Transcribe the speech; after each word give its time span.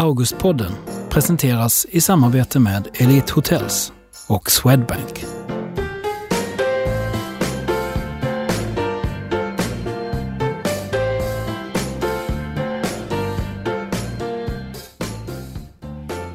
Augustpodden 0.00 0.72
presenteras 1.10 1.86
i 1.90 2.00
samarbete 2.00 2.58
med 2.58 2.88
Elite 2.94 3.32
Hotels 3.32 3.92
och 4.28 4.50
Swedbank. 4.50 5.24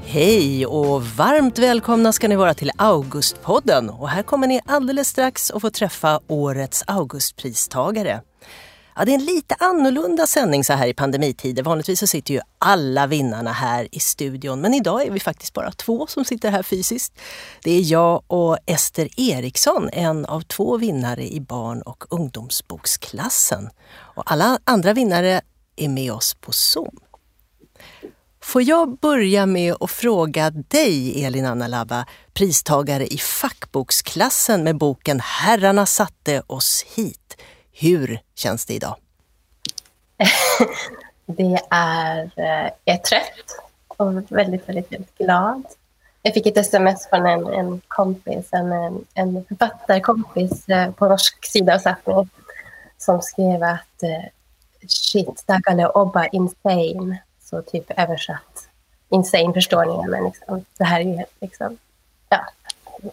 Hej 0.05 0.65
och 0.65 1.05
varmt 1.05 1.59
välkomna 1.59 2.13
ska 2.13 2.27
ni 2.27 2.35
vara 2.35 2.53
till 2.53 2.71
Augustpodden. 2.77 3.89
Och 3.89 4.09
här 4.09 4.23
kommer 4.23 4.47
ni 4.47 4.61
alldeles 4.65 5.07
strax 5.07 5.51
att 5.51 5.61
få 5.61 5.69
träffa 5.69 6.19
årets 6.27 6.83
Augustpristagare. 6.87 8.21
Ja, 8.97 9.05
det 9.05 9.11
är 9.11 9.15
en 9.15 9.25
lite 9.25 9.55
annorlunda 9.59 10.27
sändning 10.27 10.63
så 10.63 10.73
här 10.73 10.87
i 10.87 10.93
pandemitider. 10.93 11.63
Vanligtvis 11.63 11.99
så 11.99 12.07
sitter 12.07 12.33
ju 12.33 12.39
alla 12.57 13.07
vinnarna 13.07 13.51
här 13.51 13.87
i 13.91 13.99
studion. 13.99 14.61
Men 14.61 14.73
idag 14.73 15.07
är 15.07 15.11
vi 15.11 15.19
faktiskt 15.19 15.53
bara 15.53 15.71
två 15.71 16.07
som 16.07 16.25
sitter 16.25 16.51
här 16.51 16.63
fysiskt. 16.63 17.13
Det 17.63 17.71
är 17.71 17.91
jag 17.91 18.23
och 18.27 18.57
Ester 18.65 19.09
Eriksson, 19.17 19.89
en 19.93 20.25
av 20.25 20.41
två 20.41 20.77
vinnare 20.77 21.27
i 21.27 21.41
barn 21.41 21.81
och 21.81 22.03
ungdomsboksklassen. 22.09 23.69
Och 24.15 24.31
alla 24.31 24.59
andra 24.63 24.93
vinnare 24.93 25.41
är 25.75 25.89
med 25.89 26.13
oss 26.13 26.33
på 26.33 26.51
Zoom. 26.51 26.99
Får 28.41 28.61
jag 28.61 28.99
börja 28.99 29.45
med 29.45 29.75
att 29.79 29.91
fråga 29.91 30.49
dig, 30.49 31.23
Elin 31.25 31.45
Anna 31.45 31.67
Labba, 31.67 32.05
pristagare 32.33 33.07
i 33.07 33.17
fackboksklassen 33.17 34.63
med 34.63 34.77
boken 34.77 35.19
Herrarna 35.19 35.85
satte 35.85 36.43
oss 36.47 36.85
hit. 36.95 37.24
Hur 37.77 38.19
känns 38.35 38.65
det 38.65 38.73
idag? 38.73 38.95
det 41.25 41.59
är, 41.69 42.23
eh, 42.35 42.71
jag 42.83 42.95
är 42.95 42.97
trött 42.97 43.59
och 43.87 44.13
väldigt, 44.31 44.69
väldigt, 44.69 44.91
väldigt 44.91 45.17
glad. 45.17 45.63
Jag 46.21 46.33
fick 46.33 46.45
ett 46.45 46.57
sms 46.57 47.09
från 47.09 47.25
en, 47.25 47.47
en 47.47 47.81
kompis, 47.87 48.49
en, 48.51 49.05
en 49.13 49.45
författarkompis 49.45 50.69
eh, 50.69 50.91
på 50.91 51.07
norsk 51.07 51.45
sida 51.45 51.75
av 51.75 51.79
Sápmi 51.79 52.29
som 52.97 53.21
skrev 53.21 53.63
att 53.63 54.03
eh, 54.03 54.25
shit, 54.87 55.43
Dagale 55.47 55.87
Obba 55.87 56.27
insane. 56.27 57.21
Så 57.41 57.61
typ 57.61 57.91
översatt. 57.97 58.67
Insane 59.09 59.53
förstår 59.53 59.85
ni, 59.85 60.09
men 60.09 60.23
liksom, 60.23 60.65
det 60.77 60.83
här 60.83 60.99
är 60.99 61.03
ju 61.03 61.23
liksom, 61.41 61.77
ja, 62.29 62.45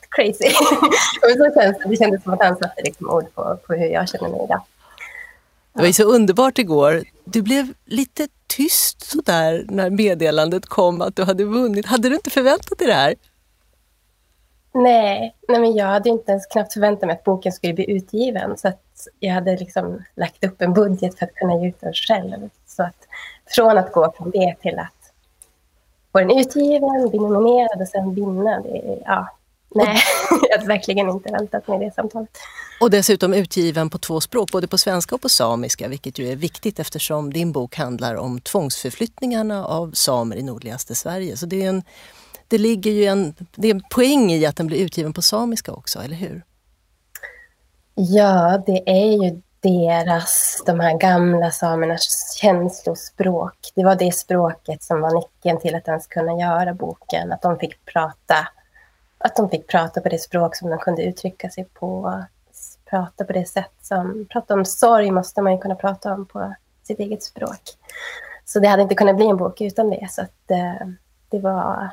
crazy. 0.08 0.50
så 1.20 1.60
känns 1.60 1.78
det. 1.78 1.88
det 1.88 1.96
kändes 1.96 2.22
som 2.22 2.32
att 2.32 2.42
han 2.42 2.56
satte 2.56 2.82
liksom 2.82 3.10
ord 3.10 3.34
på, 3.34 3.58
på 3.66 3.74
hur 3.74 3.86
jag 3.86 4.08
känner 4.08 4.28
mig 4.28 4.40
idag. 4.44 4.60
Det 5.74 5.80
var 5.80 5.86
ju 5.86 5.92
så 5.92 6.04
underbart 6.04 6.58
igår. 6.58 7.04
Du 7.24 7.42
blev 7.42 7.72
lite 7.84 8.28
tyst 8.46 9.10
sådär 9.10 9.64
när 9.68 9.90
meddelandet 9.90 10.66
kom 10.66 11.02
att 11.02 11.16
du 11.16 11.24
hade 11.24 11.44
vunnit. 11.44 11.86
Hade 11.86 12.08
du 12.08 12.14
inte 12.14 12.30
förväntat 12.30 12.78
dig 12.78 12.86
det 12.86 12.94
här? 12.94 13.14
Nej, 14.74 15.36
nej 15.48 15.60
men 15.60 15.74
jag 15.74 15.86
hade 15.86 16.08
inte 16.08 16.30
ens 16.30 16.46
knappt 16.46 16.72
förväntat 16.72 17.06
mig 17.06 17.16
att 17.16 17.24
boken 17.24 17.52
skulle 17.52 17.74
bli 17.74 17.90
utgiven. 17.90 18.56
Så 18.56 18.68
att 18.68 18.82
jag 19.20 19.34
hade 19.34 19.56
liksom 19.56 20.04
lagt 20.14 20.44
upp 20.44 20.62
en 20.62 20.72
budget 20.72 21.18
för 21.18 21.26
att 21.26 21.34
kunna 21.34 21.56
ge 21.56 21.68
ut 21.68 21.80
den 21.80 21.92
själv. 21.92 22.48
Så 22.66 22.82
att 22.82 23.08
från 23.46 23.78
att 23.78 23.92
gå 23.92 24.12
från 24.16 24.30
det 24.30 24.54
till 24.60 24.78
att 24.78 25.12
få 26.12 26.18
den 26.18 26.38
utgiven, 26.38 27.08
bli 27.10 27.18
nominerad 27.18 27.80
och 27.80 27.88
sen 27.88 28.14
vinna, 28.14 28.60
det, 28.60 28.98
ja, 29.04 29.28
Nej, 29.74 29.98
jag 30.48 30.58
hade 30.58 30.68
verkligen 30.68 31.08
inte 31.08 31.32
väntat 31.32 31.68
mig 31.68 31.78
det 31.78 31.94
samtalet. 31.94 32.38
Och 32.80 32.90
dessutom 32.90 33.34
utgiven 33.34 33.90
på 33.90 33.98
två 33.98 34.20
språk, 34.20 34.50
både 34.52 34.68
på 34.68 34.78
svenska 34.78 35.14
och 35.14 35.20
på 35.20 35.28
samiska, 35.28 35.88
vilket 35.88 36.18
ju 36.18 36.32
är 36.32 36.36
viktigt 36.36 36.78
eftersom 36.78 37.32
din 37.32 37.52
bok 37.52 37.76
handlar 37.76 38.14
om 38.14 38.40
tvångsförflyttningarna 38.40 39.66
av 39.66 39.90
samer 39.94 40.36
i 40.36 40.42
nordligaste 40.42 40.94
Sverige. 40.94 41.36
Så 41.36 41.46
det, 41.46 41.64
är 41.64 41.68
en, 41.68 41.82
det 42.48 42.58
ligger 42.58 42.90
ju 42.90 43.04
en, 43.04 43.34
det 43.54 43.68
är 43.68 43.74
en 43.74 43.82
poäng 43.90 44.32
i 44.32 44.46
att 44.46 44.56
den 44.56 44.66
blir 44.66 44.78
utgiven 44.78 45.12
på 45.12 45.22
samiska 45.22 45.72
också, 45.72 45.98
eller 45.98 46.16
hur? 46.16 46.44
Ja, 47.94 48.62
det 48.66 48.90
är 48.90 49.24
ju 49.24 49.42
deras, 49.60 50.62
de 50.66 50.80
här 50.80 50.98
gamla 50.98 51.50
samernas 51.50 52.36
känslospråk. 52.40 53.56
Det 53.74 53.84
var 53.84 53.96
det 53.96 54.12
språket 54.12 54.82
som 54.82 55.00
var 55.00 55.14
nyckeln 55.14 55.60
till 55.60 55.74
att 55.74 55.88
ens 55.88 56.06
kunna 56.06 56.32
göra 56.32 56.74
boken, 56.74 57.32
att 57.32 57.42
de 57.42 57.58
fick 57.58 57.84
prata 57.84 58.48
att 59.24 59.36
de 59.36 59.50
fick 59.50 59.66
prata 59.66 60.00
på 60.00 60.08
det 60.08 60.18
språk 60.18 60.56
som 60.56 60.70
de 60.70 60.78
kunde 60.78 61.02
uttrycka 61.02 61.50
sig 61.50 61.64
på. 61.64 62.22
Prata 62.90 63.24
på 63.24 63.32
det 63.32 63.44
sätt 63.44 63.72
som... 63.80 64.26
Prata 64.30 64.54
om 64.54 64.64
sorg 64.64 65.10
måste 65.10 65.42
man 65.42 65.52
ju 65.52 65.58
kunna 65.58 65.74
prata 65.74 66.14
om 66.14 66.26
på 66.26 66.54
sitt 66.82 66.98
eget 66.98 67.22
språk. 67.22 67.60
Så 68.44 68.60
det 68.60 68.68
hade 68.68 68.82
inte 68.82 68.94
kunnat 68.94 69.16
bli 69.16 69.26
en 69.26 69.36
bok 69.36 69.60
utan 69.60 69.90
det. 69.90 70.08
Så 70.10 70.22
att, 70.22 70.50
eh, 70.50 70.88
det 71.28 71.38
var... 71.38 71.90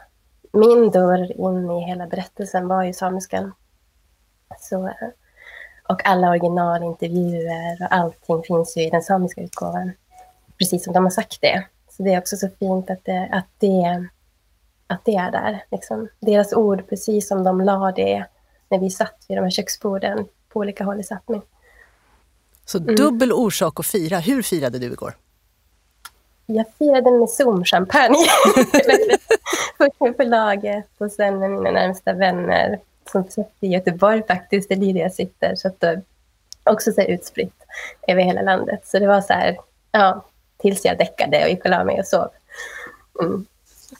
Min 0.51 0.91
dörr 0.91 1.31
in 1.31 1.72
i 1.72 1.85
hela 1.85 2.07
berättelsen 2.07 2.68
var 2.68 2.84
ju 2.84 2.94
samiskan. 2.94 3.53
Så, 4.59 4.88
eh, 4.88 5.09
och 5.89 6.06
alla 6.06 6.29
originalintervjuer 6.29 7.78
och 7.81 7.95
allting 7.95 8.44
finns 8.44 8.78
ju 8.78 8.81
i 8.81 8.89
den 8.89 9.01
samiska 9.01 9.41
utgåvan. 9.41 9.91
Precis 10.57 10.84
som 10.84 10.94
de 10.94 11.03
har 11.03 11.12
sagt 11.12 11.41
det. 11.41 11.66
Så 11.89 12.03
det 12.03 12.13
är 12.13 12.19
också 12.19 12.38
så 12.38 12.50
fint 12.59 12.89
att 12.89 13.06
det, 13.06 13.29
att 13.31 13.47
det 13.57 14.07
att 14.89 15.05
det 15.05 15.16
är 15.16 15.31
där. 15.31 15.63
Liksom. 15.72 16.07
Deras 16.19 16.53
ord, 16.53 16.89
precis 16.89 17.27
som 17.27 17.44
de 17.44 17.61
la 17.61 17.91
det 17.91 18.25
när 18.69 18.79
vi 18.79 18.89
satt 18.89 19.25
vid 19.27 19.38
de 19.38 19.41
här 19.41 19.50
köksborden 19.50 20.27
på 20.50 20.59
olika 20.59 20.83
håll 20.83 21.00
i 21.00 21.03
Sápmi. 21.03 21.41
Så 22.66 22.77
mm. 22.77 22.95
dubbel 22.95 23.33
orsak 23.33 23.79
att 23.79 23.85
fira. 23.85 24.17
Hur 24.19 24.41
firade 24.41 24.79
du 24.79 24.85
igår? 24.85 25.13
Jag 26.45 26.66
firade 26.77 27.11
med 27.11 27.29
Zoom-champagne. 27.29 28.25
Först 29.77 30.00
med 30.00 30.16
förlaget 30.16 30.88
och 30.97 31.11
sen 31.11 31.39
med 31.39 31.51
mina 31.51 31.71
närmsta 31.71 32.13
vänner 32.13 32.79
som 33.11 33.23
sitter 33.23 33.53
i 33.59 33.67
Göteborg 33.67 34.23
faktiskt, 34.27 34.69
det 34.69 34.75
är 34.75 34.94
där 34.94 35.01
jag 35.01 35.13
sitter. 35.13 35.56
Så 35.56 35.67
att 35.67 35.79
det 35.79 36.01
också 36.63 36.91
så 36.91 37.01
utspritt 37.01 37.66
över 38.07 38.21
hela 38.21 38.41
landet. 38.41 38.88
Så 38.88 39.00
det 39.00 39.07
var 39.07 39.21
så 39.21 39.33
här, 39.33 39.57
ja, 39.91 40.25
tills 40.57 40.85
jag 40.85 40.97
däckade 40.97 41.44
och 41.44 41.50
gick 41.50 41.66
och 41.66 41.71
la 41.71 41.83
mig 41.83 42.00
och 42.00 42.07
sov. 42.07 42.27
Mm. 43.21 43.45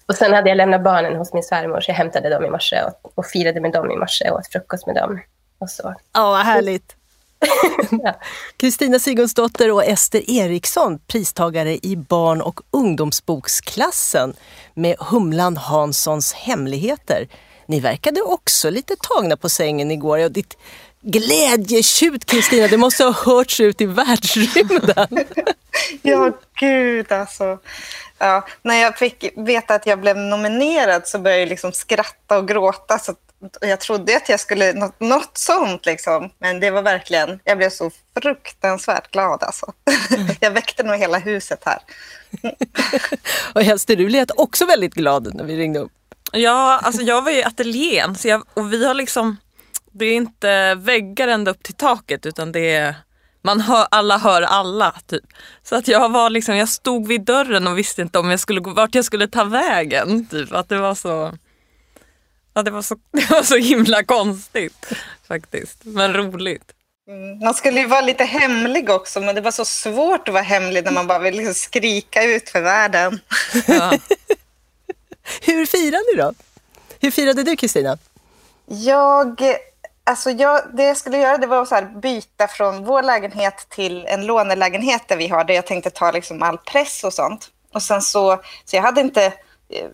Och 0.06 0.16
sen 0.16 0.34
hade 0.34 0.50
jag 0.50 0.58
lämnat 0.58 0.84
barnen 0.84 1.16
hos 1.16 1.34
min 1.34 1.44
svärmor, 1.44 1.82
så 1.82 1.92
jag 1.92 1.96
hämtade 1.96 2.30
dem 2.30 2.46
i 2.46 2.50
morse 2.50 2.84
och, 2.84 3.12
och 3.16 3.26
firade 3.26 3.62
med 3.62 3.72
dem 3.72 3.92
i 3.92 3.96
morse 3.96 4.30
och 4.30 4.38
åt 4.38 4.48
frukost 4.48 4.88
med 4.88 4.96
dem. 4.96 5.20
Och 5.60 5.70
så. 5.70 5.96
Ja, 6.14 6.30
vad 6.30 6.46
härligt. 6.46 6.96
Kristina 8.58 8.96
ja. 8.96 9.00
Sigurdsdotter 9.00 9.72
och 9.72 9.86
Ester 9.86 10.30
Eriksson, 10.30 11.00
pristagare 11.08 11.78
i 11.82 11.96
barn 11.96 12.42
och 12.42 12.62
ungdomsboksklassen 12.72 14.34
med 14.74 14.96
Humlan 15.00 15.58
Hanssons 15.58 16.34
hemligheter. 16.34 17.28
Ni 17.66 17.80
verkade 17.80 18.22
också 18.22 18.70
lite 18.70 18.96
tagna 18.96 19.38
på 19.38 19.50
sängen 19.50 19.92
igår. 19.92 20.26
Och 20.26 20.32
ditt 20.32 20.58
glädjetjut 21.02 22.26
Kristina, 22.26 22.68
det 22.68 22.78
måste 22.78 23.04
ha 23.04 23.12
hörts 23.12 23.60
ut 23.60 23.82
i 23.82 23.86
världsrymden. 23.86 25.08
ja, 26.02 26.32
gud 26.60 27.12
alltså. 27.12 27.60
Ja, 28.20 28.48
när 28.62 28.82
jag 28.82 28.98
fick 28.98 29.34
veta 29.36 29.76
att 29.76 29.86
jag 29.86 30.00
blev 30.00 30.18
nominerad 30.18 31.08
så 31.08 31.20
började 31.20 31.42
jag 31.42 31.50
liksom 31.50 31.72
skratta 31.72 32.38
och 32.38 32.48
gråta. 32.48 33.00
Så 33.00 33.16
jag 33.62 33.80
trodde 33.80 34.18
att 34.18 34.30
jag 34.30 34.40
skulle 34.40 34.74
något, 34.74 35.00
något 35.00 35.38
sånt, 35.38 35.86
liksom. 35.86 36.30
men 36.40 36.60
det 36.60 36.72
var 36.72 36.82
verkligen... 36.82 37.40
Jag 37.44 37.58
blev 37.58 37.70
så 37.70 37.92
fruktansvärt 38.22 39.12
glad. 39.12 39.44
Alltså. 39.44 39.74
Mm. 40.16 40.28
Jag 40.40 40.52
väckte 40.52 40.84
nog 40.84 40.96
hela 40.96 41.18
huset 41.18 41.64
här. 41.66 41.80
och 43.54 43.62
Hester, 43.62 43.96
du 43.96 44.10
lät 44.10 44.32
också 44.36 44.66
väldigt 44.66 44.94
glad 44.94 45.36
när 45.36 45.44
vi 45.44 45.58
ringde 45.58 45.80
upp. 45.80 45.92
Ja, 46.32 46.80
alltså 46.84 47.02
jag 47.02 47.22
var 47.22 47.32
i 47.32 47.44
ateljén 47.44 48.16
så 48.16 48.28
jag, 48.28 48.44
och 48.54 48.74
vi 48.74 48.86
har 48.86 48.94
liksom... 48.94 49.38
Det 49.92 50.06
är 50.06 50.16
inte 50.16 50.76
väggar 50.76 51.28
ända 51.28 51.52
upp 51.52 51.64
till 51.64 51.74
taket 51.74 52.26
utan 52.26 52.52
det 52.52 52.70
är 52.76 52.96
man 53.50 53.62
hör, 53.62 53.88
alla 53.92 54.18
hör 54.18 54.42
alla. 54.42 54.96
Typ. 55.08 55.24
Så 55.64 55.76
att 55.76 55.88
jag 55.88 56.10
var 56.10 56.30
liksom, 56.30 56.56
jag 56.56 56.70
stod 56.70 57.08
vid 57.08 57.22
dörren 57.22 57.68
och 57.68 57.78
visste 57.78 58.02
inte 58.02 58.20
om 58.20 58.30
jag 58.30 58.40
skulle 58.40 58.60
gå, 58.60 58.74
vart 58.74 58.96
jag 58.96 59.06
skulle 59.06 59.28
ta 59.28 59.44
vägen. 59.44 60.28
Typ. 60.28 60.54
Att 60.54 60.70
det 60.70 60.78
var 60.78 60.96
så 60.96 61.34
Ja, 62.54 62.64
det 62.64 62.72
var, 62.72 62.82
så, 62.82 62.96
det 63.12 63.30
var 63.30 63.44
så 63.44 63.58
himla 63.58 64.04
konstigt 64.04 64.86
faktiskt, 65.28 65.78
men 65.84 66.14
roligt. 66.14 66.72
Mm. 67.08 67.40
Man 67.40 67.54
skulle 67.54 67.80
ju 67.80 67.88
vara 67.88 68.02
lite 68.02 68.24
hemlig 68.24 68.90
också, 68.90 69.20
men 69.20 69.36
det 69.36 69.42
var 69.42 69.52
så 69.52 69.66
svårt 69.66 70.28
att 70.28 70.34
vara 70.34 70.44
hemlig 70.44 70.84
när 70.84 70.92
man 70.92 71.08
bara 71.08 71.20
vill 71.20 71.36
liksom 71.36 71.54
skrika 71.54 72.24
ut 72.24 72.50
för 72.50 72.62
världen. 72.62 73.20
Ja. 73.68 73.92
Hur 75.42 75.66
firade 75.66 76.04
du 76.14 76.22
då? 76.22 76.34
Hur 77.00 77.12
firade 77.12 77.44
du, 77.44 77.56
Kristina? 77.56 77.98
Jag 78.66 79.42
Alltså 80.10 80.32
jag, 80.32 80.62
det 80.74 80.84
jag 80.84 80.98
skulle 80.98 81.18
göra 81.18 81.38
det 81.38 81.48
var 81.48 81.62
att 81.62 81.68
så 81.70 81.82
byta 81.96 82.48
från 82.48 82.86
vår 82.86 83.04
lägenhet 83.04 83.70
till 83.70 84.06
en 84.06 84.26
lånelägenhet 84.26 85.08
där 85.08 85.18
vi 85.18 85.28
har, 85.28 85.44
det. 85.44 85.54
jag 85.54 85.68
tänkte 85.68 85.90
ta 85.90 86.12
liksom 86.12 86.44
all 86.44 86.58
press 86.58 87.04
och 87.04 87.14
sånt. 87.14 87.48
Och 87.74 87.84
sen 87.84 88.02
så, 88.02 88.42
så 88.66 88.76
jag 88.76 88.84
hade 88.84 89.02
inte 89.02 89.26
eh, 89.70 89.88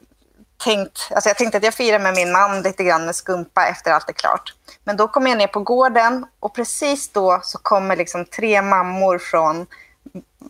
tänkt, 0.64 1.12
alltså 1.12 1.30
jag 1.30 1.38
tänkte 1.38 1.58
att 1.58 1.64
jag 1.64 1.74
firar 1.74 2.00
med 2.00 2.16
min 2.16 2.32
man 2.32 2.62
lite 2.62 2.84
grann 2.84 3.06
med 3.06 3.16
skumpa 3.16 3.68
efter 3.68 3.92
allt 3.92 4.10
är 4.10 4.14
klart. 4.14 4.54
Men 4.84 4.98
då 4.98 5.08
kom 5.08 5.28
jag 5.28 5.38
ner 5.38 5.48
på 5.48 5.60
gården 5.60 6.26
och 6.40 6.56
precis 6.56 7.10
då 7.10 7.40
så 7.44 7.58
kommer 7.58 7.96
liksom 7.96 8.26
tre 8.26 8.62
mammor 8.62 9.18
från 9.18 9.66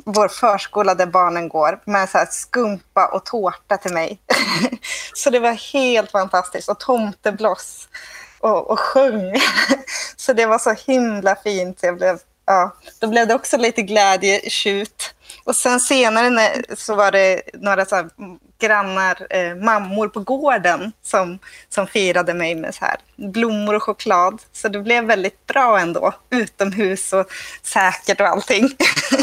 vår 0.06 0.28
förskola 0.28 0.96
där 0.96 1.06
barnen 1.06 1.50
går 1.50 1.82
med 1.86 2.10
så 2.10 2.18
här 2.18 2.28
skumpa 2.32 3.08
och 3.08 3.26
tårta 3.26 3.78
till 3.78 3.94
mig. 3.94 4.20
så 5.14 5.30
det 5.30 5.40
var 5.40 5.74
helt 5.74 6.12
fantastiskt. 6.12 6.70
Och 6.70 6.80
tomtebloss 6.80 7.88
och, 8.46 8.72
och 8.72 8.80
sjöng. 8.80 9.34
så 10.16 10.34
det 10.34 10.46
var 10.46 10.60
så 10.60 10.76
himla 10.88 11.36
fint. 11.36 11.80
Jag 11.82 11.98
blev, 11.98 12.20
ja, 12.46 12.76
då 13.00 13.08
blev 13.08 13.28
det 13.28 13.34
också 13.36 13.58
lite 13.58 13.82
glädjetjut. 13.82 15.16
Och 15.44 15.56
sen 15.56 15.80
senare 15.80 16.30
när, 16.30 16.76
så 16.76 16.96
var 16.96 17.12
det 17.12 17.42
några 17.54 17.86
så 17.86 18.10
grannar, 18.60 19.28
eh, 19.30 19.56
mammor 19.56 20.08
på 20.08 20.20
gården 20.20 20.92
som, 21.04 21.40
som 21.70 21.88
firade 21.88 22.34
mig 22.34 22.56
med 22.56 22.76
så 22.76 22.86
här 22.86 22.98
blommor 23.16 23.76
och 23.76 23.84
choklad. 23.84 24.42
Så 24.54 24.68
det 24.68 24.80
blev 24.80 25.04
väldigt 25.04 25.48
bra 25.48 25.80
ändå, 25.80 26.14
utomhus 26.30 27.14
och 27.14 27.26
säkert 27.64 28.22
och 28.22 28.28
allting. 28.28 28.70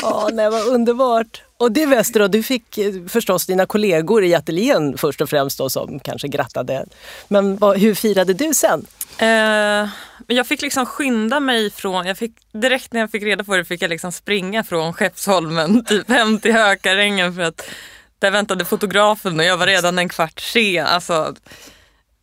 Ja, 0.03 0.31
det 0.33 0.51
vad 0.51 0.67
underbart. 0.67 1.43
Och 1.63 1.73
det 1.73 1.87
Wester, 1.87 2.29
du 2.29 2.43
fick 2.43 2.79
eh, 2.79 2.93
förstås 3.09 3.47
dina 3.47 3.67
kollegor 3.67 4.25
i 4.25 4.35
ateljén 4.35 4.99
först 4.99 5.21
och 5.21 5.31
främst 5.31 5.59
då, 5.59 5.71
som 5.71 6.01
kanske 6.01 6.29
grattade. 6.29 6.87
Men 7.29 7.57
vad, 7.57 7.79
hur 7.79 7.95
firade 7.95 8.35
du 8.35 8.55
sen? 8.55 8.87
Eh, 9.19 9.89
jag 10.27 10.47
fick 10.47 10.63
liksom 10.63 10.87
skynda 10.87 11.41
mig 11.41 11.71
från, 11.71 12.07
jag 12.07 12.19
fick, 12.19 12.33
direkt 12.53 12.93
när 12.93 13.01
jag 13.01 13.11
fick 13.11 13.23
reda 13.23 13.45
på 13.45 13.57
det 13.57 13.65
fick 13.65 13.83
jag 13.83 13.89
liksom 13.89 14.13
springa 14.13 14.65
från 14.65 14.93
Skeppsholmen 14.93 15.85
typ 15.89 16.09
hem 16.09 16.41
till 16.41 16.53
Hökarängen 16.53 17.35
för 17.35 17.43
att 17.43 17.71
där 18.19 18.31
väntade 18.31 18.65
fotografen 18.65 19.41
och 19.41 19.47
jag 19.47 19.57
var 19.57 19.67
redan 19.67 19.99
en 19.99 20.09
kvart 20.09 20.41
sen. 20.41 20.87
Alltså, 20.87 21.35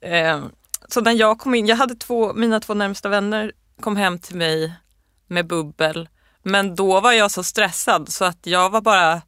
eh, 0.01 0.43
så 0.87 1.01
när 1.01 1.11
jag 1.11 1.39
kom 1.39 1.55
in, 1.55 1.67
jag 1.67 1.75
hade 1.75 1.95
två, 1.95 2.33
mina 2.33 2.59
två 2.59 2.73
närmsta 2.73 3.09
vänner 3.09 3.51
kom 3.81 3.97
hem 3.97 4.19
till 4.19 4.35
mig 4.35 4.73
med 5.27 5.47
bubbel. 5.47 6.09
Men 6.43 6.75
då 6.75 6.99
var 6.99 7.11
jag 7.11 7.31
så 7.31 7.43
stressad 7.43 8.09
så 8.09 8.25
att 8.25 8.39
jag 8.43 8.69
var 8.69 8.81
bara 8.81 9.21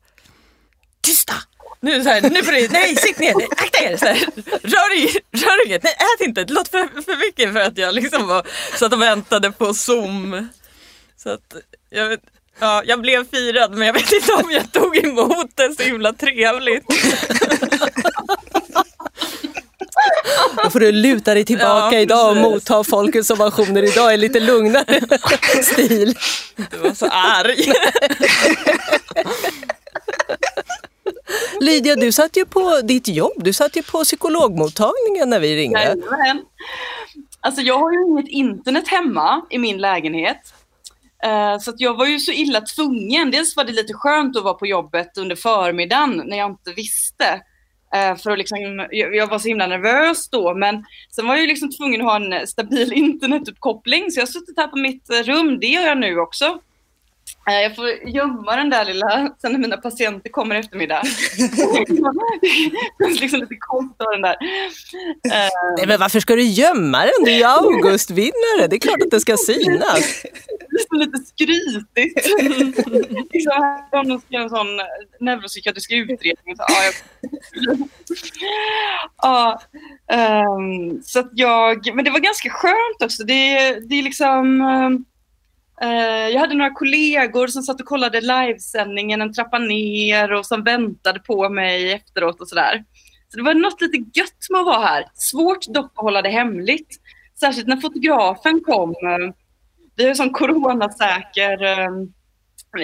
tysta! 1.01 1.33
Nu, 1.79 2.03
så 2.03 2.09
här, 2.09 2.21
nu 2.21 2.43
får 2.43 2.51
du, 2.51 2.67
nej 2.67 2.95
sitt 2.95 3.19
ner, 3.19 3.33
akta 3.57 3.83
er! 3.83 3.97
Så 3.97 4.05
här, 4.05 4.15
rör, 4.63 5.11
rör 5.45 5.67
inget, 5.67 5.83
nej 5.83 5.93
ät 5.93 6.27
inte, 6.27 6.43
det 6.43 6.53
låter 6.53 6.71
för, 6.71 7.01
för 7.01 7.17
mycket 7.27 7.53
för 7.53 7.59
att 7.59 7.77
jag 7.77 7.95
liksom 7.95 8.27
var, 8.27 8.47
så 8.79 8.85
att 8.85 8.91
de 8.91 8.99
väntade 8.99 9.51
på 9.51 9.73
zoom. 9.73 10.49
Så 11.23 11.29
att, 11.29 11.55
jag, 11.89 12.09
vet, 12.09 12.19
ja, 12.59 12.83
jag 12.85 13.01
blev 13.01 13.29
firad 13.29 13.71
men 13.71 13.87
jag 13.87 13.93
vet 13.93 14.11
inte 14.11 14.33
om 14.33 14.51
jag 14.51 14.71
tog 14.71 14.97
emot 14.97 15.51
det 15.55 15.75
så 15.77 15.83
himla 15.83 16.13
trevligt. 16.13 16.85
Då 20.63 20.69
får 20.69 20.79
du 20.79 20.91
luta 20.91 21.33
dig 21.33 21.45
tillbaka 21.45 21.95
ja, 21.95 21.99
idag 21.99 22.29
och 22.29 22.37
motta 22.37 22.83
folkets 22.83 23.29
ovationer 23.29 23.83
idag 23.83 24.13
i 24.13 24.17
lite 24.17 24.39
lugnare 24.39 25.01
stil. 25.63 26.17
Du 26.71 26.77
var 26.77 26.93
så 26.93 27.07
arg. 27.07 27.73
Lydia, 31.59 31.95
du 31.95 32.11
satt 32.11 32.37
ju 32.37 32.45
på 32.45 32.81
ditt 32.83 33.07
jobb, 33.07 33.33
du 33.37 33.53
satt 33.53 33.77
ju 33.77 33.83
på 33.83 34.03
psykologmottagningen 34.03 35.29
när 35.29 35.39
vi 35.39 35.55
ringde. 35.55 35.79
Jajamän. 35.79 36.45
alltså 37.39 37.61
jag 37.61 37.79
har 37.79 37.91
ju 37.91 38.05
inget 38.07 38.27
internet 38.27 38.87
hemma 38.87 39.45
i 39.49 39.57
min 39.57 39.77
lägenhet. 39.77 40.53
Eh, 41.23 41.59
så 41.59 41.73
jag 41.77 41.97
var 41.97 42.05
ju 42.05 42.19
så 42.19 42.31
illa 42.31 42.61
tvungen. 42.61 43.31
Dels 43.31 43.55
var 43.55 43.63
det 43.63 43.71
lite 43.71 43.93
skönt 43.93 44.37
att 44.37 44.43
vara 44.43 44.53
på 44.53 44.67
jobbet 44.67 45.17
under 45.17 45.35
förmiddagen 45.35 46.23
när 46.25 46.37
jag 46.37 46.51
inte 46.51 46.73
visste. 46.73 47.41
Eh, 47.95 48.15
för 48.15 48.31
att 48.31 48.37
liksom, 48.37 48.87
jag, 48.91 49.15
jag, 49.15 49.27
var 49.27 49.39
så 49.39 49.47
himla 49.47 49.67
nervös 49.67 50.29
då, 50.29 50.55
men 50.55 50.85
sen 51.15 51.27
var 51.27 51.33
jag 51.33 51.41
ju 51.41 51.47
liksom 51.47 51.71
tvungen 51.71 52.01
att 52.01 52.07
ha 52.07 52.15
en 52.15 52.47
stabil 52.47 52.93
internetuppkoppling. 52.95 54.11
Så 54.11 54.19
jag 54.19 54.25
har 54.25 54.31
suttit 54.31 54.57
här 54.57 54.67
på 54.67 54.77
mitt 54.77 55.09
rum, 55.09 55.59
det 55.59 55.67
gör 55.67 55.87
jag 55.87 55.97
nu 55.97 56.19
också. 56.19 56.59
Eh, 57.49 57.61
jag 57.61 57.75
får 57.75 57.89
gömma 57.89 58.55
den 58.55 58.69
där 58.69 58.85
lilla, 58.85 59.35
sen 59.41 59.51
när 59.51 59.59
mina 59.59 59.77
patienter 59.77 60.29
kommer 60.29 60.55
eftermiddag. 60.55 61.01
det 62.97 63.03
är 63.03 63.21
liksom 63.21 63.39
lite 63.39 63.55
konstigt 63.59 64.07
den 64.11 64.21
där. 64.21 64.37
Eh, 65.31 65.49
Nej, 65.77 65.87
men 65.87 65.99
varför 65.99 66.19
ska 66.19 66.35
du 66.35 66.43
gömma 66.43 66.99
den? 66.99 67.25
Du 67.25 67.31
är 67.31 67.37
ju 67.37 67.43
Augustvinnare, 67.43 68.67
det 68.69 68.75
är 68.75 68.79
klart 68.79 69.01
att 69.01 69.11
det 69.11 69.19
ska 69.19 69.37
synas. 69.37 70.23
Det 70.69 70.95
är 70.95 70.99
lite 70.99 71.17
skrytigt. 71.17 72.27
liksom, 73.33 74.07
de 74.09 74.19
ska 74.19 74.33
göra 74.33 74.43
en 74.43 74.49
sån 74.49 74.67
neuropsykiatrisk 75.19 75.91
utredning. 75.91 76.55
Så, 76.57 76.65
ja, 76.67 76.83
jag... 76.83 76.93
ja, 79.21 79.61
um, 80.57 81.01
så 81.03 81.19
att 81.19 81.29
jag, 81.33 81.95
men 81.95 82.05
det 82.05 82.11
var 82.11 82.19
ganska 82.19 82.49
skönt 82.49 83.01
också. 83.03 83.23
Det, 83.23 83.33
det 83.89 83.95
är 83.99 84.03
liksom 84.03 84.61
um, 84.61 85.05
Eh, 85.05 85.10
Eh, 85.83 86.29
jag 86.29 86.39
hade 86.39 86.55
några 86.55 86.71
kollegor 86.71 87.47
som 87.47 87.63
satt 87.63 87.81
och 87.81 87.87
kollade 87.87 88.21
livesändningen 88.21 89.21
en 89.21 89.33
trappa 89.33 89.59
ner 89.59 90.33
och 90.33 90.45
som 90.45 90.63
väntade 90.63 91.19
på 91.19 91.49
mig 91.49 91.93
efteråt 91.93 92.41
och 92.41 92.47
sådär. 92.47 92.83
Så 93.29 93.37
det 93.37 93.43
var 93.43 93.53
något 93.53 93.81
lite 93.81 93.97
gött 93.97 94.49
med 94.49 94.59
att 94.59 94.65
vara 94.65 94.85
här. 94.85 95.05
Svårt 95.13 95.67
dock 95.67 95.91
att 95.95 96.03
hålla 96.03 96.21
det 96.21 96.29
hemligt. 96.29 96.99
Särskilt 97.39 97.67
när 97.67 97.77
fotografen 97.77 98.61
kom. 98.61 98.95
Vi 99.95 100.03
har 100.03 100.09
ju 100.09 100.15
sån 100.15 100.29
coronasäker 100.29 101.63
eh, 101.63 101.87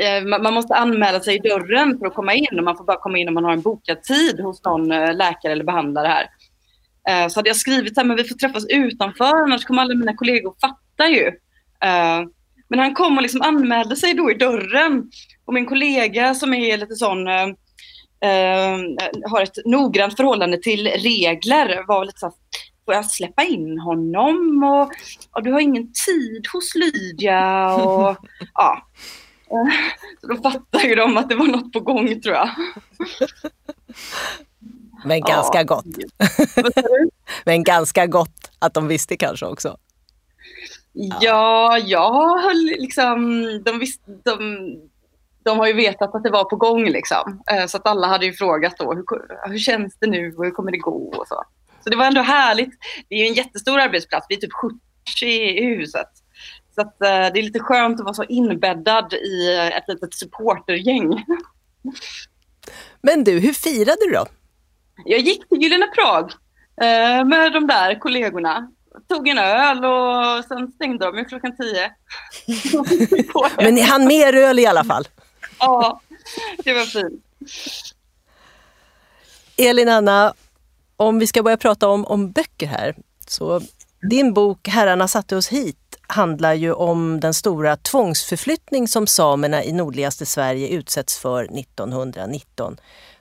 eh, 0.03 0.23
man 0.25 0.53
måste 0.53 0.75
anmäla 0.75 1.19
sig 1.19 1.35
i 1.35 1.49
dörren 1.49 1.99
för 1.99 2.07
att 2.07 2.15
komma 2.15 2.33
in 2.33 2.57
och 2.57 2.63
man 2.63 2.77
får 2.77 2.83
bara 2.85 2.97
komma 2.97 3.17
in 3.17 3.27
om 3.27 3.33
man 3.33 3.43
har 3.43 3.53
en 3.53 3.61
bokad 3.61 4.03
tid 4.03 4.39
hos 4.39 4.63
någon 4.63 4.87
läkare 5.17 5.51
eller 5.51 5.63
behandlare 5.63 6.07
här. 6.07 6.29
Så 7.29 7.39
hade 7.39 7.49
jag 7.49 7.57
skrivit 7.57 7.97
att 7.97 8.19
vi 8.19 8.23
får 8.23 8.35
träffas 8.35 8.65
utanför 8.69 9.43
annars 9.43 9.65
kommer 9.65 9.81
alla 9.81 9.95
mina 9.95 10.15
kollegor 10.15 10.55
fatta 10.61 11.07
ju. 11.07 11.31
Men 12.69 12.79
han 12.79 12.93
kom 12.93 13.17
och 13.17 13.21
liksom 13.21 13.41
anmälde 13.41 13.95
sig 13.95 14.13
då 14.13 14.31
i 14.31 14.33
dörren. 14.33 15.11
Och 15.45 15.53
min 15.53 15.65
kollega 15.65 16.35
som 16.35 16.53
är 16.53 16.77
lite 16.77 16.95
sån, 16.95 17.27
eh, 17.27 17.47
har 19.29 19.41
ett 19.41 19.65
noggrant 19.65 20.17
förhållande 20.17 20.57
till 20.57 20.87
regler 20.87 21.87
var 21.87 22.05
lite 22.05 22.19
så 22.19 22.33
får 22.85 22.93
jag 22.93 23.05
släppa 23.05 23.43
in 23.43 23.79
honom? 23.79 24.63
Och, 24.63 24.91
och 25.31 25.43
du 25.43 25.51
har 25.51 25.59
ingen 25.59 25.91
tid 26.07 26.47
hos 26.53 26.75
Lydia. 26.75 27.75
Och, 27.75 28.17
ja. 28.53 28.87
Så 30.21 30.27
då 30.27 30.35
fattar 30.51 30.79
ju 30.79 30.95
de 30.95 31.17
att 31.17 31.29
det 31.29 31.35
var 31.35 31.47
något 31.47 31.73
på 31.73 31.79
gång 31.79 32.21
tror 32.21 32.35
jag. 32.35 32.49
Men 35.05 35.21
ganska 35.21 35.57
ja. 35.57 35.63
gott. 35.63 35.85
Men 37.45 37.63
ganska 37.63 38.07
gott 38.07 38.51
att 38.59 38.73
de 38.73 38.87
visste 38.87 39.17
kanske 39.17 39.45
också. 39.45 39.77
Ja, 40.99 41.77
jag 41.77 42.39
höll 42.39 42.65
liksom, 42.65 43.43
de, 43.65 43.79
visste, 43.79 44.11
de, 44.23 44.67
de 45.43 45.59
har 45.59 45.67
ju 45.67 45.73
vetat 45.73 46.15
att 46.15 46.23
det 46.23 46.29
var 46.29 46.43
på 46.43 46.55
gång 46.55 46.85
liksom. 46.85 47.43
Eh, 47.51 47.65
så 47.65 47.77
att 47.77 47.87
alla 47.87 48.07
hade 48.07 48.25
ju 48.25 48.33
frågat 48.33 48.77
då, 48.77 48.93
hur, 48.93 49.05
hur 49.49 49.59
känns 49.59 49.97
det 49.99 50.07
nu 50.07 50.35
och 50.37 50.45
hur 50.45 50.51
kommer 50.51 50.71
det 50.71 50.77
gå 50.77 51.13
och 51.17 51.27
så. 51.27 51.43
Så 51.83 51.89
det 51.89 51.95
var 51.95 52.05
ändå 52.05 52.21
härligt. 52.21 52.69
Det 53.09 53.15
är 53.15 53.27
en 53.27 53.33
jättestor 53.33 53.79
arbetsplats, 53.79 54.25
vi 54.29 54.35
är 54.35 54.39
typ 54.39 54.53
70 54.53 54.77
i 55.25 55.65
huset. 55.65 56.09
Så 56.75 56.81
att, 56.81 57.01
eh, 57.01 57.33
det 57.33 57.39
är 57.39 57.43
lite 57.43 57.59
skönt 57.59 57.99
att 57.99 58.03
vara 58.03 58.13
så 58.13 58.23
inbäddad 58.23 59.13
i 59.13 59.55
ett 59.73 59.87
litet 59.87 60.13
supportergäng. 60.13 61.25
Men 63.01 63.23
du, 63.23 63.39
hur 63.39 63.53
firade 63.53 63.97
du 64.05 64.11
då? 64.11 64.25
Jag 65.05 65.19
gick 65.19 65.49
till 65.49 65.61
Gyllene 65.61 65.87
Prag 65.87 66.31
eh, 66.81 67.25
med 67.25 67.53
de 67.53 67.67
där 67.67 67.99
kollegorna 67.99 68.71
tog 69.07 69.27
en 69.27 69.37
öl 69.37 69.85
och 69.85 70.45
sen 70.45 70.71
stängde 70.71 71.05
de 71.05 71.17
ju 71.17 71.25
klockan 71.25 71.55
tio. 71.57 71.91
Men 73.63 73.75
ni 73.75 73.81
hann 73.81 74.05
mer 74.05 74.33
öl 74.35 74.59
i 74.59 74.65
alla 74.65 74.83
fall? 74.83 75.07
ja, 75.59 76.01
det 76.57 76.73
var 76.73 76.85
fint. 76.85 77.23
Elin 79.57 79.89
Anna, 79.89 80.33
om 80.97 81.19
vi 81.19 81.27
ska 81.27 81.43
börja 81.43 81.57
prata 81.57 81.87
om, 81.87 82.05
om 82.05 82.31
böcker 82.31 82.67
här. 82.67 82.95
Så 83.27 83.61
din 84.09 84.33
bok 84.33 84.67
Herrarna 84.67 85.07
satte 85.07 85.35
oss 85.35 85.47
hit 85.47 85.77
handlar 86.07 86.53
ju 86.53 86.73
om 86.73 87.19
den 87.19 87.33
stora 87.33 87.77
tvångsförflyttning 87.77 88.87
som 88.87 89.07
samerna 89.07 89.63
i 89.63 89.71
nordligaste 89.71 90.25
Sverige 90.25 90.67
utsätts 90.67 91.17
för 91.17 91.43
1919. 91.43 92.77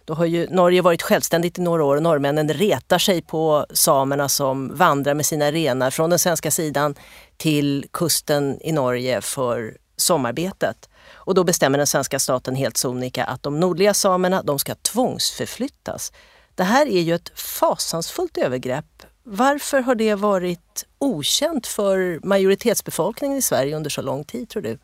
Då 0.07 0.15
har 0.15 0.25
ju 0.25 0.47
Norge 0.51 0.83
varit 0.83 1.03
självständigt 1.03 1.59
i 1.59 1.63
några 1.63 1.85
år 1.85 1.97
och 1.97 2.03
norrmännen 2.03 2.49
retar 2.49 2.99
sig 2.99 3.23
på 3.23 3.67
samerna 3.71 4.29
som 4.29 4.77
vandrar 4.77 5.15
med 5.15 5.27
sina 5.27 5.53
renar 5.53 5.91
från 5.91 6.11
den 6.11 6.19
svenska 6.19 6.51
sidan 6.51 6.95
till 7.37 7.87
kusten 7.93 8.59
i 8.61 8.73
Norge 8.73 9.21
för 9.21 9.77
sommarbetet. 9.97 10.89
Och 11.13 11.35
då 11.35 11.45
bestämmer 11.45 11.79
den 11.79 11.87
svenska 11.87 12.19
staten 12.19 12.57
helt 12.57 12.77
sonika 12.77 13.25
att 13.25 13.43
de 13.43 13.61
nordliga 13.61 13.95
samerna 13.95 14.43
de 14.43 14.59
ska 14.59 14.75
tvångsförflyttas. 14.75 16.13
Det 16.55 16.65
här 16.65 16.87
är 16.87 17.01
ju 17.01 17.15
ett 17.15 17.39
fasansfullt 17.39 18.39
övergrepp. 18.39 19.03
Varför 19.23 19.81
har 19.81 19.95
det 19.95 20.15
varit 20.15 20.87
okänt 20.99 21.67
för 21.67 22.21
majoritetsbefolkningen 22.23 23.39
i 23.39 23.43
Sverige 23.43 23.77
under 23.77 23.91
så 23.91 24.03
lång 24.03 24.25
tid 24.25 24.49
tror 24.49 24.63
du? 24.63 24.79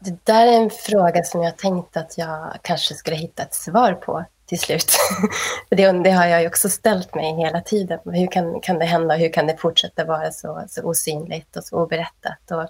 Det 0.00 0.26
där 0.26 0.46
är 0.46 0.52
en 0.52 0.70
fråga 0.70 1.24
som 1.24 1.42
jag 1.42 1.56
tänkte 1.56 2.00
att 2.00 2.18
jag 2.18 2.58
kanske 2.62 2.94
skulle 2.94 3.16
hitta 3.16 3.42
ett 3.42 3.54
svar 3.54 3.92
på 3.92 4.24
till 4.46 4.60
slut. 4.60 4.92
det, 5.68 5.92
det 5.92 6.10
har 6.10 6.26
jag 6.26 6.40
ju 6.40 6.46
också 6.46 6.68
ställt 6.68 7.14
mig 7.14 7.36
hela 7.36 7.60
tiden. 7.60 7.98
Hur 8.04 8.26
kan, 8.26 8.60
kan 8.60 8.78
det 8.78 8.84
hända? 8.84 9.14
Hur 9.14 9.32
kan 9.32 9.46
det 9.46 9.56
fortsätta 9.56 10.04
vara 10.04 10.30
så, 10.30 10.64
så 10.68 10.82
osynligt 10.82 11.56
och 11.56 11.64
så 11.64 11.82
oberättat? 11.82 12.50
Och, 12.50 12.66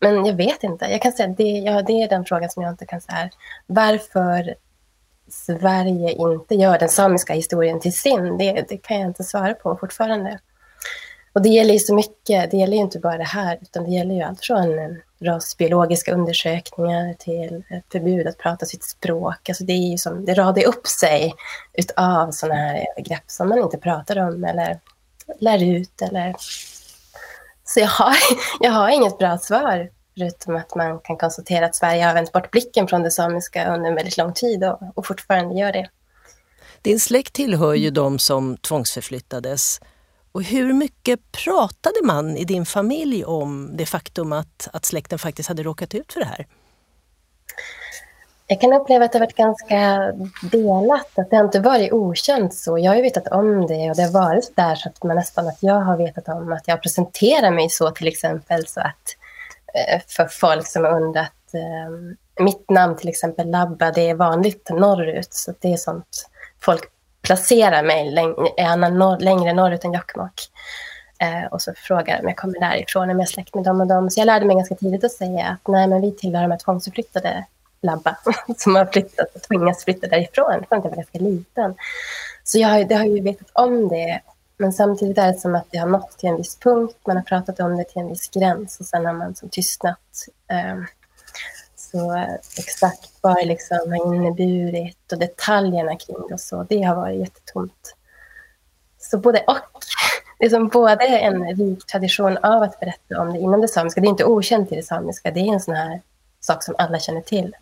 men 0.00 0.26
jag 0.26 0.34
vet 0.34 0.64
inte. 0.64 0.84
Jag 0.84 1.02
kan 1.02 1.12
säga 1.12 1.28
det, 1.28 1.44
ja, 1.44 1.82
det 1.82 1.92
är 1.92 2.08
den 2.08 2.24
frågan 2.24 2.50
som 2.50 2.62
jag 2.62 2.72
inte 2.72 2.86
kan 2.86 3.00
säga. 3.00 3.30
Varför 3.66 4.54
Sverige 5.28 6.12
inte 6.12 6.54
gör 6.54 6.78
den 6.78 6.88
samiska 6.88 7.32
historien 7.32 7.80
till 7.80 7.94
sin, 7.94 8.38
det, 8.38 8.64
det 8.68 8.76
kan 8.76 9.00
jag 9.00 9.10
inte 9.10 9.24
svara 9.24 9.54
på 9.54 9.76
fortfarande. 9.76 10.38
Och 11.32 11.42
det 11.42 11.48
gäller 11.48 11.72
ju 11.72 11.78
så 11.78 11.94
mycket. 11.94 12.50
Det 12.50 12.56
gäller 12.56 12.76
ju 12.76 12.82
inte 12.82 12.98
bara 12.98 13.18
det 13.18 13.24
här, 13.24 13.58
utan 13.62 13.84
det 13.84 13.90
gäller 13.90 14.14
ju 14.14 14.22
allt 14.22 14.40
från 14.40 14.78
eh, 14.78 14.90
rasbiologiska 15.22 16.14
undersökningar 16.14 17.14
till 17.14 17.62
förbud 17.92 18.26
att 18.26 18.38
prata 18.38 18.66
sitt 18.66 18.84
språk. 18.84 19.48
Alltså 19.48 19.64
det, 19.64 19.72
är 19.72 19.90
ju 19.90 19.98
som, 19.98 20.24
det 20.24 20.34
radar 20.34 20.64
upp 20.64 20.86
sig 20.86 21.34
utav 21.72 22.30
sådana 22.30 22.60
här 22.60 22.86
övergrepp 22.90 23.24
som 23.26 23.48
man 23.48 23.58
inte 23.58 23.78
pratar 23.78 24.18
om 24.18 24.44
eller 24.44 24.80
lär 25.40 25.64
ut. 25.64 26.02
Eller... 26.02 26.34
Så 27.64 27.80
jag 27.80 27.88
har, 27.88 28.16
jag 28.60 28.72
har 28.72 28.88
inget 28.88 29.18
bra 29.18 29.38
svar, 29.38 29.90
förutom 30.18 30.56
att 30.56 30.74
man 30.74 30.98
kan 30.98 31.16
konstatera 31.16 31.66
att 31.66 31.76
Sverige 31.76 32.04
har 32.04 32.14
vänt 32.14 32.32
bort 32.32 32.50
blicken 32.50 32.88
från 32.88 33.02
det 33.02 33.10
samiska 33.10 33.74
under 33.74 33.90
en 33.90 33.94
väldigt 33.94 34.16
lång 34.16 34.32
tid 34.32 34.64
och, 34.64 34.78
och 34.94 35.06
fortfarande 35.06 35.54
gör 35.54 35.72
det. 35.72 35.88
Din 36.82 37.00
släkt 37.00 37.32
tillhör 37.32 37.74
ju 37.74 37.90
de 37.90 38.18
som 38.18 38.56
tvångsförflyttades 38.56 39.80
och 40.32 40.42
hur 40.42 40.72
mycket 40.72 41.32
pratade 41.32 42.00
man 42.04 42.36
i 42.36 42.44
din 42.44 42.66
familj 42.66 43.24
om 43.24 43.70
det 43.76 43.86
faktum 43.86 44.32
att, 44.32 44.68
att 44.72 44.84
släkten 44.84 45.18
faktiskt 45.18 45.48
hade 45.48 45.62
råkat 45.62 45.94
ut 45.94 46.12
för 46.12 46.20
det 46.20 46.26
här? 46.26 46.46
Jag 48.46 48.60
kan 48.60 48.72
uppleva 48.72 49.04
att 49.04 49.12
det 49.12 49.18
har 49.18 49.26
varit 49.26 49.36
ganska 49.36 50.12
delat, 50.42 51.18
att 51.18 51.30
det 51.30 51.36
har 51.36 51.44
inte 51.44 51.60
varit 51.60 51.92
okänt 51.92 52.54
så. 52.54 52.78
Jag 52.78 52.90
har 52.90 52.96
ju 52.96 53.02
vetat 53.02 53.28
om 53.28 53.66
det 53.66 53.90
och 53.90 53.96
det 53.96 54.02
har 54.02 54.12
varit 54.12 54.56
där 54.56 54.74
så 54.74 54.88
att 54.88 55.04
man 55.04 55.16
nästan 55.16 55.48
att 55.48 55.58
jag 55.60 55.80
har 55.80 55.96
vetat 55.96 56.28
om 56.28 56.52
att 56.52 56.68
jag 56.68 56.82
presenterar 56.82 57.50
mig 57.50 57.70
så 57.70 57.90
till 57.90 58.08
exempel 58.08 58.66
så 58.66 58.80
att 58.80 59.16
eh, 59.74 60.00
för 60.08 60.26
folk 60.26 60.66
som 60.66 60.84
har 60.84 61.02
undrat 61.02 61.54
eh, 61.54 62.44
mitt 62.44 62.70
namn 62.70 62.96
till 62.96 63.08
exempel 63.08 63.50
Labba, 63.50 63.90
det 63.90 64.10
är 64.10 64.14
vanligt 64.14 64.70
norrut 64.70 65.34
så 65.34 65.54
det 65.60 65.72
är 65.72 65.76
sånt 65.76 66.30
folk 66.60 66.90
placera 67.30 67.82
mig 67.82 68.10
läng 68.10 68.34
norr, 68.98 69.18
längre 69.18 69.52
norrut 69.52 69.84
än 69.84 69.92
Jokkmokk. 69.92 70.40
Eh, 71.18 71.44
och 71.50 71.62
så 71.62 71.72
frågar 71.76 72.20
om 72.20 72.28
jag 72.28 72.36
kommer 72.36 72.60
därifrån, 72.60 73.10
om 73.10 73.18
jag 73.18 73.20
är 73.20 73.32
släkt 73.32 73.54
med 73.54 73.64
dem 73.64 73.80
och 73.80 73.86
dem. 73.86 74.10
Så 74.10 74.20
jag 74.20 74.26
lärde 74.26 74.46
mig 74.46 74.56
ganska 74.56 74.74
tidigt 74.74 75.04
att 75.04 75.12
säga 75.12 75.46
att 75.46 75.68
nej, 75.68 75.86
men 75.86 76.00
vi 76.00 76.12
tillhör 76.12 76.42
de 76.42 76.50
här 76.50 76.58
tvångsförflyttade 76.58 77.44
labba 77.82 78.16
som 78.56 78.74
har 78.74 78.86
flyttat 78.86 79.34
och 79.34 79.42
tvingats 79.42 79.84
flytta 79.84 80.06
därifrån 80.06 80.64
från 80.68 80.78
att 80.78 80.84
jag 80.84 80.90
var 80.90 80.96
ganska 80.96 81.18
liten. 81.18 81.74
Så 82.44 82.58
jag 82.58 82.68
har, 82.68 82.84
det 82.84 82.94
har 82.94 83.04
ju 83.04 83.20
vetat 83.20 83.50
om 83.52 83.88
det. 83.88 84.20
Men 84.56 84.72
samtidigt 84.72 85.18
är 85.18 85.26
det 85.26 85.38
som 85.38 85.54
att 85.54 85.66
det 85.70 85.78
har 85.78 85.88
nått 85.88 86.18
till 86.18 86.28
en 86.28 86.36
viss 86.36 86.58
punkt. 86.58 86.96
Man 87.06 87.16
har 87.16 87.24
pratat 87.24 87.60
om 87.60 87.76
det 87.76 87.84
till 87.84 88.00
en 88.00 88.08
viss 88.08 88.28
gräns 88.28 88.80
och 88.80 88.86
sen 88.86 89.06
har 89.06 89.12
man 89.12 89.34
som 89.34 89.48
tystnat. 89.48 90.26
Eh, 90.50 90.76
så 91.90 92.26
exakt 92.58 93.10
vad 93.20 93.36
det 93.36 93.44
liksom 93.44 93.78
har 93.88 94.14
inneburit 94.14 95.12
och 95.12 95.18
detaljerna 95.18 95.96
kring 95.96 96.16
det 96.28 96.34
och 96.34 96.40
så, 96.40 96.66
det 96.68 96.82
har 96.82 96.96
varit 96.96 97.20
jättetomt. 97.20 97.96
Så 98.98 99.18
både 99.18 99.38
och. 99.46 99.56
Det 100.38 100.46
är 100.46 100.50
som 100.50 100.68
både 100.68 101.04
en 101.04 101.56
rik 101.56 101.86
tradition 101.86 102.36
av 102.36 102.62
att 102.62 102.80
berätta 102.80 103.20
om 103.20 103.32
det 103.32 103.38
inom 103.38 103.60
det 103.60 103.68
samiska. 103.68 104.00
Det 104.00 104.06
är 104.06 104.10
inte 104.10 104.24
okänt 104.24 104.72
i 104.72 104.76
det 104.76 104.82
samiska, 104.82 105.30
det 105.30 105.40
är 105.40 105.52
en 105.52 105.60
sån 105.60 105.74
här 105.74 106.00
sak 106.40 106.62
som 106.62 106.74
alla 106.78 106.98
känner 106.98 107.20
till. 107.20 107.56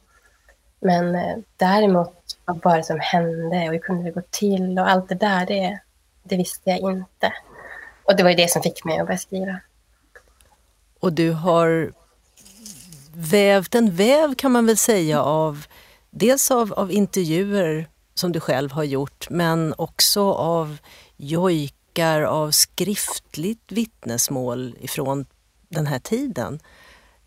Men 0.81 1.15
eh, 1.15 1.37
däremot 1.57 2.15
vad 2.45 2.63
var 2.63 2.77
det 2.77 2.83
som 2.83 3.01
hände 3.01 3.67
och 3.67 3.73
hur 3.73 3.79
kunde 3.79 4.05
det 4.05 4.11
gå 4.11 4.23
till 4.31 4.79
och 4.79 4.91
allt 4.91 5.09
det 5.09 5.15
där, 5.15 5.47
det, 5.47 5.81
det 6.23 6.37
visste 6.37 6.71
jag 6.71 6.79
inte. 6.79 7.33
Och 8.05 8.17
det 8.17 8.23
var 8.23 8.31
ju 8.31 8.37
det 8.37 8.51
som 8.51 8.63
fick 8.63 8.85
mig 8.85 8.99
att 8.99 9.07
börja 9.07 9.19
skriva. 9.19 9.61
Och 11.01 11.13
du 11.13 11.33
har 11.33 11.93
vävt 13.15 13.75
en 13.75 13.95
väv 13.95 14.35
kan 14.35 14.53
man 14.53 14.67
väl 14.67 14.77
säga 14.77 15.23
av 15.23 15.67
dels 16.11 16.51
av, 16.51 16.73
av 16.73 16.93
intervjuer 16.93 17.89
som 18.15 18.33
du 18.33 18.41
själv 18.41 18.73
har 18.73 18.85
gjort 18.85 19.31
men 19.31 19.75
också 19.79 20.33
av 20.33 20.77
jojkar, 21.17 22.23
av 22.23 22.51
skriftligt 22.51 23.73
vittnesmål 23.73 24.77
ifrån 24.81 25.27
den 25.69 25.87
här 25.87 25.99
tiden. 25.99 26.61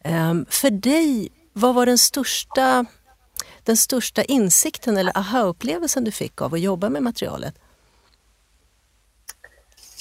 Um, 0.05 0.45
för 0.49 0.69
dig, 0.69 1.29
vad 1.53 1.75
var 1.75 1.85
den 1.85 1.97
största, 1.97 2.85
den 3.63 3.77
största 3.77 4.23
insikten 4.23 4.97
eller 4.97 5.17
aha-upplevelsen 5.17 6.03
du 6.03 6.11
fick 6.11 6.41
av 6.41 6.53
att 6.53 6.59
jobba 6.59 6.89
med 6.89 7.03
materialet? 7.03 7.55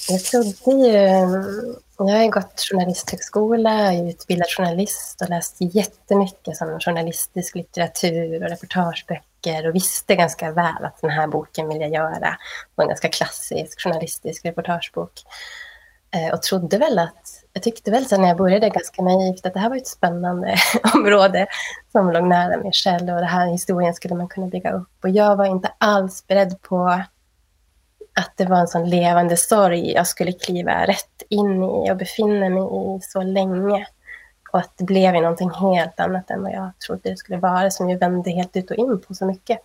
Jag 0.08 0.24
trodde 0.24 0.48
eh, 0.88 1.28
ju 1.28 1.80
jag 2.08 2.18
har 2.18 2.30
gått 2.30 2.60
journalisthögskola, 2.70 3.70
är 3.70 4.08
utbildad 4.08 4.48
journalist 4.48 5.22
och 5.22 5.28
läst 5.28 5.56
jättemycket 5.60 6.56
som 6.56 6.80
journalistisk 6.80 7.54
litteratur 7.54 8.42
och 8.42 8.50
reportageböcker 8.50 9.68
och 9.68 9.74
visste 9.74 10.16
ganska 10.16 10.52
väl 10.52 10.84
att 10.84 11.00
den 11.00 11.10
här 11.10 11.26
boken 11.26 11.68
vill 11.68 11.80
jag 11.80 11.90
göra. 11.90 12.36
En 12.76 12.88
ganska 12.88 13.08
klassisk 13.08 13.80
journalistisk 13.80 14.44
reportagebok. 14.44 15.12
Eh, 16.14 16.34
och 16.34 16.42
trodde 16.42 16.78
väl 16.78 16.98
att, 16.98 17.44
jag 17.52 17.62
tyckte 17.62 17.90
väl 17.90 18.06
sen 18.06 18.20
när 18.20 18.28
jag 18.28 18.36
började 18.36 18.68
ganska 18.68 19.02
naivt 19.02 19.46
att 19.46 19.54
det 19.54 19.60
här 19.60 19.68
var 19.68 19.76
ett 19.76 19.86
spännande 19.86 20.56
område 20.94 21.46
som 21.92 22.10
låg 22.10 22.24
nära 22.24 22.56
mig 22.56 22.72
själv 22.72 23.08
och 23.08 23.20
den 23.20 23.24
här 23.24 23.46
historien 23.46 23.94
skulle 23.94 24.14
man 24.14 24.28
kunna 24.28 24.46
bygga 24.46 24.72
upp. 24.72 24.90
Och 25.02 25.10
jag 25.10 25.36
var 25.36 25.44
inte 25.44 25.72
alls 25.78 26.26
beredd 26.26 26.62
på 26.62 27.02
att 28.20 28.32
det 28.36 28.44
var 28.44 28.56
en 28.56 28.68
sån 28.68 28.90
levande 28.90 29.36
sorg 29.36 29.92
jag 29.92 30.06
skulle 30.06 30.32
kliva 30.32 30.86
rätt 30.86 31.22
in 31.28 31.64
i 31.64 31.90
och 31.90 31.96
befinna 31.96 32.48
mig 32.48 32.96
i 32.96 33.00
så 33.02 33.22
länge. 33.22 33.86
Och 34.52 34.58
att 34.58 34.72
det 34.76 34.84
blev 34.84 35.14
ju 35.14 35.20
någonting 35.20 35.50
helt 35.50 36.00
annat 36.00 36.30
än 36.30 36.42
vad 36.42 36.52
jag 36.52 36.70
trodde 36.86 37.10
det 37.10 37.16
skulle 37.16 37.38
vara, 37.38 37.70
som 37.70 37.90
ju 37.90 37.98
vände 37.98 38.30
helt 38.30 38.56
ut 38.56 38.70
och 38.70 38.76
in 38.76 39.00
på 39.00 39.14
så 39.14 39.26
mycket. 39.26 39.58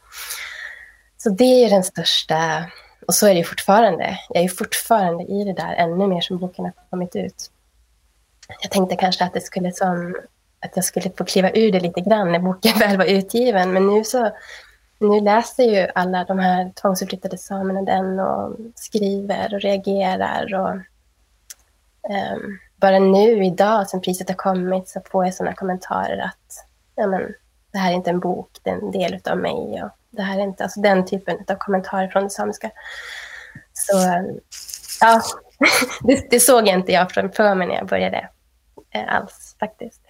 Så 1.17 1.29
det 1.29 1.65
är 1.65 1.69
den 1.69 1.83
största, 1.83 2.65
och 3.07 3.13
så 3.13 3.27
är 3.27 3.29
det 3.29 3.37
ju 3.37 3.43
fortfarande. 3.43 4.19
Jag 4.29 4.43
är 4.43 4.47
fortfarande 4.47 5.23
i 5.23 5.43
det 5.43 5.53
där, 5.53 5.73
ännu 5.73 6.07
mer 6.07 6.21
som 6.21 6.37
boken 6.37 6.65
har 6.65 6.73
kommit 6.89 7.15
ut. 7.15 7.51
Jag 8.61 8.71
tänkte 8.71 8.95
kanske 8.95 9.23
att 9.23 9.33
det 9.33 9.41
skulle 9.41 9.71
som, 9.71 10.15
att 10.59 10.71
jag 10.75 10.85
skulle 10.85 11.11
få 11.17 11.25
kliva 11.25 11.51
ur 11.51 11.71
det 11.71 11.79
lite 11.79 12.01
grann 12.01 12.31
när 12.31 12.39
boken 12.39 12.73
väl 12.79 12.97
var 12.97 13.05
utgiven, 13.05 13.73
men 13.73 13.87
nu 13.87 14.03
så 14.03 14.31
nu 14.99 15.21
läser 15.21 15.63
ju 15.63 15.87
alla 15.95 16.23
de 16.23 16.39
här 16.39 16.71
tvångsförflyttade 16.81 17.37
samerna 17.37 17.81
den 17.81 18.19
och 18.19 18.57
skriver 18.75 19.53
och 19.53 19.61
reagerar. 19.61 20.53
Och, 20.53 20.75
um, 22.11 22.59
bara 22.75 22.99
nu 22.99 23.45
idag, 23.45 23.89
sen 23.89 24.01
priset 24.01 24.29
har 24.29 24.35
kommit, 24.35 24.89
så 24.89 25.01
får 25.11 25.25
jag 25.25 25.33
sådana 25.33 25.55
kommentarer 25.55 26.17
att 26.17 26.67
ja, 26.95 27.07
men, 27.07 27.33
det 27.71 27.77
här 27.77 27.91
är 27.91 27.95
inte 27.95 28.09
en 28.09 28.19
bok, 28.19 28.49
det 28.63 28.69
är 28.69 28.73
en 28.73 28.91
del 28.91 29.19
av 29.25 29.37
mig. 29.37 29.83
Och 29.83 29.89
det 30.09 30.21
här 30.21 30.39
är 30.39 30.43
inte, 30.43 30.63
alltså 30.63 30.81
den 30.81 31.05
typen 31.05 31.37
av 31.47 31.55
kommentarer 31.55 32.07
från 32.07 32.23
det 32.23 32.29
samiska. 32.29 32.71
Så 33.73 33.97
ehm, 33.97 34.39
ja, 35.01 35.21
det, 36.01 36.29
det 36.29 36.39
såg 36.39 36.67
jag 36.67 36.75
inte 36.75 36.91
jag 36.91 37.11
framför 37.11 37.55
mig 37.55 37.67
när 37.67 37.75
jag 37.75 37.87
började 37.87 38.29
eh, 38.91 39.15
alls 39.15 39.55
faktiskt. 39.59 40.01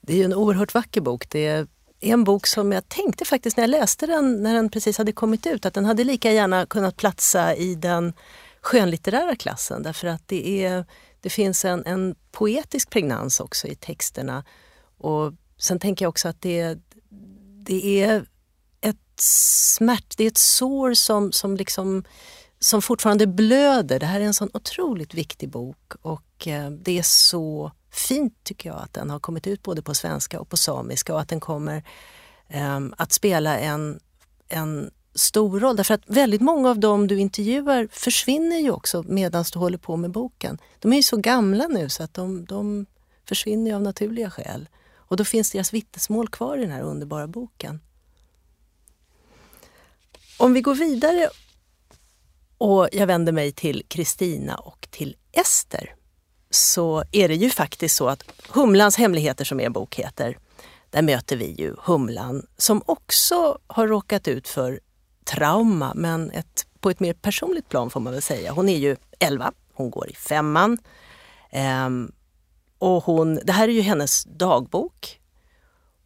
Det 0.00 0.12
är 0.12 0.16
ju 0.16 0.24
en 0.24 0.34
oerhört 0.34 0.74
vacker 0.74 1.00
bok. 1.00 1.28
Det 1.28 1.46
är 1.46 1.66
en 2.02 2.24
bok 2.24 2.46
som 2.46 2.72
jag 2.72 2.88
tänkte 2.88 3.24
faktiskt 3.24 3.56
när 3.56 3.64
jag 3.64 3.70
läste 3.70 4.06
den 4.06 4.42
när 4.42 4.54
den 4.54 4.70
precis 4.70 4.98
hade 4.98 5.12
kommit 5.12 5.46
ut 5.46 5.66
att 5.66 5.74
den 5.74 5.84
hade 5.84 6.04
lika 6.04 6.32
gärna 6.32 6.66
kunnat 6.66 6.96
platsa 6.96 7.54
i 7.54 7.74
den 7.74 8.12
skönlitterära 8.60 9.36
klassen 9.36 9.82
därför 9.82 10.06
att 10.06 10.28
det, 10.28 10.64
är, 10.64 10.84
det 11.20 11.30
finns 11.30 11.64
en, 11.64 11.86
en 11.86 12.14
poetisk 12.32 12.90
pregnans 12.90 13.40
också 13.40 13.66
i 13.66 13.74
texterna. 13.74 14.44
Och 14.98 15.32
sen 15.58 15.78
tänker 15.78 16.04
jag 16.04 16.10
också 16.10 16.28
att 16.28 16.40
det, 16.40 16.78
det 17.64 18.02
är 18.02 18.26
ett 18.80 19.20
smärt, 19.20 20.16
det 20.16 20.24
är 20.24 20.28
ett 20.28 20.38
sår 20.38 20.94
som, 20.94 21.32
som, 21.32 21.56
liksom, 21.56 22.04
som 22.58 22.82
fortfarande 22.82 23.26
blöder. 23.26 24.00
Det 24.00 24.06
här 24.06 24.20
är 24.20 24.24
en 24.24 24.34
sån 24.34 24.50
otroligt 24.54 25.14
viktig 25.14 25.48
bok 25.48 25.92
och 26.02 26.48
eh, 26.48 26.70
det 26.70 26.98
är 26.98 27.02
så 27.02 27.72
fint 27.92 28.44
tycker 28.44 28.68
jag 28.68 28.78
att 28.78 28.92
den 28.92 29.10
har 29.10 29.20
kommit 29.20 29.46
ut 29.46 29.62
både 29.62 29.82
på 29.82 29.94
svenska 29.94 30.40
och 30.40 30.48
på 30.48 30.56
samiska 30.56 31.14
och 31.14 31.20
att 31.20 31.28
den 31.28 31.40
kommer 31.40 31.82
um, 32.54 32.94
att 32.98 33.12
spela 33.12 33.58
en, 33.58 34.00
en 34.48 34.90
stor 35.14 35.60
roll. 35.60 35.76
Därför 35.76 35.94
att 35.94 36.02
väldigt 36.06 36.40
många 36.40 36.70
av 36.70 36.78
dem 36.78 37.06
du 37.06 37.20
intervjuar 37.20 37.88
försvinner 37.92 38.58
ju 38.58 38.70
också 38.70 39.04
medan 39.08 39.44
du 39.52 39.58
håller 39.58 39.78
på 39.78 39.96
med 39.96 40.10
boken. 40.10 40.58
De 40.78 40.92
är 40.92 40.96
ju 40.96 41.02
så 41.02 41.16
gamla 41.16 41.66
nu 41.66 41.88
så 41.88 42.02
att 42.02 42.14
de, 42.14 42.44
de 42.44 42.86
försvinner 43.28 43.74
av 43.74 43.82
naturliga 43.82 44.30
skäl. 44.30 44.68
Och 44.94 45.16
då 45.16 45.24
finns 45.24 45.50
deras 45.50 45.72
vittnesmål 45.72 46.28
kvar 46.28 46.58
i 46.58 46.60
den 46.60 46.70
här 46.70 46.82
underbara 46.82 47.26
boken. 47.26 47.80
Om 50.38 50.52
vi 50.52 50.60
går 50.60 50.74
vidare 50.74 51.28
och 52.58 52.88
jag 52.92 53.06
vänder 53.06 53.32
mig 53.32 53.52
till 53.52 53.82
Kristina 53.88 54.56
och 54.56 54.88
till 54.90 55.16
Ester 55.32 55.94
så 56.54 57.04
är 57.12 57.28
det 57.28 57.34
ju 57.34 57.50
faktiskt 57.50 57.96
så 57.96 58.08
att 58.08 58.24
Humlans 58.48 58.96
hemligheter 58.96 59.44
som 59.44 59.60
er 59.60 59.68
bok 59.68 59.94
heter, 59.94 60.38
där 60.90 61.02
möter 61.02 61.36
vi 61.36 61.54
ju 61.58 61.74
Humlan 61.78 62.46
som 62.56 62.82
också 62.86 63.58
har 63.66 63.86
råkat 63.86 64.28
ut 64.28 64.48
för 64.48 64.80
trauma 65.24 65.92
men 65.94 66.30
ett, 66.30 66.66
på 66.80 66.90
ett 66.90 67.00
mer 67.00 67.14
personligt 67.14 67.68
plan 67.68 67.90
får 67.90 68.00
man 68.00 68.12
väl 68.12 68.22
säga. 68.22 68.52
Hon 68.52 68.68
är 68.68 68.78
ju 68.78 68.96
11, 69.18 69.52
hon 69.74 69.90
går 69.90 70.10
i 70.10 70.14
femman. 70.14 70.78
Ehm, 71.50 72.12
och 72.78 73.04
hon, 73.04 73.40
det 73.44 73.52
här 73.52 73.68
är 73.68 73.72
ju 73.72 73.80
hennes 73.80 74.24
dagbok. 74.24 75.20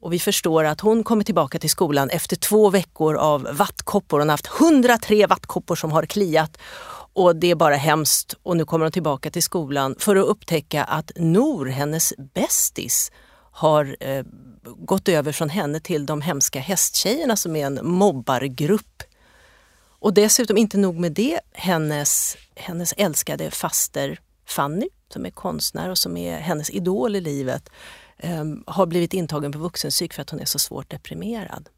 Och 0.01 0.13
vi 0.13 0.19
förstår 0.19 0.65
att 0.65 0.81
hon 0.81 1.05
kommer 1.05 1.25
tillbaka 1.25 1.59
till 1.59 1.71
skolan 1.71 2.11
efter 2.11 2.37
två 2.37 2.71
veckor 2.71 3.17
av 3.17 3.49
vattkoppor. 3.53 4.19
Hon 4.19 4.29
har 4.29 4.33
haft 4.33 4.61
103 4.61 5.27
vattkoppor 5.27 5.75
som 5.75 5.93
har 5.93 6.07
kliat 6.07 6.59
och 7.17 7.37
det 7.37 7.51
är 7.51 7.55
bara 7.55 7.77
hemskt. 7.77 8.35
Och 8.43 8.57
nu 8.57 8.65
kommer 8.65 8.85
hon 8.85 8.93
tillbaka 8.93 9.31
till 9.31 9.43
skolan 9.43 9.95
för 9.99 10.17
att 10.17 10.27
upptäcka 10.27 10.85
att 10.85 11.13
Nor, 11.17 11.67
hennes 11.67 12.15
bästis, 12.35 13.13
har 13.53 13.97
eh, 14.01 14.25
gått 14.65 15.09
över 15.09 15.33
från 15.33 15.49
henne 15.49 15.81
till 15.81 16.07
de 16.07 16.21
hemska 16.21 16.61
hästtjejerna 16.61 17.37
som 17.37 17.57
är 17.57 17.67
en 17.67 17.81
mobbargrupp. 17.83 19.03
Och 19.99 20.15
dessutom, 20.15 20.57
inte 20.57 20.79
nog 20.79 20.97
med 20.99 21.13
det, 21.13 21.41
hennes, 21.53 22.37
hennes 22.55 22.95
älskade 22.97 23.51
faster 23.51 24.21
Fanny, 24.47 24.89
som 25.09 25.27
är 25.27 25.31
konstnär 25.31 25.91
och 25.91 25.99
som 25.99 26.17
är 26.17 26.39
hennes 26.39 26.71
idol 26.71 27.17
i 27.17 27.21
livet, 27.21 27.69
eh, 28.19 28.45
har 28.67 28.87
blivit 28.87 29.15
intagen 29.15 29.53
på 29.53 29.59
vuxenpsyk 29.59 30.13
för 30.13 30.23
att 30.23 30.31
hon 30.31 30.41
är 30.41 30.45
så 30.45 30.59
svårt 30.59 30.91
deprimerad. 30.91 31.69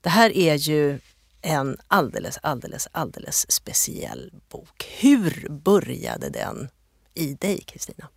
Det 0.00 0.10
här 0.10 0.36
är 0.36 0.54
ju 0.54 0.98
en 1.44 1.76
alldeles, 1.88 2.38
alldeles, 2.42 2.88
alldeles 2.92 3.52
speciell 3.52 4.30
bok. 4.48 4.88
Hur 4.98 5.48
började 5.50 6.28
den 6.28 6.68
i 7.14 7.34
dig, 7.34 7.64
Kristina? 7.66 8.08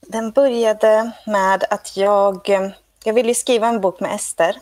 Den 0.00 0.32
började 0.32 1.10
med 1.26 1.64
att 1.70 1.96
jag, 1.96 2.48
jag 3.04 3.14
ville 3.14 3.34
skriva 3.34 3.68
en 3.68 3.80
bok 3.80 4.00
med 4.00 4.14
Ester. 4.14 4.56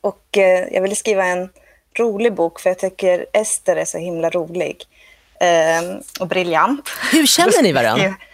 Och 0.00 0.38
eh, 0.38 0.68
jag 0.72 0.82
ville 0.82 0.94
skriva 0.94 1.24
en 1.24 1.50
rolig 1.98 2.34
bok 2.34 2.60
för 2.60 2.70
jag 2.70 2.78
tycker 2.78 3.26
Ester 3.32 3.76
är 3.76 3.84
så 3.84 3.98
himla 3.98 4.30
rolig 4.30 4.84
eh, 5.40 5.98
och 6.20 6.26
briljant. 6.26 6.88
Hur 7.12 7.26
känner 7.26 7.62
ni 7.62 7.72
varandra? 7.72 8.14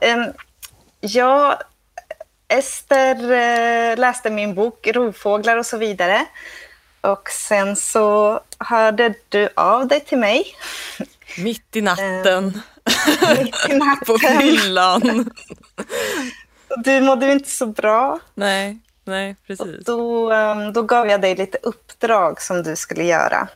Ehm, 0.00 0.32
ja, 1.00 1.60
Ester 2.48 3.32
eh, 3.32 3.96
läste 3.96 4.30
min 4.30 4.54
bok 4.54 4.86
Rovfåglar 4.86 5.56
och 5.56 5.66
så 5.66 5.76
vidare. 5.76 6.26
Och 7.02 7.28
sen 7.30 7.76
så 7.76 8.40
hörde 8.58 9.14
du 9.28 9.48
av 9.56 9.88
dig 9.88 10.00
till 10.00 10.18
mig. 10.18 10.44
Mitt 11.38 11.76
i 11.76 11.80
natten. 11.80 12.62
Mitt 13.38 13.70
i 13.70 13.74
natten. 13.76 14.06
På 14.06 14.18
fyllan. 14.18 15.30
Du 16.76 17.00
mådde 17.00 17.32
inte 17.32 17.50
så 17.50 17.66
bra. 17.66 18.18
Nej, 18.34 18.78
nej 19.04 19.36
precis. 19.46 19.84
Då, 19.84 20.32
ehm, 20.32 20.72
då 20.72 20.82
gav 20.82 21.06
jag 21.08 21.20
dig 21.20 21.34
lite 21.34 21.58
uppdrag 21.62 22.42
som 22.42 22.62
du 22.62 22.76
skulle 22.76 23.04
göra. 23.04 23.48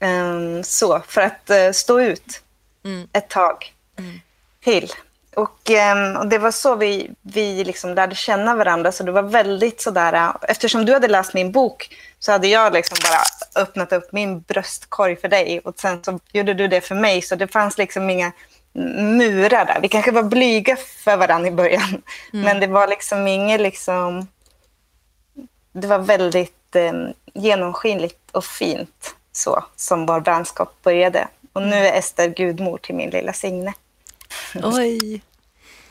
Ehm, 0.00 0.64
så, 0.64 1.02
för 1.08 1.20
att 1.20 1.50
eh, 1.50 1.70
stå 1.72 2.00
ut 2.00 2.42
mm. 2.84 3.08
ett 3.12 3.30
tag 3.30 3.72
mm. 3.98 4.20
till. 4.64 4.92
Och, 5.36 5.70
ehm, 5.70 6.16
och, 6.16 6.26
det 6.26 6.38
var 6.38 6.50
så 6.50 6.74
vi, 6.76 7.10
vi 7.22 7.64
liksom 7.64 7.94
lärde 7.94 8.14
känna 8.14 8.54
varandra. 8.54 8.92
Så 8.92 9.04
det 9.04 9.12
var 9.12 9.22
väldigt 9.22 9.80
sådär, 9.80 10.12
äh, 10.12 10.34
eftersom 10.42 10.84
du 10.84 10.92
hade 10.92 11.08
läst 11.08 11.34
min 11.34 11.52
bok 11.52 11.96
så 12.18 12.32
hade 12.32 12.48
jag 12.48 12.72
liksom 12.72 12.98
bara 13.02 13.62
öppnat 13.62 13.92
upp 13.92 14.12
min 14.12 14.40
bröstkorg 14.40 15.16
för 15.16 15.28
dig. 15.28 15.60
Och 15.64 15.80
sen 15.80 16.04
så 16.04 16.20
gjorde 16.32 16.54
du 16.54 16.68
det 16.68 16.80
för 16.80 16.94
mig. 16.94 17.22
Så 17.22 17.36
det 17.36 17.48
fanns 17.48 17.78
liksom 17.78 18.10
inga 18.10 18.32
murar 18.72 19.64
där. 19.64 19.78
Vi 19.82 19.88
kanske 19.88 20.10
var 20.10 20.22
blyga 20.22 20.76
för 20.76 21.16
varandra 21.16 21.48
i 21.48 21.52
början. 21.52 22.02
Mm. 22.32 22.44
Men 22.44 22.60
det 22.60 22.66
var 22.66 22.88
liksom 22.88 23.28
inget 23.28 23.60
liksom... 23.60 24.28
Det 25.72 25.86
var 25.86 25.98
väldigt 25.98 26.76
eh, 26.76 26.92
genomskinligt 27.34 28.30
och 28.32 28.44
fint 28.44 29.14
så 29.32 29.64
som 29.76 30.06
vår 30.06 30.20
vänskap 30.20 30.82
började. 30.82 31.28
Och 31.52 31.62
nu 31.62 31.76
är 31.76 31.98
Ester 31.98 32.28
gudmor 32.28 32.78
till 32.78 32.94
min 32.94 33.10
lilla 33.10 33.32
Signe. 33.32 33.74
Oj! 34.54 35.22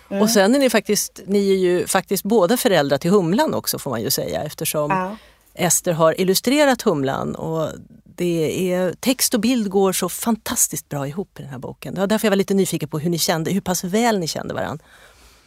Mm. 0.10 0.22
Och 0.22 0.30
sen 0.30 0.56
är 0.56 0.60
ni 0.60 0.70
faktiskt, 0.70 1.22
ni 1.26 1.52
är 1.52 1.58
ju 1.58 1.88
faktiskt 1.88 2.24
båda 2.24 2.58
föräldrar 2.58 2.98
till 2.98 3.12
Humlan 3.12 3.54
också 3.54 3.80
får 3.80 3.92
man 3.92 4.02
ju 4.02 4.10
säga 4.10 4.44
eftersom 4.44 4.92
ja. 4.92 5.18
Ester 5.58 5.94
har 5.94 6.22
illustrerat 6.22 6.82
Humlan 6.82 7.36
och 7.36 7.72
det 8.04 8.72
är, 8.74 8.94
text 8.94 9.34
och 9.34 9.40
bild 9.40 9.70
går 9.70 9.94
så 9.94 10.10
fantastiskt 10.10 10.90
bra 10.90 11.08
ihop 11.08 11.40
i 11.40 11.42
den 11.42 11.52
här 11.52 11.58
boken. 11.58 11.94
Det 11.94 12.00
var 12.00 12.08
därför 12.08 12.28
jag 12.28 12.32
var 12.32 12.36
lite 12.36 12.54
nyfiken 12.54 12.90
på 12.90 13.00
hur 13.00 13.10
ni 13.10 13.20
kände, 13.20 13.52
hur 13.52 13.62
pass 13.62 13.84
väl 13.84 14.20
ni 14.20 14.28
kände 14.28 14.54
varandra. 14.54 14.86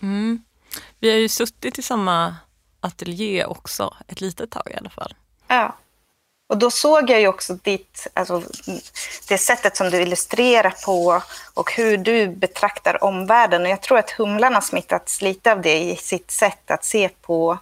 Mm. 0.03 0.42
Vi 1.01 1.11
har 1.11 1.16
ju 1.16 1.29
suttit 1.29 1.79
i 1.79 1.83
samma 1.83 2.37
ateljé 2.81 3.44
också, 3.44 3.94
ett 4.09 4.20
litet 4.20 4.51
tag 4.51 4.70
i 4.75 4.79
alla 4.79 4.90
fall. 4.90 5.14
Ja. 5.49 5.77
Och 6.49 6.59
då 6.59 6.70
såg 6.70 7.11
jag 7.11 7.20
ju 7.20 7.29
också 7.29 7.55
ditt, 7.55 8.07
alltså, 8.14 8.42
det 9.29 9.38
sättet 9.38 9.77
som 9.77 9.90
du 9.90 10.03
illustrerar 10.03 10.75
på 10.85 11.23
och 11.55 11.73
hur 11.73 11.99
du 11.99 12.29
betraktar 12.29 13.05
omvärlden. 13.05 13.62
Och 13.62 13.68
jag 13.68 13.83
tror 13.83 13.99
att 13.99 14.11
Humlan 14.11 14.55
har 14.55 14.61
smittats 14.61 15.23
lite 15.23 15.53
av 15.53 15.62
det 15.62 15.79
i 15.79 15.96
sitt 15.96 16.31
sätt 16.31 16.70
att 16.70 16.85
se 16.85 17.09
på, 17.09 17.59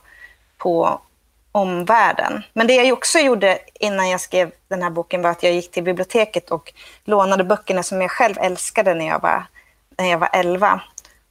på 0.57 1.01
omvärlden. 1.53 2.43
Men 2.53 2.67
det 2.67 2.75
jag 2.75 2.93
också 2.93 3.19
gjorde 3.19 3.59
innan 3.81 4.09
jag 4.09 4.21
skrev 4.21 4.51
den 4.69 4.83
här 4.83 4.91
boken 4.91 5.23
var 5.23 5.31
att 5.31 5.43
jag 5.43 5.53
gick 5.53 5.71
till 5.71 5.83
biblioteket 5.83 6.51
och 6.51 6.73
lånade 7.05 7.45
böckerna 7.45 7.83
som 7.83 8.01
jag 8.01 8.11
själv 8.11 8.39
älskade 8.39 8.95
när 8.95 9.07
jag 9.07 9.23
var, 9.23 9.47
när 9.99 10.11
jag 10.11 10.19
var 10.19 10.31
11. 10.33 10.81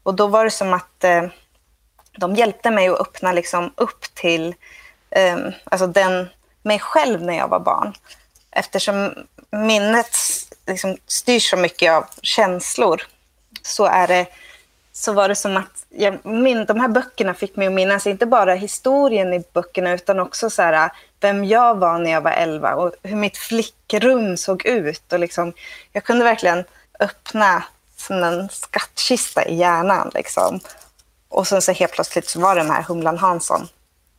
Och 0.04 0.16
då 0.16 0.28
var 0.28 0.44
det 0.44 0.52
som 0.52 0.74
att 0.74 1.04
eh, 1.04 1.24
de 2.18 2.36
hjälpte 2.36 2.72
mig 2.72 2.88
att 2.88 3.00
öppna 3.00 3.32
liksom 3.32 3.74
upp 3.76 4.02
till 4.14 4.56
eh, 5.10 5.38
alltså 5.64 5.88
den 5.88 6.28
mig 6.64 6.80
själv 6.80 7.22
när 7.22 7.38
jag 7.38 7.48
var 7.48 7.60
barn. 7.60 7.94
Eftersom 8.52 9.14
minnet 9.52 10.16
liksom 10.68 10.98
styrs 11.08 11.50
så 11.50 11.58
mycket 11.58 11.92
av 11.92 12.06
känslor 12.22 13.02
så, 13.62 13.86
är 13.86 14.08
det, 14.08 14.26
så 15.00 15.14
var 15.14 15.28
det 15.28 15.36
som 15.36 15.58
att 15.58 15.86
jag, 15.90 16.26
min, 16.26 16.66
de 16.66 16.80
här 16.80 16.88
böckerna 16.88 17.34
fick 17.34 17.56
mig 17.56 17.68
att 17.68 17.74
minnas 17.74 18.08
inte 18.08 18.26
bara 18.26 18.54
historien 18.54 19.34
i 19.34 19.44
böckerna 19.54 19.94
utan 19.94 20.20
också 20.20 20.50
så 20.50 20.62
här, 20.62 20.92
vem 21.20 21.46
jag 21.46 21.76
var 21.76 22.00
när 22.00 22.12
jag 22.12 22.22
var 22.22 22.32
elva 22.32 22.76
och 22.76 22.94
hur 23.04 23.16
mitt 23.16 23.38
flickrum 23.38 24.38
såg 24.38 24.66
ut. 24.66 25.14
Och 25.14 25.20
liksom, 25.20 25.54
jag 25.92 26.04
kunde 26.04 26.24
verkligen 26.24 26.64
öppna 27.00 27.64
som 27.98 28.24
en 28.24 28.50
skattkista 28.50 29.46
i 29.46 29.56
hjärnan. 29.56 30.12
Liksom. 30.14 30.60
Och 31.30 31.48
sen 31.48 31.62
så 31.62 31.72
helt 31.72 31.92
plötsligt 31.92 32.30
så 32.30 32.40
var 32.40 32.56
den 32.56 32.72
här 32.72 32.84
Humlan 32.84 33.18
Hansson 33.18 33.68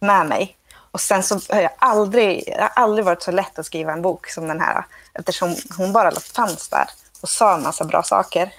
med 0.00 0.26
mig. 0.26 0.56
Och 0.90 1.00
sen 1.00 1.22
så 1.22 1.40
har 1.48 1.60
jag 1.60 1.72
aldrig, 1.78 2.44
det 2.46 2.60
har 2.60 2.72
aldrig 2.74 3.04
varit 3.04 3.22
så 3.22 3.30
lätt 3.30 3.58
att 3.58 3.66
skriva 3.66 3.92
en 3.92 4.02
bok 4.02 4.30
som 4.30 4.48
den 4.48 4.60
här. 4.60 4.86
Eftersom 5.14 5.56
hon 5.76 5.92
bara 5.92 6.10
fanns 6.10 6.68
där 6.68 6.88
och 7.20 7.28
sa 7.28 7.54
en 7.54 7.62
massa 7.62 7.84
bra 7.84 8.02
saker. 8.02 8.52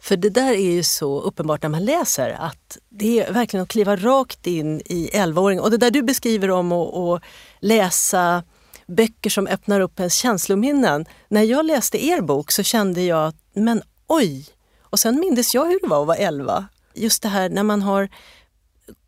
För 0.00 0.16
det 0.16 0.30
där 0.30 0.52
är 0.52 0.72
ju 0.72 0.82
så 0.82 1.20
uppenbart 1.20 1.62
när 1.62 1.68
man 1.68 1.84
läser 1.84 2.30
att 2.30 2.78
det 2.88 3.20
är 3.20 3.32
verkligen 3.32 3.62
att 3.62 3.68
kliva 3.68 3.96
rakt 3.96 4.46
in 4.46 4.80
i 4.84 5.10
11-åringen. 5.12 5.60
Och 5.60 5.70
det 5.70 5.76
där 5.76 5.90
du 5.90 6.02
beskriver 6.02 6.50
om 6.50 6.72
att, 6.72 6.94
att 6.94 7.22
läsa 7.60 8.42
böcker 8.86 9.30
som 9.30 9.46
öppnar 9.46 9.80
upp 9.80 10.00
ens 10.00 10.14
känslominnen. 10.14 11.06
När 11.28 11.42
jag 11.42 11.66
läste 11.66 12.04
er 12.04 12.20
bok 12.20 12.52
så 12.52 12.62
kände 12.62 13.02
jag, 13.02 13.26
att, 13.26 13.36
men 13.52 13.82
oj! 14.06 14.46
Och 14.80 14.98
sen 14.98 15.20
mindes 15.20 15.54
jag 15.54 15.64
hur 15.64 15.80
det 15.80 15.88
var 15.88 16.00
att 16.00 16.06
vara 16.06 16.16
11. 16.16 16.66
Just 16.94 17.22
det 17.22 17.28
här 17.28 17.48
när 17.48 17.62
man 17.62 17.82
har 17.82 18.08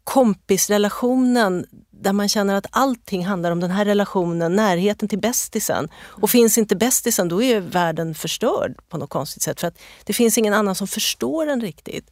kompisrelationen 0.04 1.66
där 2.02 2.12
man 2.12 2.28
känner 2.28 2.54
att 2.54 2.66
allting 2.70 3.26
handlar 3.26 3.50
om 3.50 3.60
den 3.60 3.70
här 3.70 3.84
relationen, 3.84 4.56
närheten 4.56 5.08
till 5.08 5.18
bästisen. 5.18 5.88
Och 5.94 6.30
finns 6.30 6.58
inte 6.58 6.76
bästisen 6.76 7.28
då 7.28 7.42
är 7.42 7.60
världen 7.60 8.14
förstörd 8.14 8.74
på 8.88 8.98
något 8.98 9.10
konstigt 9.10 9.42
sätt 9.42 9.60
för 9.60 9.68
att 9.68 9.78
det 10.04 10.12
finns 10.12 10.38
ingen 10.38 10.54
annan 10.54 10.74
som 10.74 10.86
förstår 10.86 11.46
en 11.46 11.60
riktigt. 11.60 12.10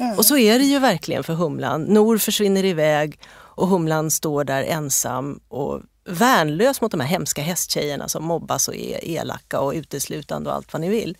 Mm. 0.00 0.18
Och 0.18 0.26
så 0.26 0.36
är 0.36 0.58
det 0.58 0.64
ju 0.64 0.78
verkligen 0.78 1.24
för 1.24 1.34
Humlan. 1.34 1.82
Nor 1.82 2.18
försvinner 2.18 2.64
iväg 2.64 3.20
och 3.34 3.68
Humlan 3.68 4.10
står 4.10 4.44
där 4.44 4.62
ensam 4.62 5.40
och 5.48 5.80
värnlös 6.04 6.80
mot 6.80 6.90
de 6.90 7.00
här 7.00 7.08
hemska 7.08 7.42
hästtjejerna 7.42 8.08
som 8.08 8.24
mobbas 8.24 8.68
och 8.68 8.74
är 8.74 9.04
elaka 9.04 9.60
och 9.60 9.72
uteslutande 9.72 10.50
och 10.50 10.56
allt 10.56 10.72
vad 10.72 10.80
ni 10.80 10.88
vill. 10.88 11.16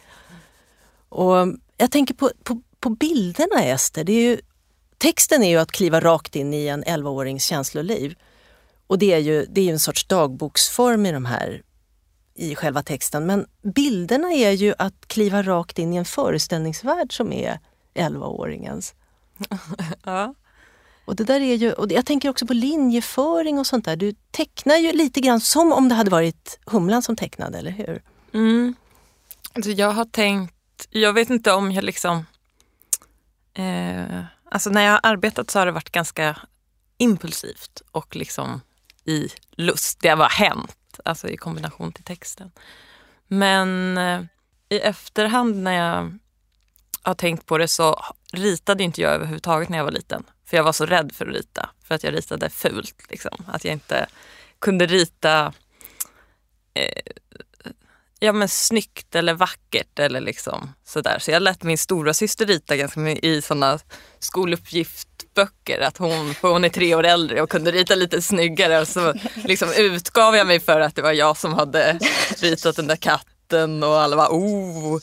Och 1.09 1.37
jag 1.77 1.91
tänker 1.91 2.15
på, 2.15 2.31
på, 2.43 2.63
på 2.81 2.91
bilderna 2.91 3.65
Ester, 3.65 4.05
det 4.05 4.13
är 4.13 4.31
ju 4.31 4.41
Texten 5.03 5.43
är 5.43 5.49
ju 5.49 5.57
att 5.57 5.73
kliva 5.73 6.01
rakt 6.01 6.37
in 6.37 6.55
i 6.55 6.67
en 6.67 6.85
11-årings 6.85 7.39
känsloliv. 7.39 8.15
Och 8.87 8.99
det 8.99 9.13
är 9.13 9.19
ju 9.19 9.47
det 9.51 9.69
är 9.69 9.73
en 9.73 9.79
sorts 9.79 10.05
dagboksform 10.05 11.07
i 11.07 11.13
de 11.13 11.25
här 11.25 11.63
i 12.35 12.55
själva 12.55 12.83
texten. 12.83 13.27
Men 13.27 13.47
bilderna 13.63 14.33
är 14.33 14.51
ju 14.51 14.75
att 14.79 15.09
kliva 15.09 15.43
rakt 15.43 15.79
in 15.79 15.93
i 15.93 15.97
en 15.97 16.05
föreställningsvärld 16.05 17.17
som 17.17 17.33
är 17.33 17.61
11-åringens. 17.95 18.95
ja. 20.05 20.35
Och 21.05 21.17
det 21.17 21.25
där 21.25 21.41
är 21.41 21.55
ju, 21.55 21.73
och 21.73 21.93
jag 21.93 22.07
tänker 22.07 22.29
också 22.29 22.47
på 22.47 22.55
linjeföring 22.55 23.59
och 23.59 23.67
sånt 23.67 23.85
där. 23.85 23.97
Du 23.97 24.15
tecknar 24.31 24.77
ju 24.77 24.93
lite 24.93 25.21
grann 25.21 25.41
som 25.41 25.73
om 25.73 25.89
det 25.89 25.95
hade 25.95 26.11
varit 26.11 26.59
Humlan 26.67 27.03
som 27.03 27.17
tecknade, 27.17 27.59
eller 27.59 27.71
hur? 27.71 28.03
Mm. 28.35 28.75
Alltså 29.53 29.71
jag 29.71 29.91
har 29.91 30.05
tänkt, 30.05 30.87
jag 30.91 31.13
vet 31.13 31.31
inte 31.31 31.53
om 31.53 31.73
jag 31.73 31.85
liksom 31.85 32.27
eh, 33.55 34.25
Alltså 34.53 34.71
när 34.71 34.85
jag 34.85 34.93
har 34.93 35.01
arbetat 35.03 35.51
så 35.51 35.59
har 35.59 35.67
det 35.67 35.73
varit 35.73 35.91
ganska 35.91 36.39
impulsivt 36.99 37.83
och 37.91 38.17
liksom 38.17 38.61
i 39.05 39.29
lust. 39.51 40.01
Det 40.01 40.09
har 40.09 40.17
bara 40.17 40.29
hänt. 40.29 41.01
alltså 41.05 41.29
i 41.29 41.37
kombination 41.37 41.93
till 41.93 42.05
texten. 42.05 42.53
Men 43.27 43.99
eh, 43.99 44.23
i 44.69 44.79
efterhand 44.79 45.57
när 45.57 45.73
jag 45.73 46.19
har 47.03 47.15
tänkt 47.15 47.47
på 47.47 47.59
det 47.59 47.69
så 47.69 48.03
ritade 48.33 48.85
inte 48.85 49.01
jag 49.01 49.13
överhuvudtaget 49.13 49.69
när 49.69 49.79
jag 49.79 49.85
var 49.85 49.93
liten. 49.93 50.25
För 50.45 50.57
jag 50.57 50.65
var 50.65 50.73
så 50.73 50.87
rädd 50.87 51.13
för 51.15 51.27
att 51.27 51.35
rita, 51.35 51.71
för 51.85 51.95
att 51.95 52.05
jag 52.05 52.15
ritade 52.15 52.51
fult. 52.51 53.11
Liksom. 53.11 53.45
Att 53.47 53.65
jag 53.65 53.73
inte 53.73 54.07
kunde 54.59 54.87
rita 54.87 55.53
eh, 56.75 57.03
ja, 58.23 58.33
men 58.33 58.49
snyggt 58.49 59.15
eller 59.15 59.35
vackert 59.35 59.99
eller 59.99 60.21
liksom 60.21 60.73
sådär. 60.85 61.19
Så 61.19 61.31
jag 61.31 61.43
lät 61.43 61.63
min 61.63 61.79
stora 61.79 62.15
syster 62.15 62.47
rita 62.47 62.77
ganska 62.77 63.01
mycket 63.01 63.25
i 63.25 63.43
sådana 63.43 63.79
skoluppgiftböcker. 64.19 65.81
Att 65.81 65.99
hon, 65.99 66.35
för 66.35 66.53
hon 66.53 66.65
är 66.65 66.69
tre 66.69 66.95
år 66.95 67.05
äldre 67.05 67.43
och 67.43 67.51
kunde 67.51 67.71
rita 67.71 67.95
lite 67.95 68.23
snyggare. 68.23 68.81
Och 68.81 68.89
så 68.89 69.15
liksom 69.45 69.73
utgav 69.73 70.37
jag 70.37 70.47
mig 70.47 70.61
för 70.61 70.81
att 70.81 70.97
det 70.97 71.03
var 71.03 71.13
jag 71.13 71.37
som 71.37 71.53
hade 71.53 71.99
ritat 72.41 72.77
den 72.77 72.87
där 72.87 72.97
katten 72.97 73.83
och 73.83 74.01
alla 74.01 74.17
var 74.17 74.29
oh, 74.29 75.01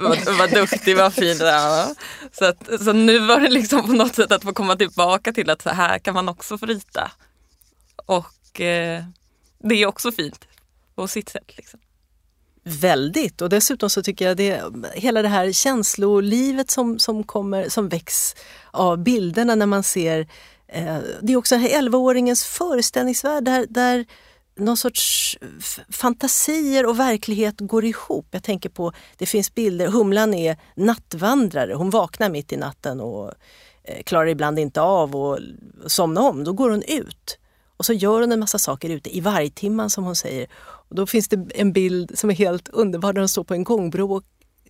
vad, 0.00 0.18
vad 0.38 0.50
duktig, 0.50 0.96
vad 0.96 1.14
fin. 1.14 1.36
Ja. 1.40 1.94
Så, 2.32 2.44
att, 2.44 2.80
så 2.84 2.92
nu 2.92 3.18
var 3.18 3.40
det 3.40 3.48
liksom 3.48 3.86
på 3.86 3.92
något 3.92 4.14
sätt 4.14 4.32
att 4.32 4.42
få 4.42 4.52
komma 4.52 4.76
tillbaka 4.76 5.32
till 5.32 5.50
att 5.50 5.62
så 5.62 5.70
här 5.70 5.98
kan 5.98 6.14
man 6.14 6.28
också 6.28 6.58
få 6.58 6.66
rita. 6.66 7.10
Och 8.06 8.60
eh, 8.60 9.04
det 9.58 9.74
är 9.74 9.86
också 9.86 10.12
fint 10.12 10.48
på 10.94 11.08
sitt 11.08 11.28
sätt. 11.28 11.56
Liksom. 11.56 11.80
Väldigt 12.64 13.42
och 13.42 13.48
dessutom 13.48 13.90
så 13.90 14.02
tycker 14.02 14.28
jag 14.28 14.36
det 14.36 14.62
hela 14.94 15.22
det 15.22 15.28
här 15.28 15.52
känslolivet 15.52 16.70
som, 16.70 16.98
som, 16.98 17.24
kommer, 17.24 17.68
som 17.68 17.88
väcks 17.88 18.34
av 18.70 18.98
bilderna 18.98 19.54
när 19.54 19.66
man 19.66 19.82
ser 19.82 20.20
eh, 20.68 20.98
det 21.22 21.32
är 21.32 21.36
också 21.36 21.54
11-åringens 21.54 22.44
föreställningsvärld 22.44 23.44
där, 23.44 23.66
där 23.68 24.06
någon 24.56 24.76
sorts 24.76 25.38
fantasier 25.90 26.86
och 26.86 27.00
verklighet 27.00 27.54
går 27.58 27.84
ihop. 27.84 28.26
Jag 28.30 28.42
tänker 28.42 28.68
på, 28.68 28.92
det 29.16 29.26
finns 29.26 29.54
bilder, 29.54 29.88
Humlan 29.88 30.34
är 30.34 30.56
nattvandrare, 30.76 31.74
hon 31.74 31.90
vaknar 31.90 32.30
mitt 32.30 32.52
i 32.52 32.56
natten 32.56 33.00
och 33.00 33.32
eh, 33.84 34.02
klarar 34.02 34.26
ibland 34.26 34.58
inte 34.58 34.80
av 34.80 35.16
att 35.16 35.40
somna 35.92 36.20
om. 36.20 36.44
Då 36.44 36.52
går 36.52 36.70
hon 36.70 36.82
ut 36.82 37.38
och 37.76 37.86
så 37.86 37.92
gör 37.92 38.20
hon 38.20 38.32
en 38.32 38.40
massa 38.40 38.58
saker 38.58 38.90
ute 38.90 39.16
i 39.16 39.20
vargtimman 39.20 39.90
som 39.90 40.04
hon 40.04 40.16
säger. 40.16 40.46
Och 40.92 40.96
då 40.96 41.06
finns 41.06 41.28
det 41.28 41.50
en 41.54 41.72
bild 41.72 42.18
som 42.18 42.30
är 42.30 42.34
helt 42.34 42.68
underbar 42.68 43.12
där 43.12 43.20
hon 43.20 43.28
står 43.28 43.44
på 43.44 43.54
en 43.54 43.64
gångbro 43.64 44.16
och, 44.16 44.24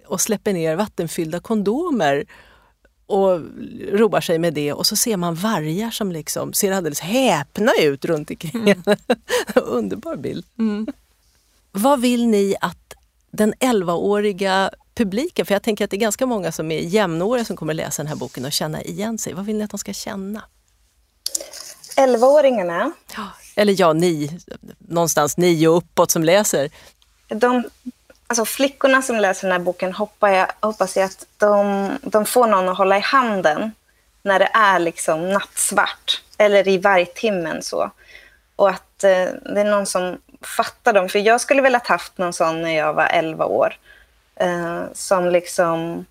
och 0.07 0.21
släpper 0.21 0.53
ner 0.53 0.77
vattenfyllda 0.77 1.41
kondomer 1.41 2.25
och 3.07 3.41
roar 3.93 4.21
sig 4.21 4.39
med 4.39 4.55
det 4.55 4.73
och 4.73 4.87
så 4.87 4.97
ser 4.97 5.17
man 5.17 5.35
vargar 5.35 5.91
som 5.91 6.13
liksom 6.13 6.53
ser 6.53 6.73
alldeles 6.73 7.01
häpna 7.01 7.73
ut 7.81 8.05
runt 8.05 8.31
omkring 8.31 8.63
mm. 8.63 8.83
Underbar 9.55 10.17
bild. 10.17 10.47
Mm. 10.59 10.87
Vad 11.73 12.01
vill 12.01 12.27
ni 12.27 12.57
att 12.61 12.95
den 13.31 13.55
11-åriga 13.55 14.71
publiken, 14.95 15.47
för 15.47 15.55
jag 15.55 15.63
tänker 15.63 15.85
att 15.85 15.91
det 15.91 15.97
är 15.97 16.01
ganska 16.01 16.27
många 16.27 16.53
som 16.53 16.71
är 16.71 16.81
jämnåriga 16.81 17.45
som 17.45 17.57
kommer 17.57 17.75
läsa 17.75 18.03
den 18.03 18.09
här 18.09 18.17
boken 18.17 18.45
och 18.45 18.53
känna 18.53 18.83
igen 18.83 19.19
sig. 19.19 19.33
Vad 19.33 19.45
vill 19.45 19.57
ni 19.57 19.65
att 19.65 19.71
de 19.71 19.79
ska 19.79 19.93
känna? 19.93 20.43
11-åringarna. 21.97 22.93
Eller 23.55 23.81
ja, 23.81 23.93
ni, 23.93 24.39
någonstans 24.79 25.37
nio 25.37 25.69
och 25.69 25.77
uppåt 25.77 26.11
som 26.11 26.25
läser. 26.25 26.71
De, 27.29 27.65
alltså 28.27 28.45
flickorna 28.45 29.03
som 29.03 29.17
läser 29.17 29.49
den 29.49 29.53
här 29.53 29.65
boken 29.65 29.93
hoppas 29.93 30.33
jag, 30.33 30.49
hoppas 30.61 30.97
jag 30.97 31.05
att 31.05 31.27
de, 31.37 31.91
de 32.03 32.25
får 32.25 32.47
någon 32.47 32.69
att 32.69 32.79
hålla 32.79 32.99
i 32.99 33.01
handen 33.01 33.73
när 34.23 34.39
det 34.39 34.51
är 34.53 34.79
liksom 34.79 35.29
nattsvart 35.29 36.23
eller 36.39 36.69
i 36.69 36.79
vargtimmen 36.79 37.63
så. 37.63 37.91
Och 38.57 38.71
att 38.71 39.05
eh, 39.05 39.29
det 39.55 39.61
är 39.61 39.65
någon 39.65 39.87
som 39.87 40.19
fattar 40.41 40.93
dem. 40.93 41.09
För 41.09 41.19
jag 41.19 41.41
skulle 41.41 41.63
väl 41.63 41.75
ha 41.75 41.83
haft 41.85 42.19
någon 42.19 42.33
sån 42.33 42.63
när 42.63 42.77
jag 42.77 42.95
var 42.95 43.07
11 43.07 43.45
år. 43.45 43.77
Eh, 44.37 44.83
som 44.95 45.29
liksom 45.29 46.07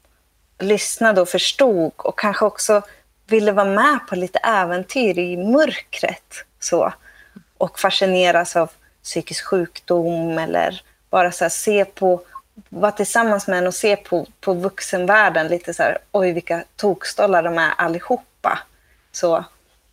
lyssnade 0.60 1.22
och 1.22 1.30
förstod 1.30 1.92
och 1.98 2.20
kanske 2.20 2.46
också 2.46 2.82
ville 3.28 3.52
vara 3.52 3.66
med 3.66 4.00
på 4.10 4.16
lite 4.16 4.40
äventyr 4.40 5.20
i 5.20 5.38
mörkret. 5.38 6.46
Så. 6.60 6.94
Och 7.62 7.80
fascineras 7.80 8.56
av 8.56 8.72
psykisk 9.04 9.46
sjukdom 9.46 10.38
eller 10.38 10.84
bara 11.10 11.32
så 11.32 11.50
se 11.50 11.86
på, 11.86 12.22
vara 12.70 12.92
tillsammans 12.92 13.48
med 13.48 13.58
en 13.58 13.68
och 13.68 13.76
se 13.76 13.96
på, 13.96 14.28
på 14.40 14.54
vuxenvärlden 14.54 15.48
lite 15.48 15.74
så 15.74 15.84
här, 15.84 15.98
oj 16.12 16.32
vilka 16.32 16.64
tokstollar 16.76 17.44
de 17.44 17.58
är 17.58 17.74
allihopa. 17.78 18.60
Så, 19.12 19.38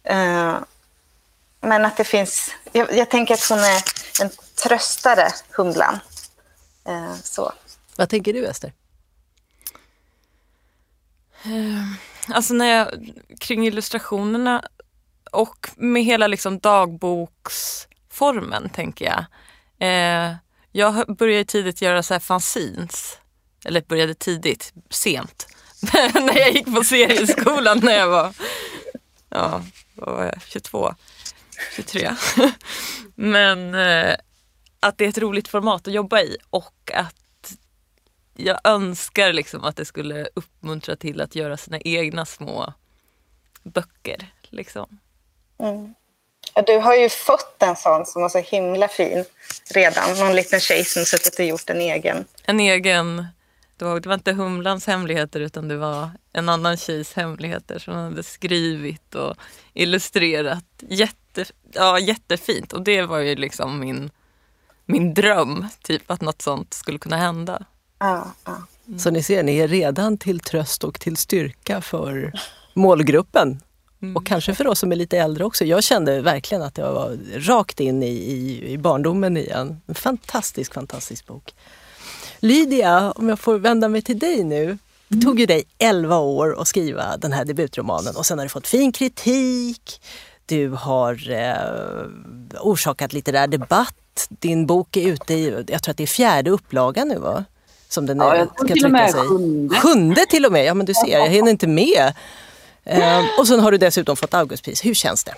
eh, 0.04 0.56
men 1.60 1.84
att 1.84 1.96
det 1.96 2.04
finns, 2.04 2.50
jag, 2.72 2.92
jag, 2.92 3.10
tänker 3.10 3.34
att 3.34 3.48
hon 3.48 3.58
är 3.58 3.82
en 4.22 4.30
tröstare, 4.54 5.28
Humlan. 5.50 5.98
Eh, 6.84 7.14
så. 7.22 7.52
Vad 7.96 8.08
tänker 8.08 8.32
du 8.32 8.46
Ester? 8.46 8.72
Uh 11.46 11.94
alltså 12.28 12.54
när 12.54 12.66
jag, 12.66 13.12
kring 13.38 13.66
illustrationerna 13.66 14.68
och 15.32 15.70
med 15.76 16.04
hela 16.04 16.26
liksom 16.26 16.58
dagboksformen 16.58 18.68
tänker 18.68 19.04
jag. 19.04 19.24
Eh, 19.78 20.34
jag 20.72 21.16
började 21.16 21.44
tidigt 21.44 21.82
göra 21.82 22.02
så 22.02 22.14
här 22.14 22.20
fanzines. 22.20 23.18
Eller 23.64 23.80
började 23.80 24.14
tidigt, 24.14 24.72
sent. 24.90 25.46
när 26.14 26.38
jag 26.38 26.52
gick 26.52 26.74
på 26.74 26.84
serieskolan 26.84 27.80
när 27.82 27.92
jag 27.92 28.08
var, 28.08 28.34
ja, 29.28 29.62
vad 29.94 30.14
var 30.14 30.24
jag, 30.24 30.42
22, 30.46 30.94
23. 31.76 32.10
Men 33.14 33.74
eh, 33.74 34.16
att 34.80 34.98
det 34.98 35.04
är 35.04 35.08
ett 35.08 35.18
roligt 35.18 35.48
format 35.48 35.88
att 35.88 35.94
jobba 35.94 36.20
i 36.20 36.36
och 36.50 36.90
att 36.94 37.54
jag 38.36 38.60
önskar 38.64 39.32
liksom 39.32 39.64
att 39.64 39.76
det 39.76 39.84
skulle 39.84 40.28
uppmuntra 40.34 40.96
till 40.96 41.20
att 41.20 41.34
göra 41.34 41.56
sina 41.56 41.80
egna 41.80 42.26
små 42.26 42.72
böcker. 43.62 44.32
Liksom. 44.42 44.98
Mm. 45.58 45.94
Ja, 46.54 46.62
du 46.62 46.78
har 46.78 46.94
ju 46.94 47.08
fått 47.08 47.62
en 47.62 47.76
sån 47.76 48.06
som 48.06 48.22
var 48.22 48.28
så 48.28 48.38
himla 48.38 48.88
fin 48.88 49.24
redan. 49.74 50.18
Någon 50.18 50.36
liten 50.36 50.60
tjej 50.60 50.84
som 50.84 51.04
suttit 51.04 51.38
och 51.38 51.44
gjort 51.44 51.70
en 51.70 51.80
egen. 51.80 52.24
En 52.44 52.60
egen. 52.60 53.26
Det 53.76 53.84
var, 53.84 54.00
det 54.00 54.08
var 54.08 54.14
inte 54.14 54.32
Humlans 54.32 54.86
hemligheter 54.86 55.40
utan 55.40 55.68
det 55.68 55.76
var 55.76 56.10
en 56.32 56.48
annan 56.48 56.76
tjejs 56.76 57.12
hemligheter 57.12 57.78
som 57.78 57.94
hon 57.94 58.04
hade 58.04 58.22
skrivit 58.22 59.14
och 59.14 59.36
illustrerat. 59.74 60.64
Jätte, 60.78 61.44
ja, 61.72 61.98
jättefint 61.98 62.72
och 62.72 62.82
det 62.82 63.02
var 63.02 63.18
ju 63.18 63.36
liksom 63.36 63.80
min, 63.80 64.10
min 64.86 65.14
dröm, 65.14 65.66
typ 65.82 66.10
att 66.10 66.20
något 66.20 66.42
sånt 66.42 66.74
skulle 66.74 66.98
kunna 66.98 67.16
hända. 67.16 67.64
Ja, 67.98 68.32
ja. 68.44 68.62
Mm. 68.88 68.98
Så 68.98 69.10
ni 69.10 69.22
ser, 69.22 69.42
ni 69.42 69.58
är 69.58 69.68
redan 69.68 70.18
till 70.18 70.40
tröst 70.40 70.84
och 70.84 71.00
till 71.00 71.16
styrka 71.16 71.80
för 71.80 72.32
målgruppen. 72.74 73.60
Mm. 74.02 74.16
Och 74.16 74.26
kanske 74.26 74.54
för 74.54 74.66
oss 74.66 74.78
som 74.78 74.92
är 74.92 74.96
lite 74.96 75.18
äldre 75.18 75.44
också. 75.44 75.64
Jag 75.64 75.84
kände 75.84 76.20
verkligen 76.20 76.62
att 76.62 76.78
jag 76.78 76.92
var 76.92 77.18
rakt 77.38 77.80
in 77.80 78.02
i, 78.02 78.06
i, 78.06 78.72
i 78.72 78.78
barndomen 78.78 79.36
igen. 79.36 79.80
En 79.86 79.94
fantastisk, 79.94 80.74
fantastisk 80.74 81.26
bok. 81.26 81.54
Lydia, 82.38 83.12
om 83.12 83.28
jag 83.28 83.38
får 83.38 83.58
vända 83.58 83.88
mig 83.88 84.02
till 84.02 84.18
dig 84.18 84.44
nu. 84.44 84.78
Det 85.08 85.14
mm. 85.14 85.24
tog 85.24 85.40
ju 85.40 85.46
dig 85.46 85.64
11 85.78 86.18
år 86.18 86.60
att 86.60 86.68
skriva 86.68 87.16
den 87.16 87.32
här 87.32 87.44
debutromanen 87.44 88.16
och 88.16 88.26
sen 88.26 88.38
har 88.38 88.44
du 88.44 88.48
fått 88.48 88.66
fin 88.66 88.92
kritik. 88.92 90.02
Du 90.46 90.68
har 90.68 91.30
eh, 91.30 92.60
orsakat 92.60 93.12
litterär 93.12 93.46
debatt. 93.46 94.26
Din 94.28 94.66
bok 94.66 94.96
är 94.96 95.08
ute 95.08 95.34
i, 95.34 95.64
jag 95.68 95.82
tror 95.82 95.90
att 95.90 95.96
det 95.96 96.02
är 96.02 96.06
fjärde 96.06 96.50
upplagan 96.50 97.08
nu 97.08 97.18
va? 97.18 97.44
som 97.88 98.06
den 98.06 98.18
ja, 98.18 98.36
jag 98.36 98.48
ska 98.48 98.74
till 98.74 98.84
och 98.84 98.90
med 98.90 99.10
sig. 99.10 99.20
Sjunde. 99.20 99.74
sjunde 99.74 100.26
till 100.26 100.46
och 100.46 100.52
med, 100.52 100.64
ja 100.64 100.74
men 100.74 100.86
du 100.86 100.94
ser, 100.94 101.18
jag 101.18 101.28
hinner 101.28 101.50
inte 101.50 101.66
med. 101.66 102.12
Ehm, 102.88 103.24
och 103.38 103.48
sen 103.48 103.60
har 103.60 103.72
du 103.72 103.78
dessutom 103.78 104.16
fått 104.16 104.34
Augustpris. 104.34 104.84
Hur 104.84 104.94
känns 104.94 105.24
det? 105.24 105.34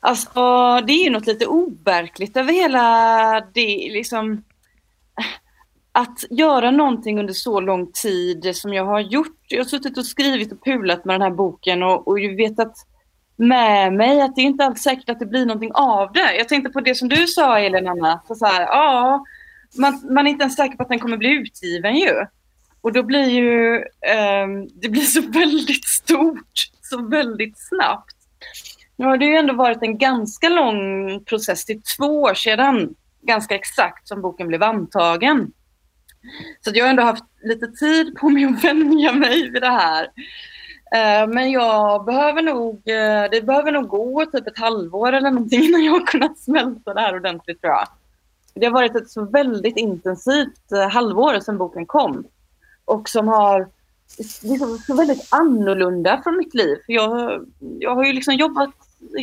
Alltså 0.00 0.40
det 0.86 0.92
är 0.92 1.04
ju 1.04 1.10
något 1.10 1.26
lite 1.26 1.46
overkligt 1.46 2.36
över 2.36 2.52
hela 2.52 3.40
det 3.52 3.88
liksom 3.92 4.44
att 5.92 6.18
göra 6.30 6.70
någonting 6.70 7.18
under 7.18 7.34
så 7.34 7.60
lång 7.60 7.92
tid 7.92 8.56
som 8.56 8.74
jag 8.74 8.84
har 8.84 9.00
gjort. 9.00 9.38
Jag 9.48 9.58
har 9.58 9.64
suttit 9.64 9.98
och 9.98 10.06
skrivit 10.06 10.52
och 10.52 10.64
pulat 10.64 11.04
med 11.04 11.14
den 11.14 11.22
här 11.22 11.30
boken 11.30 11.82
och, 11.82 12.08
och 12.08 12.18
vetat 12.18 12.74
med 13.36 13.92
mig 13.92 14.20
att 14.20 14.36
det 14.36 14.40
är 14.40 14.46
inte 14.46 14.64
alls 14.64 14.82
säkert 14.82 15.08
att 15.08 15.18
det 15.18 15.26
blir 15.26 15.46
någonting 15.46 15.72
av 15.74 16.12
det. 16.12 16.36
Jag 16.36 16.48
tänkte 16.48 16.70
på 16.70 16.80
det 16.80 16.94
som 16.94 17.08
du 17.08 17.26
sa 17.26 17.58
Elin 17.58 17.88
Anna, 17.88 18.20
så, 18.28 18.34
så 18.34 18.46
här, 18.46 18.60
ja, 18.60 19.24
man, 19.78 20.00
man 20.10 20.26
är 20.26 20.30
inte 20.30 20.42
ens 20.42 20.56
säker 20.56 20.76
på 20.76 20.82
att 20.82 20.88
den 20.88 21.00
kommer 21.00 21.16
bli 21.16 21.28
utgiven 21.28 21.96
ju. 21.96 22.26
Och 22.84 22.92
då 22.92 23.02
blir 23.02 23.28
ju, 23.28 23.76
eh, 23.82 24.46
det 24.74 24.88
blir 24.88 25.02
så 25.02 25.20
väldigt 25.30 25.88
stort, 25.88 26.70
så 26.82 27.08
väldigt 27.08 27.54
snabbt. 27.68 28.16
Nu 28.96 29.06
har 29.06 29.18
det 29.18 29.24
ju 29.24 29.36
ändå 29.36 29.54
varit 29.54 29.82
en 29.82 29.98
ganska 29.98 30.48
lång 30.48 31.24
process, 31.24 31.64
Det 31.64 31.72
är 31.72 31.96
två 31.98 32.22
år 32.22 32.34
sedan, 32.34 32.94
ganska 33.22 33.54
exakt, 33.54 34.08
som 34.08 34.22
boken 34.22 34.48
blev 34.48 34.62
antagen. 34.62 35.52
Så 36.60 36.70
jag 36.74 36.84
har 36.84 36.90
ändå 36.90 37.02
haft 37.02 37.24
lite 37.42 37.66
tid 37.66 38.16
på 38.16 38.28
mig 38.28 38.44
att 38.44 38.64
vänja 38.64 39.12
mig 39.12 39.50
vid 39.50 39.62
det 39.62 39.68
här. 39.68 40.08
Ehm, 40.94 41.30
men 41.30 41.50
jag 41.50 42.04
behöver 42.04 42.42
nog, 42.42 42.74
eh, 42.74 43.30
det 43.30 43.46
behöver 43.46 43.72
nog 43.72 43.88
gå 43.88 44.26
typ 44.26 44.46
ett 44.46 44.58
halvår 44.58 45.12
eller 45.12 45.30
någonting 45.30 45.62
innan 45.62 45.84
jag 45.84 45.92
har 45.92 46.06
kunnat 46.06 46.38
smälta 46.38 46.94
det 46.94 47.00
här 47.00 47.16
ordentligt 47.16 47.60
tror 47.60 47.72
jag. 47.72 47.88
Det 48.54 48.66
har 48.66 48.72
varit 48.72 48.96
ett 48.96 49.10
så 49.10 49.24
väldigt 49.24 49.76
intensivt 49.76 50.72
eh, 50.72 50.88
halvår 50.88 51.40
sedan 51.40 51.58
boken 51.58 51.86
kom. 51.86 52.24
Och 52.84 53.08
som 53.08 53.28
har 53.28 53.68
liksom, 54.18 54.78
så 54.78 54.94
väldigt 54.96 55.28
annorlunda 55.30 56.20
från 56.22 56.38
mitt 56.38 56.54
liv. 56.54 56.78
Jag, 56.86 57.46
jag 57.58 57.94
har 57.94 58.04
ju 58.04 58.12
liksom 58.12 58.34
jobbat 58.34 58.74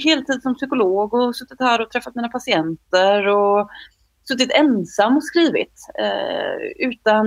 heltid 0.04 0.42
som 0.42 0.56
psykolog 0.56 1.14
och 1.14 1.36
suttit 1.36 1.60
här 1.60 1.82
och 1.82 1.92
träffat 1.92 2.16
mina 2.16 2.30
patienter 2.30 3.28
och 3.28 3.70
suttit 4.28 4.52
ensam 4.52 5.18
och 5.18 5.24
skrivit. 5.24 5.88
Eh, 6.00 6.88
utan, 6.88 7.26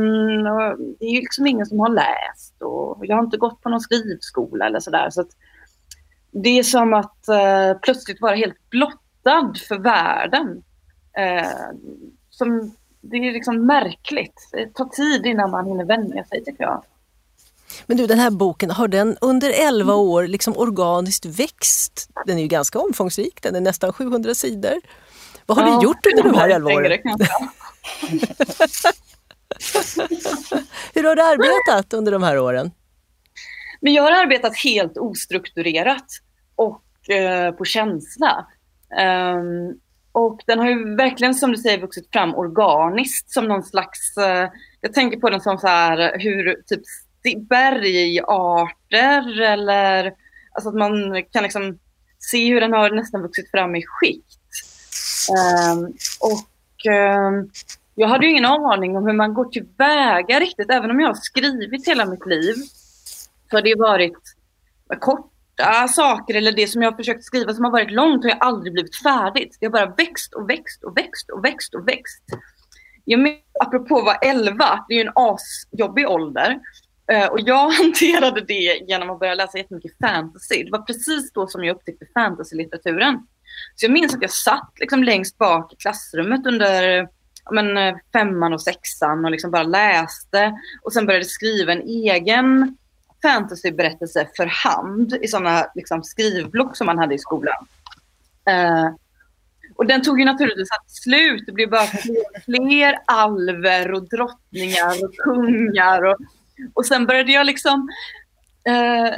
det 0.98 1.04
är 1.04 1.14
ju 1.14 1.20
liksom 1.20 1.46
ingen 1.46 1.66
som 1.66 1.80
har 1.80 1.88
läst 1.88 2.62
och 2.62 3.06
jag 3.06 3.16
har 3.16 3.24
inte 3.24 3.36
gått 3.36 3.62
på 3.62 3.68
någon 3.68 3.80
skrivskola 3.80 4.66
eller 4.66 4.80
sådär. 4.80 5.10
Så, 5.10 5.24
det 6.30 6.58
är 6.58 6.62
som 6.62 6.94
att 6.94 7.28
eh, 7.28 7.78
plötsligt 7.82 8.20
vara 8.20 8.34
helt 8.34 8.70
blottad 8.70 9.54
för 9.68 9.78
världen. 9.78 10.62
Eh, 11.16 11.76
som, 12.30 12.76
det 13.10 13.16
är 13.16 13.32
liksom 13.32 13.66
märkligt. 13.66 14.48
Det 14.52 14.74
tar 14.74 14.84
tid 14.84 15.26
innan 15.26 15.50
man 15.50 15.66
hinner 15.66 15.84
vänja 15.84 16.24
sig 16.24 16.44
tycker 16.44 16.64
jag. 16.64 16.84
Men 17.86 17.96
du, 17.96 18.06
den 18.06 18.18
här 18.18 18.30
boken, 18.30 18.70
har 18.70 18.88
den 18.88 19.16
under 19.20 19.50
11 19.68 19.94
år 19.94 20.26
liksom 20.26 20.56
organiskt 20.56 21.24
växt? 21.26 22.08
Den 22.26 22.38
är 22.38 22.42
ju 22.42 22.48
ganska 22.48 22.78
omfångsrik, 22.78 23.42
den 23.42 23.56
är 23.56 23.60
nästan 23.60 23.92
700 23.92 24.34
sidor. 24.34 24.74
Vad 25.46 25.58
har 25.58 25.68
ja, 25.68 25.78
du 25.78 25.84
gjort 25.84 26.06
under 26.06 26.22
de 26.22 26.34
här 26.38 26.48
11 26.48 26.70
åren? 26.70 26.98
Hur 30.94 31.04
har 31.04 31.16
du 31.16 31.22
arbetat 31.22 31.92
under 31.92 32.12
de 32.12 32.22
här 32.22 32.38
åren? 32.38 32.70
Men 33.80 33.92
jag 33.92 34.02
har 34.02 34.12
arbetat 34.12 34.56
helt 34.56 34.98
ostrukturerat 34.98 36.06
och 36.54 37.10
eh, 37.10 37.52
på 37.52 37.64
känsla. 37.64 38.46
Um, 38.90 39.80
och 40.14 40.40
den 40.46 40.58
har 40.58 40.68
ju 40.68 40.96
verkligen 40.96 41.34
som 41.34 41.50
du 41.50 41.56
säger 41.56 41.80
vuxit 41.80 42.08
fram 42.12 42.34
organiskt 42.34 43.30
som 43.30 43.48
någon 43.48 43.62
slags, 43.62 44.16
eh, 44.16 44.48
jag 44.80 44.92
tänker 44.92 45.18
på 45.18 45.30
den 45.30 45.40
som 45.40 45.58
så 45.58 45.66
här 45.66 46.18
hur 46.18 46.62
typ 46.66 46.82
bergarter 47.48 49.40
eller 49.40 50.12
alltså 50.52 50.68
att 50.68 50.74
man 50.74 51.22
kan 51.30 51.42
liksom 51.42 51.78
se 52.18 52.52
hur 52.52 52.60
den 52.60 52.72
har 52.72 52.90
nästan 52.90 53.22
vuxit 53.22 53.50
fram 53.50 53.76
i 53.76 53.82
skikt. 53.86 54.40
Um, 55.72 55.84
och 56.20 56.92
um, 56.92 57.50
jag 57.94 58.08
hade 58.08 58.26
ju 58.26 58.30
ingen 58.30 58.44
aning 58.44 58.96
om 58.96 59.06
hur 59.06 59.12
man 59.12 59.34
går 59.34 59.44
tillväga 59.44 60.40
riktigt, 60.40 60.70
även 60.70 60.90
om 60.90 61.00
jag 61.00 61.08
har 61.08 61.14
skrivit 61.14 61.88
hela 61.88 62.06
mitt 62.06 62.26
liv. 62.26 62.54
Så 63.50 63.56
har 63.56 63.62
det 63.62 63.74
varit 63.78 64.18
korta 65.56 65.88
saker 65.88 66.34
eller 66.34 66.52
det 66.52 66.66
som 66.66 66.82
jag 66.82 66.90
har 66.90 66.96
försökt 66.96 67.24
skriva 67.24 67.54
som 67.54 67.64
har 67.64 67.72
varit 67.72 67.90
långt 67.90 68.24
har 68.24 68.30
jag 68.30 68.38
aldrig 68.40 68.72
blivit 68.72 68.96
färdigt. 68.96 69.56
Det 69.60 69.66
har 69.66 69.70
bara 69.70 69.94
växt 69.96 70.34
och 70.34 70.50
växt 70.50 70.84
och 70.84 70.96
växt 70.96 71.30
och 71.30 71.44
växt 71.44 71.74
och 71.74 71.88
växt. 71.88 72.24
Jag 73.04 73.20
menar, 73.20 73.38
apropå 73.60 73.98
att 73.98 74.04
vara 74.04 74.16
11, 74.16 74.84
det 74.88 74.94
är 74.94 74.98
ju 74.98 75.06
en 75.06 75.12
asjobbig 75.14 76.08
ålder. 76.08 76.60
Äh, 77.12 77.26
och 77.26 77.40
jag 77.40 77.70
hanterade 77.82 78.40
det 78.40 78.82
genom 78.88 79.10
att 79.10 79.20
börja 79.20 79.34
läsa 79.34 79.58
jättemycket 79.58 79.98
fantasy. 80.00 80.64
Det 80.64 80.70
var 80.70 80.82
precis 80.82 81.32
då 81.32 81.46
som 81.46 81.64
jag 81.64 81.76
upptäckte 81.76 82.06
fantasy-litteraturen. 82.14 83.26
Så 83.74 83.84
jag 83.84 83.92
minns 83.92 84.14
att 84.14 84.22
jag 84.22 84.30
satt 84.30 84.72
liksom 84.80 85.04
längst 85.04 85.38
bak 85.38 85.72
i 85.72 85.76
klassrummet 85.76 86.46
under 86.46 87.08
men, 87.50 87.98
femman 88.12 88.52
och 88.52 88.62
sexan 88.62 89.24
och 89.24 89.30
liksom 89.30 89.50
bara 89.50 89.62
läste. 89.62 90.54
Och 90.82 90.92
sen 90.92 91.06
började 91.06 91.24
skriva 91.24 91.72
en 91.72 91.82
egen 91.82 92.76
fantasyberättelse 93.24 94.28
för 94.36 94.46
hand 94.46 95.18
i 95.22 95.28
sådana 95.28 95.66
liksom, 95.74 96.02
skrivblock 96.02 96.76
som 96.76 96.86
man 96.86 96.98
hade 96.98 97.14
i 97.14 97.18
skolan. 97.18 97.66
Uh, 98.50 98.94
och 99.76 99.86
den 99.86 100.02
tog 100.02 100.20
ju 100.20 100.24
naturligtvis 100.24 100.68
slut. 100.86 101.42
Det 101.46 101.52
blev 101.52 101.70
bara 101.70 101.86
fler, 101.86 102.42
fler 102.44 102.98
alver 103.06 103.92
och 103.92 104.08
drottningar 104.08 105.04
och 105.04 105.14
kungar. 105.16 106.04
Och, 106.04 106.16
och 106.74 106.86
sen 106.86 107.06
började 107.06 107.32
jag 107.32 107.46
liksom 107.46 107.88
uh, 108.68 109.14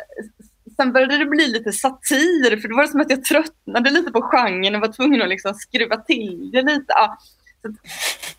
sen 0.77 0.92
började 0.92 1.19
det 1.19 1.27
bli 1.27 1.49
lite 1.49 1.73
satir, 1.73 2.61
för 2.61 2.69
det 2.69 2.75
var 2.75 2.87
som 2.87 3.01
att 3.01 3.11
jag 3.11 3.25
tröttnade 3.25 3.90
lite 3.90 4.11
på 4.11 4.23
genren 4.23 4.75
och 4.75 4.81
var 4.81 4.92
tvungen 4.92 5.23
att 5.23 5.29
liksom 5.29 5.55
skruva 5.55 5.97
till 5.97 6.51
det 6.51 6.62
lite. 6.62 6.87
Ja. 6.88 7.19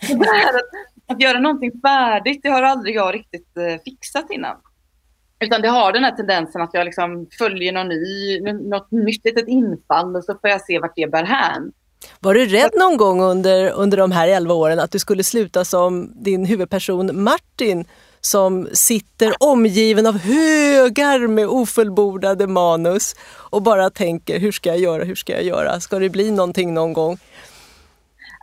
Så 0.07 0.13
det 0.13 0.49
att, 0.49 1.13
att 1.13 1.21
göra 1.21 1.39
någonting 1.39 1.71
färdigt, 1.81 2.39
det 2.43 2.49
har 2.49 2.63
aldrig 2.63 2.95
jag 2.95 3.13
riktigt 3.15 3.57
eh, 3.57 3.81
fixat 3.85 4.31
innan. 4.31 4.57
Utan 5.39 5.61
det 5.61 5.67
har 5.67 5.93
den 5.93 6.03
här 6.03 6.11
tendensen 6.11 6.61
att 6.61 6.73
jag 6.73 6.85
liksom 6.85 7.27
följer 7.37 7.71
någon 7.71 7.87
ny, 7.87 8.41
något 8.69 8.91
nytt 8.91 9.25
litet 9.25 9.47
infall 9.47 10.15
och 10.15 10.23
så 10.23 10.37
får 10.41 10.49
jag 10.49 10.61
se 10.61 10.79
vart 10.79 10.93
det 10.95 11.11
bär 11.11 11.23
hän. 11.23 11.71
Var 12.19 12.33
du 12.33 12.45
rädd 12.45 12.71
någon 12.79 12.97
gång 12.97 13.21
under, 13.21 13.71
under 13.71 13.97
de 13.97 14.11
här 14.11 14.27
elva 14.27 14.53
åren 14.53 14.79
att 14.79 14.91
du 14.91 14.99
skulle 14.99 15.23
sluta 15.23 15.65
som 15.65 16.11
din 16.15 16.45
huvudperson 16.45 17.23
Martin 17.23 17.85
som 18.21 18.67
sitter 18.73 19.33
omgiven 19.39 20.05
av 20.05 20.17
högar 20.17 21.27
med 21.27 21.47
ofullbordade 21.47 22.47
manus 22.47 23.15
och 23.49 23.61
bara 23.61 23.89
tänker 23.89 24.39
hur 24.39 24.51
ska 24.51 24.69
jag 24.69 24.79
göra, 24.79 25.03
hur 25.03 25.15
ska 25.15 25.33
jag 25.33 25.43
göra, 25.43 25.79
ska 25.79 25.99
det 25.99 26.09
bli 26.09 26.31
någonting 26.31 26.73
någon 26.73 26.93
gång? 26.93 27.17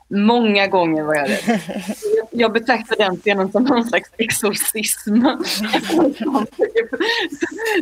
Många 0.09 0.67
gånger 0.67 1.03
var 1.03 1.15
jag 1.15 1.31
rädd. 1.31 1.61
Jag 2.31 2.53
betraktar 2.53 2.97
den 2.97 3.17
scenen 3.17 3.53
som 3.53 3.65
någon 3.65 3.85
slags 3.85 4.11
exorcism. 4.19 5.15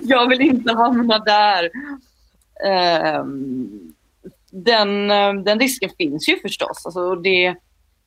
Jag 0.03 0.29
vill 0.29 0.41
inte 0.41 0.73
hamna 0.73 1.19
där. 1.19 1.71
Ehm, 2.67 3.93
den, 4.51 5.09
den 5.45 5.59
risken 5.59 5.91
finns 5.99 6.29
ju 6.29 6.41
förstås. 6.41 6.87
Alltså 6.87 7.15
det, 7.15 7.55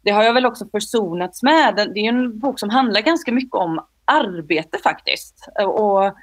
det 0.02 0.12
har 0.12 0.24
jag 0.24 0.34
väl 0.34 0.46
också 0.46 0.68
försonats 0.72 1.44
med. 1.44 1.92
Det 1.94 2.00
är 2.00 2.10
en 2.10 2.40
bok 2.40 2.60
som 2.60 2.70
handlar 2.70 3.02
ganska 3.02 3.32
mycket 3.32 3.56
om 3.56 3.86
arbete 4.06 4.78
faktiskt. 4.84 5.48
Och 5.66 6.14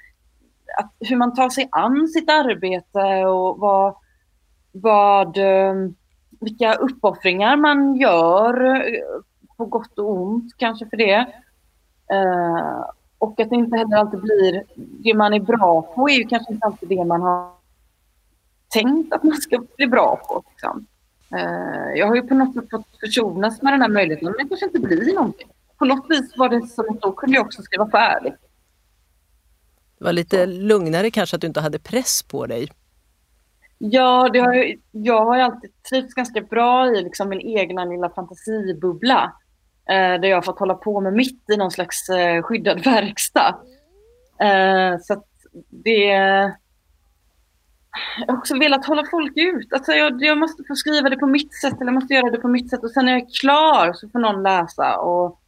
hur 1.00 1.16
man 1.16 1.34
tar 1.34 1.50
sig 1.50 1.68
an 1.72 2.08
sitt 2.08 2.30
arbete 2.30 3.24
och 3.26 3.58
vad, 3.58 3.94
vad, 4.72 5.38
eh, 5.38 5.74
vilka 6.42 6.74
uppoffringar 6.74 7.56
man 7.56 7.96
gör 7.96 8.76
eh, 8.76 9.22
på 9.56 9.64
gott 9.64 9.98
och 9.98 10.10
ont 10.10 10.54
kanske 10.56 10.86
för 10.86 10.96
det. 10.96 11.26
Eh, 12.12 12.84
och 13.18 13.40
att 13.40 13.50
det 13.50 13.56
inte 13.56 13.76
heller 13.76 13.96
alltid 13.96 14.20
blir 14.20 14.64
det 14.74 15.14
man 15.14 15.34
är 15.34 15.40
bra 15.40 15.82
på 15.82 16.08
är 16.08 16.14
ju 16.14 16.24
kanske 16.24 16.52
inte 16.52 16.66
alltid 16.66 16.88
det 16.88 17.04
man 17.04 17.22
har 17.22 17.50
tänkt 18.68 19.12
att 19.12 19.22
man 19.22 19.36
ska 19.36 19.62
bli 19.76 19.86
bra 19.86 20.20
på. 20.28 20.44
Liksom. 20.50 20.86
Eh, 21.34 21.98
jag 21.98 22.06
har 22.06 22.16
ju 22.16 22.22
på 22.22 22.34
något 22.34 22.54
sätt 22.54 22.70
fått 22.70 23.00
försonas 23.00 23.62
med 23.62 23.72
den 23.72 23.82
här 23.82 23.88
möjligheten, 23.88 24.26
men 24.26 24.34
det 24.38 24.48
kanske 24.48 24.66
inte 24.66 24.80
blir 24.80 25.14
någonting 25.14 25.48
på 25.82 25.86
något 25.86 26.10
vis 26.10 26.36
var 26.36 26.48
det 26.48 26.66
som 26.66 26.84
att 26.90 27.00
då 27.00 27.12
kunde 27.12 27.36
jag 27.36 27.46
också 27.46 27.62
skriva 27.62 27.90
färdigt. 27.90 28.34
Det 29.98 30.04
var 30.04 30.12
lite 30.12 30.46
lugnare 30.46 31.10
kanske 31.10 31.36
att 31.36 31.40
du 31.40 31.46
inte 31.46 31.60
hade 31.60 31.78
press 31.78 32.22
på 32.22 32.46
dig? 32.46 32.68
Ja, 33.84 34.28
det 34.32 34.38
har, 34.38 34.74
jag 34.90 35.24
har 35.24 35.38
alltid 35.38 35.70
trivts 35.90 36.14
ganska 36.14 36.40
bra 36.40 36.88
i 36.88 37.02
liksom 37.02 37.28
min 37.28 37.40
egna 37.40 37.84
lilla 37.84 38.10
fantasibubbla. 38.10 39.32
Eh, 39.88 40.20
där 40.20 40.24
jag 40.24 40.36
har 40.36 40.42
fått 40.42 40.58
hålla 40.58 40.74
på 40.74 41.00
med 41.00 41.12
mitt 41.12 41.50
i 41.50 41.56
någon 41.56 41.70
slags 41.70 42.08
eh, 42.08 42.42
skyddad 42.42 42.80
verkstad. 42.84 43.56
Eh, 44.40 44.98
så 45.00 45.12
att 45.12 45.26
det... 45.70 46.06
Jag 48.18 48.26
har 48.26 48.38
också 48.38 48.58
velat 48.58 48.86
hålla 48.86 49.04
folk 49.10 49.32
ut. 49.36 49.72
Alltså 49.72 49.92
jag, 49.92 50.22
jag 50.22 50.38
måste 50.38 50.64
få 50.68 50.74
skriva 50.74 51.08
det 51.08 51.16
på 51.16 51.26
mitt 51.26 51.54
sätt 51.54 51.74
eller 51.74 51.92
jag 51.92 51.94
måste 51.94 52.14
göra 52.14 52.30
det 52.30 52.38
på 52.38 52.48
mitt 52.48 52.70
sätt 52.70 52.84
och 52.84 52.90
sen 52.90 53.04
när 53.04 53.12
jag 53.12 53.22
är 53.22 53.40
klar 53.40 53.92
så 53.92 54.08
får 54.08 54.18
någon 54.18 54.42
läsa. 54.42 54.98
Och 54.98 55.40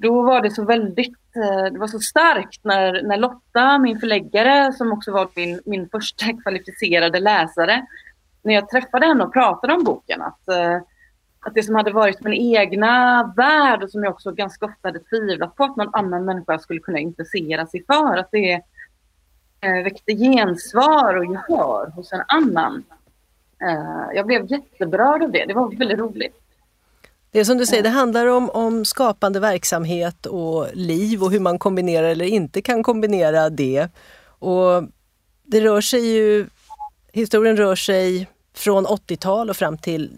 då 0.00 0.22
var 0.22 0.42
det 0.42 0.50
så 0.50 0.64
väldigt, 0.64 1.36
eh, 1.36 1.72
det 1.72 1.78
var 1.78 1.86
så 1.86 1.98
starkt 1.98 2.64
när, 2.64 3.02
när 3.02 3.16
Lotta, 3.16 3.78
min 3.78 4.00
förläggare, 4.00 4.72
som 4.72 4.92
också 4.92 5.12
var 5.12 5.28
min, 5.36 5.60
min 5.64 5.88
första 5.88 6.26
kvalificerade 6.42 7.20
läsare, 7.20 7.86
när 8.42 8.54
jag 8.54 8.68
träffade 8.68 9.06
henne 9.06 9.24
och 9.24 9.32
pratade 9.32 9.72
om 9.72 9.84
boken, 9.84 10.22
att, 10.22 10.48
eh, 10.48 10.76
att 11.40 11.54
det 11.54 11.62
som 11.62 11.74
hade 11.74 11.90
varit 11.90 12.24
min 12.24 12.56
egna 12.56 13.22
värld 13.36 13.82
och 13.82 13.90
som 13.90 14.04
jag 14.04 14.12
också 14.12 14.32
ganska 14.32 14.66
ofta 14.66 14.88
hade 14.88 14.98
tvivlat 14.98 15.56
på 15.56 15.64
att 15.64 15.76
någon 15.76 15.94
annan 15.94 16.24
människa 16.24 16.58
skulle 16.58 16.80
kunna 16.80 16.98
intressera 16.98 17.66
sig 17.66 17.84
för, 17.86 18.16
att 18.16 18.28
det 18.32 18.52
eh, 19.60 19.82
väckte 19.84 20.12
gensvar 20.12 21.14
och 21.14 21.24
gehör 21.24 21.90
hos 21.90 22.12
en 22.12 22.22
annan. 22.28 22.84
Jag 24.14 24.26
blev 24.26 24.52
jätteberörd 24.52 25.22
av 25.22 25.32
det, 25.32 25.44
det 25.44 25.54
var 25.54 25.76
väldigt 25.76 25.98
roligt. 25.98 26.39
Det 27.32 27.40
är 27.40 27.44
som 27.44 27.58
du 27.58 27.66
säger, 27.66 27.82
det 27.82 27.88
handlar 27.88 28.26
om, 28.26 28.50
om 28.50 28.84
skapande 28.84 29.40
verksamhet 29.40 30.26
och 30.26 30.66
liv 30.72 31.22
och 31.22 31.30
hur 31.30 31.40
man 31.40 31.58
kombinerar 31.58 32.08
eller 32.08 32.24
inte 32.24 32.62
kan 32.62 32.82
kombinera 32.82 33.50
det. 33.50 33.88
Och 34.24 34.84
det 35.44 35.60
rör 35.60 35.80
sig 35.80 36.06
ju, 36.06 36.46
historien 37.12 37.56
rör 37.56 37.76
sig 37.76 38.28
från 38.54 38.86
80-tal 38.86 39.50
och 39.50 39.56
fram 39.56 39.78
till 39.78 40.10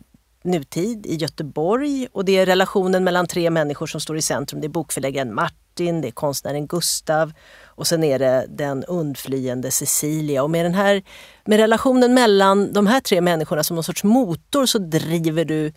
nutid 0.44 1.07
i 1.07 1.16
Göteborg 1.16 2.09
och 2.12 2.25
det 2.25 2.38
är 2.38 2.46
relationen 2.46 3.05
mellan 3.05 3.27
tre 3.27 3.51
människor 3.51 3.87
som 3.87 4.01
står 4.01 4.16
i 4.16 4.22
centrum. 4.22 4.61
Det 4.61 4.66
är 4.66 4.68
bokförläggaren 4.68 5.35
Martin, 5.35 6.01
det 6.01 6.09
är 6.09 6.12
konstnären 6.12 6.66
Gustav 6.66 7.33
och 7.64 7.87
sen 7.87 8.05
är 8.05 8.18
det 8.18 8.46
den 8.48 8.85
undflyende 8.85 9.70
Cecilia. 9.70 10.42
Och 10.42 10.51
med, 10.51 10.64
den 10.64 10.75
här, 10.75 11.03
med 11.44 11.59
relationen 11.59 12.14
mellan 12.14 12.72
de 12.72 12.87
här 12.87 13.01
tre 13.01 13.20
människorna 13.20 13.64
som 13.64 13.75
någon 13.75 13.85
sorts 13.85 14.05
motor 14.05 14.66
så 14.66 14.79
driver 14.79 15.44
du 15.44 15.72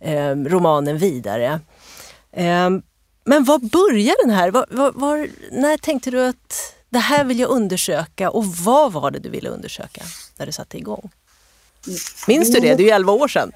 eh, 0.00 0.36
romanen 0.36 0.98
vidare. 0.98 1.60
Eh, 2.32 2.70
men 3.24 3.44
var 3.44 3.58
började 3.58 4.18
den 4.22 4.30
här? 4.30 4.50
Var, 4.50 4.66
var, 4.70 4.92
var, 4.92 5.28
när 5.52 5.76
tänkte 5.76 6.10
du 6.10 6.26
att 6.26 6.74
det 6.88 6.98
här 6.98 7.24
vill 7.24 7.40
jag 7.40 7.50
undersöka 7.50 8.30
och 8.30 8.46
vad 8.46 8.92
var 8.92 9.10
det 9.10 9.18
du 9.18 9.28
ville 9.28 9.48
undersöka 9.48 10.02
när 10.38 10.46
du 10.46 10.52
satte 10.52 10.78
igång? 10.78 11.10
Minns 12.28 12.52
du 12.52 12.60
det? 12.60 12.74
Det 12.74 12.82
är 12.82 12.86
ju 12.86 12.90
11 12.90 13.12
år 13.12 13.28
sedan. 13.28 13.52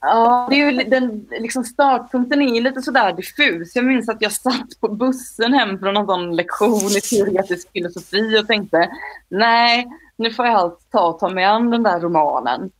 Ja, 0.00 0.46
det 0.50 0.56
är 0.56 0.70
ju 0.70 0.84
den, 0.84 1.26
liksom 1.30 1.64
startpunkten 1.64 2.42
är 2.42 2.60
lite 2.60 2.82
sådär 2.82 3.12
diffus. 3.12 3.76
Jag 3.76 3.84
minns 3.84 4.08
att 4.08 4.22
jag 4.22 4.32
satt 4.32 4.80
på 4.80 4.88
bussen 4.88 5.52
hem 5.54 5.78
från 5.78 5.94
någon 5.94 6.06
sån 6.06 6.36
lektion 6.36 6.90
i 6.90 7.00
teoretisk 7.00 7.72
filosofi 7.72 8.38
och 8.40 8.46
tänkte 8.46 8.90
nej, 9.28 9.86
nu 10.16 10.30
får 10.30 10.46
jag 10.46 10.54
allt 10.54 10.78
ta 10.90 11.06
och 11.06 11.18
ta 11.18 11.28
mig 11.28 11.44
an 11.44 11.70
den 11.70 11.82
där 11.82 12.00
romanen. 12.00 12.70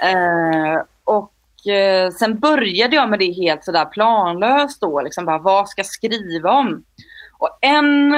Eh, 0.00 0.82
och 1.04 1.32
eh, 1.66 2.10
sen 2.10 2.38
började 2.38 2.96
jag 2.96 3.10
med 3.10 3.18
det 3.18 3.32
helt 3.32 3.64
sådär 3.64 3.84
planlöst 3.84 4.80
då, 4.80 5.00
liksom 5.00 5.24
bara 5.24 5.38
vad 5.38 5.68
ska 5.68 5.78
jag 5.78 5.86
skriva 5.86 6.52
om? 6.52 6.84
Och 7.38 7.58
en, 7.60 8.14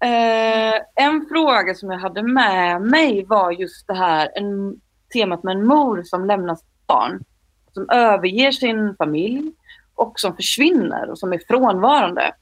eh, 0.00 0.74
en 0.94 1.26
fråga 1.28 1.74
som 1.74 1.90
jag 1.90 1.98
hade 1.98 2.22
med 2.22 2.82
mig 2.82 3.24
var 3.24 3.50
just 3.50 3.86
det 3.86 3.94
här 3.94 4.30
en, 4.34 4.80
temat 5.12 5.42
med 5.42 5.56
en 5.56 5.66
mor 5.66 6.02
som 6.02 6.26
lämnar 6.26 6.58
barn 6.86 7.24
som 7.76 7.90
överger 7.90 8.52
sin 8.52 8.96
familj 8.96 9.52
och 9.94 10.20
som 10.20 10.36
försvinner 10.36 11.10
och 11.10 11.18
som 11.18 11.32
är 11.32 11.40
frånvarande. 11.48 12.34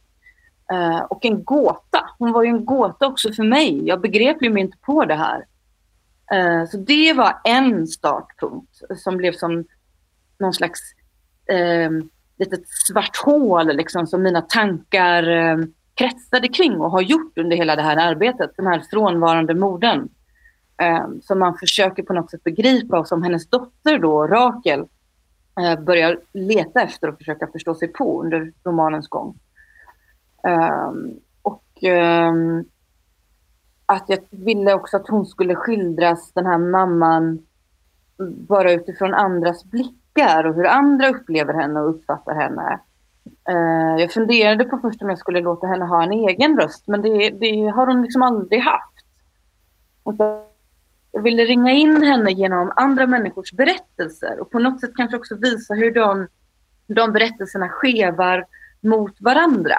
Eh, 0.73 0.99
och 0.99 1.25
en 1.25 1.45
gåta. 1.45 2.11
Hon 2.19 2.33
var 2.33 2.43
ju 2.43 2.49
en 2.49 2.65
gåta 2.65 3.07
också 3.07 3.33
för 3.33 3.43
mig. 3.43 3.87
Jag 3.87 4.01
begrep 4.01 4.43
ju 4.43 4.51
mig 4.51 4.63
inte 4.63 4.79
på 4.79 5.05
det 5.05 5.15
här. 5.15 5.45
Eh, 6.33 6.69
så 6.69 6.77
det 6.77 7.13
var 7.13 7.41
en 7.45 7.87
startpunkt 7.87 8.81
som 8.97 9.17
blev 9.17 9.33
som 9.33 9.65
någon 10.45 10.55
slags 10.55 10.81
eh, 11.51 11.91
litet 12.39 12.69
svart 12.69 13.17
hål 13.25 13.77
liksom, 13.77 14.07
som 14.07 14.23
mina 14.23 14.41
tankar 14.41 15.29
eh, 15.29 15.57
kretsade 15.95 16.49
kring 16.49 16.81
och 16.81 16.91
har 16.91 17.03
gjort 17.03 17.39
under 17.39 17.57
hela 17.57 17.77
det 17.77 17.83
här 17.83 17.97
arbetet. 17.97 18.51
Den 18.57 18.67
här 18.67 18.83
frånvarande 18.91 19.55
modern. 19.55 20.09
Ehm, 20.77 21.23
som 21.23 21.39
man 21.39 21.59
försöker 21.59 22.03
på 22.03 22.13
något 22.13 22.31
sätt 22.31 22.45
begripa 22.45 22.99
och 22.99 23.09
som 23.09 23.23
hennes 23.23 23.49
dotter 23.49 23.99
då, 23.99 24.27
Rakel, 24.27 24.85
eh, 25.61 25.81
börjar 25.81 26.21
leta 26.33 26.83
efter 26.83 27.09
och 27.09 27.19
försöka 27.19 27.47
förstå 27.47 27.75
sig 27.75 27.89
på 27.89 28.23
under 28.23 28.53
romanens 28.65 29.09
gång. 29.09 29.39
Ehm, 30.49 31.21
och 31.43 31.65
ehm, 31.83 32.65
att 33.87 34.05
jag 34.09 34.19
ville 34.31 34.75
också 34.75 34.97
att 34.97 35.09
hon 35.09 35.27
skulle 35.27 35.55
skildras, 35.55 36.33
den 36.33 36.47
här 36.47 36.59
mamman, 36.59 37.47
bara 38.49 38.73
utifrån 38.73 39.15
andras 39.15 39.65
blick 39.65 40.01
är 40.21 40.47
och 40.47 40.55
hur 40.55 40.67
andra 40.67 41.09
upplever 41.09 41.55
henne 41.55 41.81
och 41.81 41.91
uppfattar 41.91 42.35
henne. 42.35 42.81
Uh, 43.51 44.01
jag 44.01 44.13
funderade 44.13 44.65
på 44.65 44.79
först 44.79 45.03
om 45.03 45.09
jag 45.09 45.19
skulle 45.19 45.41
låta 45.41 45.67
henne 45.67 45.85
ha 45.85 46.03
en 46.03 46.13
egen 46.13 46.61
röst, 46.61 46.85
men 46.87 47.03
det, 47.03 47.31
det 47.31 47.69
har 47.69 47.87
hon 47.87 48.03
liksom 48.03 48.23
aldrig 48.23 48.61
haft. 48.61 48.95
Och 50.03 50.15
jag 51.13 51.23
ville 51.23 51.45
ringa 51.45 51.73
in 51.73 52.03
henne 52.03 52.31
genom 52.31 52.73
andra 52.77 53.07
människors 53.07 53.53
berättelser 53.53 54.41
och 54.41 54.51
på 54.51 54.59
något 54.59 54.81
sätt 54.81 54.91
kanske 54.97 55.17
också 55.17 55.37
visa 55.37 55.75
hur 55.75 55.95
de, 55.95 56.29
de 56.87 57.13
berättelserna 57.13 57.69
skevar 57.69 58.45
mot 58.81 59.21
varandra. 59.21 59.77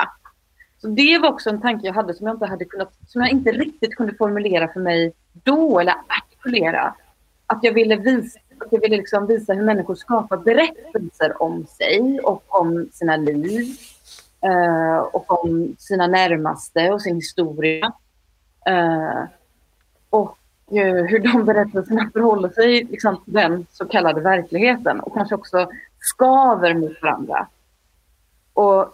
Så 0.78 0.88
det 0.88 1.18
var 1.18 1.30
också 1.30 1.50
en 1.50 1.62
tanke 1.62 1.88
jag 1.88 1.94
hade 1.94 2.14
som 2.14 2.28
jag 2.28 2.36
inte, 2.36 2.46
hade 2.46 2.66
kunnat, 2.66 2.94
som 3.08 3.22
jag 3.22 3.32
inte 3.32 3.52
riktigt 3.52 3.96
kunde 3.96 4.16
formulera 4.16 4.68
för 4.68 4.80
mig 4.80 5.14
då 5.34 5.80
eller 5.80 5.94
artikulera. 6.08 6.96
Att 7.48 7.60
jag 7.62 7.74
ville 7.74 7.96
visa, 7.96 8.40
jag 8.72 8.82
ville 8.82 8.98
liksom 8.98 9.28
visa 9.28 9.54
hur 9.54 9.64
människor 9.64 9.96
skapar 9.96 10.38
berättelser 10.38 11.42
om 11.42 11.66
sig 11.66 12.20
och 12.20 12.44
om 12.48 12.90
sina 12.94 13.18
liv. 13.18 13.78
Eh, 14.46 14.98
och 14.98 15.44
om 15.44 15.76
sina 15.80 16.08
närmaste 16.08 16.92
och 16.92 17.02
sin 17.02 17.16
historia. 17.16 17.94
Eh, 18.66 19.24
och 20.10 20.38
eh, 20.72 21.06
hur 21.06 21.20
de 21.20 21.46
berättelserna 21.46 22.10
förhåller 22.14 22.50
sig 22.50 22.84
liksom, 22.84 23.24
till 23.24 23.34
den 23.34 23.66
så 23.72 23.86
kallade 23.86 24.22
verkligheten 24.22 25.00
och 25.00 25.14
kanske 25.14 25.36
också 25.36 25.68
skaver 26.00 26.74
mot 26.74 27.02
varandra. 27.02 27.48
Och 28.54 28.94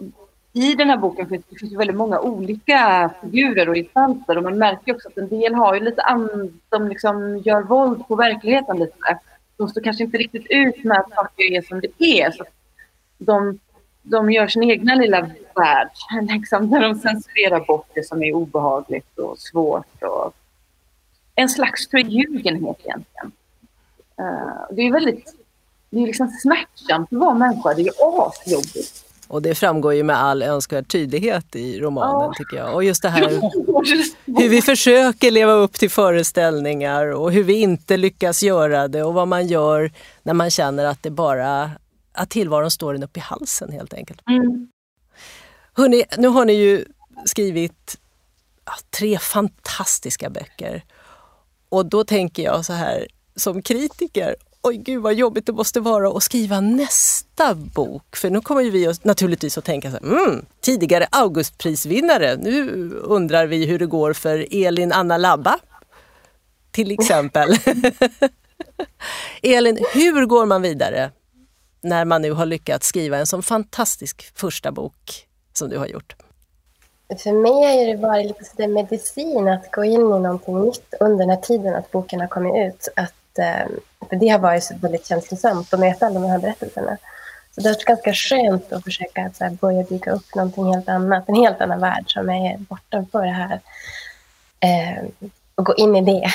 i 0.54 0.76
den 0.76 0.90
här 0.90 0.98
boken 0.98 1.28
finns 1.28 1.46
det 1.50 1.60
finns 1.60 1.74
väldigt 1.74 1.98
många 1.98 2.20
olika 2.20 3.12
figurer 3.22 3.70
och 3.70 3.76
gestalter 3.76 4.38
och 4.38 4.44
man 4.44 4.58
märker 4.58 4.96
också 4.96 5.08
att 5.10 5.18
en 5.18 5.30
del 5.30 5.54
har 5.54 5.74
ju 5.74 5.80
lite 5.80 6.02
an, 6.02 6.60
de 6.70 6.88
liksom 6.88 7.38
gör 7.38 7.62
våld 7.62 8.08
på 8.08 8.16
verkligheten 8.16 8.80
lite. 8.80 9.20
De 9.62 9.70
står 9.70 9.82
kanske 9.82 10.04
inte 10.04 10.18
riktigt 10.18 10.46
ut 10.50 10.84
med 10.84 10.98
att 10.98 11.10
saker 11.10 11.44
är 11.44 11.62
som 11.62 11.82
det 11.82 12.22
är. 12.22 12.32
Så 12.32 12.44
de, 13.18 13.60
de 14.02 14.32
gör 14.32 14.48
sin 14.48 14.64
egna 14.64 14.96
lilla 14.96 15.22
värld, 15.56 15.90
liksom, 16.30 16.70
där 16.70 16.80
de 16.80 16.96
censurerar 16.96 17.60
bort 17.60 17.88
det 17.94 18.04
som 18.04 18.24
är 18.24 18.34
obehagligt 18.34 19.18
och 19.18 19.40
svårt 19.40 20.04
och 20.04 20.36
en 21.36 21.50
slags 21.50 21.90
förljugenhet 21.90 22.78
egentligen. 22.84 23.32
Uh, 24.20 24.76
det 24.76 24.82
är 24.82 24.92
väldigt 24.92 25.36
det 25.90 26.04
är 26.04 26.08
liksom 26.08 26.28
smärtsamt 26.28 27.14
att 27.14 27.20
vara 27.20 27.34
människa. 27.34 27.74
Det 27.74 27.82
är 27.82 28.28
asjobbigt. 28.28 29.11
Och 29.32 29.42
det 29.42 29.56
framgår 29.56 29.94
ju 29.94 30.04
med 30.04 30.18
all 30.18 30.44
önskvärd 30.44 30.88
tydlighet 30.88 31.56
i 31.56 31.80
romanen 31.80 32.22
ja. 32.22 32.34
tycker 32.38 32.58
jag. 32.58 32.74
Och 32.74 32.84
just 32.84 33.02
det 33.02 33.10
här 33.10 33.30
hur 34.26 34.50
vi 34.50 34.62
försöker 34.62 35.32
leva 35.32 35.52
upp 35.52 35.74
till 35.74 35.90
föreställningar 35.90 37.08
och 37.08 37.32
hur 37.32 37.44
vi 37.44 37.54
inte 37.54 37.98
lyckas 37.98 38.44
göra 38.44 38.88
det 38.88 39.04
och 39.04 39.14
vad 39.14 39.28
man 39.28 39.48
gör 39.48 39.92
när 40.24 40.34
man 40.34 40.52
känner 40.52 40.86
att 40.86 41.04
det 41.04 41.10
bara 41.10 41.72
att 42.14 42.30
tillvaron 42.30 42.72
står 42.72 42.96
en 42.96 43.04
upp 43.04 43.18
i 43.18 43.20
halsen 43.20 43.72
helt 43.72 43.94
enkelt. 43.94 44.22
Mm. 44.30 44.70
Hörrni, 45.74 46.04
nu 46.18 46.28
har 46.28 46.46
ni 46.46 46.54
ju 46.54 46.86
skrivit 47.26 47.98
ja, 48.66 48.74
tre 48.98 49.18
fantastiska 49.18 50.30
böcker. 50.30 50.84
Och 51.70 51.86
då 51.86 52.04
tänker 52.04 52.44
jag 52.44 52.66
så 52.66 52.74
här 52.74 53.08
som 53.36 53.62
kritiker, 53.62 54.36
oj 54.62 54.78
gud 54.78 55.02
vad 55.02 55.14
jobbigt 55.14 55.46
det 55.46 55.54
måste 55.54 55.80
vara 55.80 56.10
att 56.10 56.24
skriva 56.24 56.60
nästa 56.60 57.56
bok. 57.56 58.16
För 58.16 58.30
nu 58.30 58.42
kommer 58.42 58.64
vi 58.64 58.94
naturligtvis 59.04 59.58
att 59.58 59.66
tänka 59.66 59.92
så 59.92 59.98
här, 59.98 60.24
mm, 60.24 60.46
tidigare 60.62 61.08
Augustprisvinnare. 61.12 62.36
Nu 62.36 62.90
undrar 62.94 63.46
vi 63.46 63.66
hur 63.66 63.80
det 63.80 63.86
går 63.86 64.14
för 64.14 64.48
Elin 64.52 64.92
Anna 64.92 65.18
Labba. 65.18 65.60
Till 66.72 66.92
exempel. 66.92 67.50
Elin, 69.42 69.78
hur 69.94 70.26
går 70.26 70.46
man 70.46 70.62
vidare 70.62 71.12
när 71.82 72.06
man 72.06 72.22
nu 72.22 72.32
har 72.32 72.46
lyckats 72.46 72.88
skriva 72.88 73.18
en 73.18 73.28
sån 73.28 73.44
fantastisk 73.44 74.32
första 74.36 74.72
bok 74.72 75.28
som 75.54 75.70
du 75.70 75.78
har 75.78 75.88
gjort? 75.88 76.16
För 77.18 77.32
mig 77.32 77.52
har 77.52 77.86
det 77.86 78.02
varit 78.02 78.26
lite 78.26 78.46
sådär 78.46 78.68
medicin 78.68 79.48
att 79.48 79.72
gå 79.72 79.84
in 79.84 79.94
i 79.94 79.98
någonting 79.98 80.62
nytt 80.62 80.94
under 81.00 81.18
den 81.18 81.30
här 81.30 81.42
tiden 81.42 81.76
att 81.76 81.92
boken 81.92 82.20
har 82.20 82.28
kommit 82.28 82.68
ut. 82.68 82.88
Att, 82.96 83.14
Eh, 83.40 83.68
för 84.10 84.16
det 84.16 84.28
har 84.28 84.40
varit 84.40 84.64
så 84.64 84.76
väldigt 84.76 85.08
känslosamt 85.08 85.74
att 85.74 85.80
möta 85.80 86.06
alla 86.06 86.20
de 86.20 86.30
här 86.30 86.40
berättelserna. 86.40 86.98
Så 87.56 87.62
det 87.62 87.70
har 87.70 87.76
varit 87.76 87.86
ganska 87.86 88.14
skönt 88.14 88.74
att 88.74 88.84
försöka 88.84 89.26
att 89.26 89.36
så 89.36 89.44
här, 89.44 89.52
börja 89.52 89.84
bygga 89.84 90.12
upp 90.12 90.36
någonting 90.36 90.74
helt 90.74 90.90
annat, 90.90 91.30
en 91.30 91.36
helt 91.36 91.62
annan 91.62 91.80
värld 91.80 92.04
som 92.08 92.30
är 92.30 92.58
bortanför 92.58 93.26
det 93.26 93.32
här. 93.32 93.60
Eh, 94.60 95.04
och 95.56 95.66
gå 95.66 95.76
in 95.76 95.96
i 95.96 96.02
det. 96.02 96.32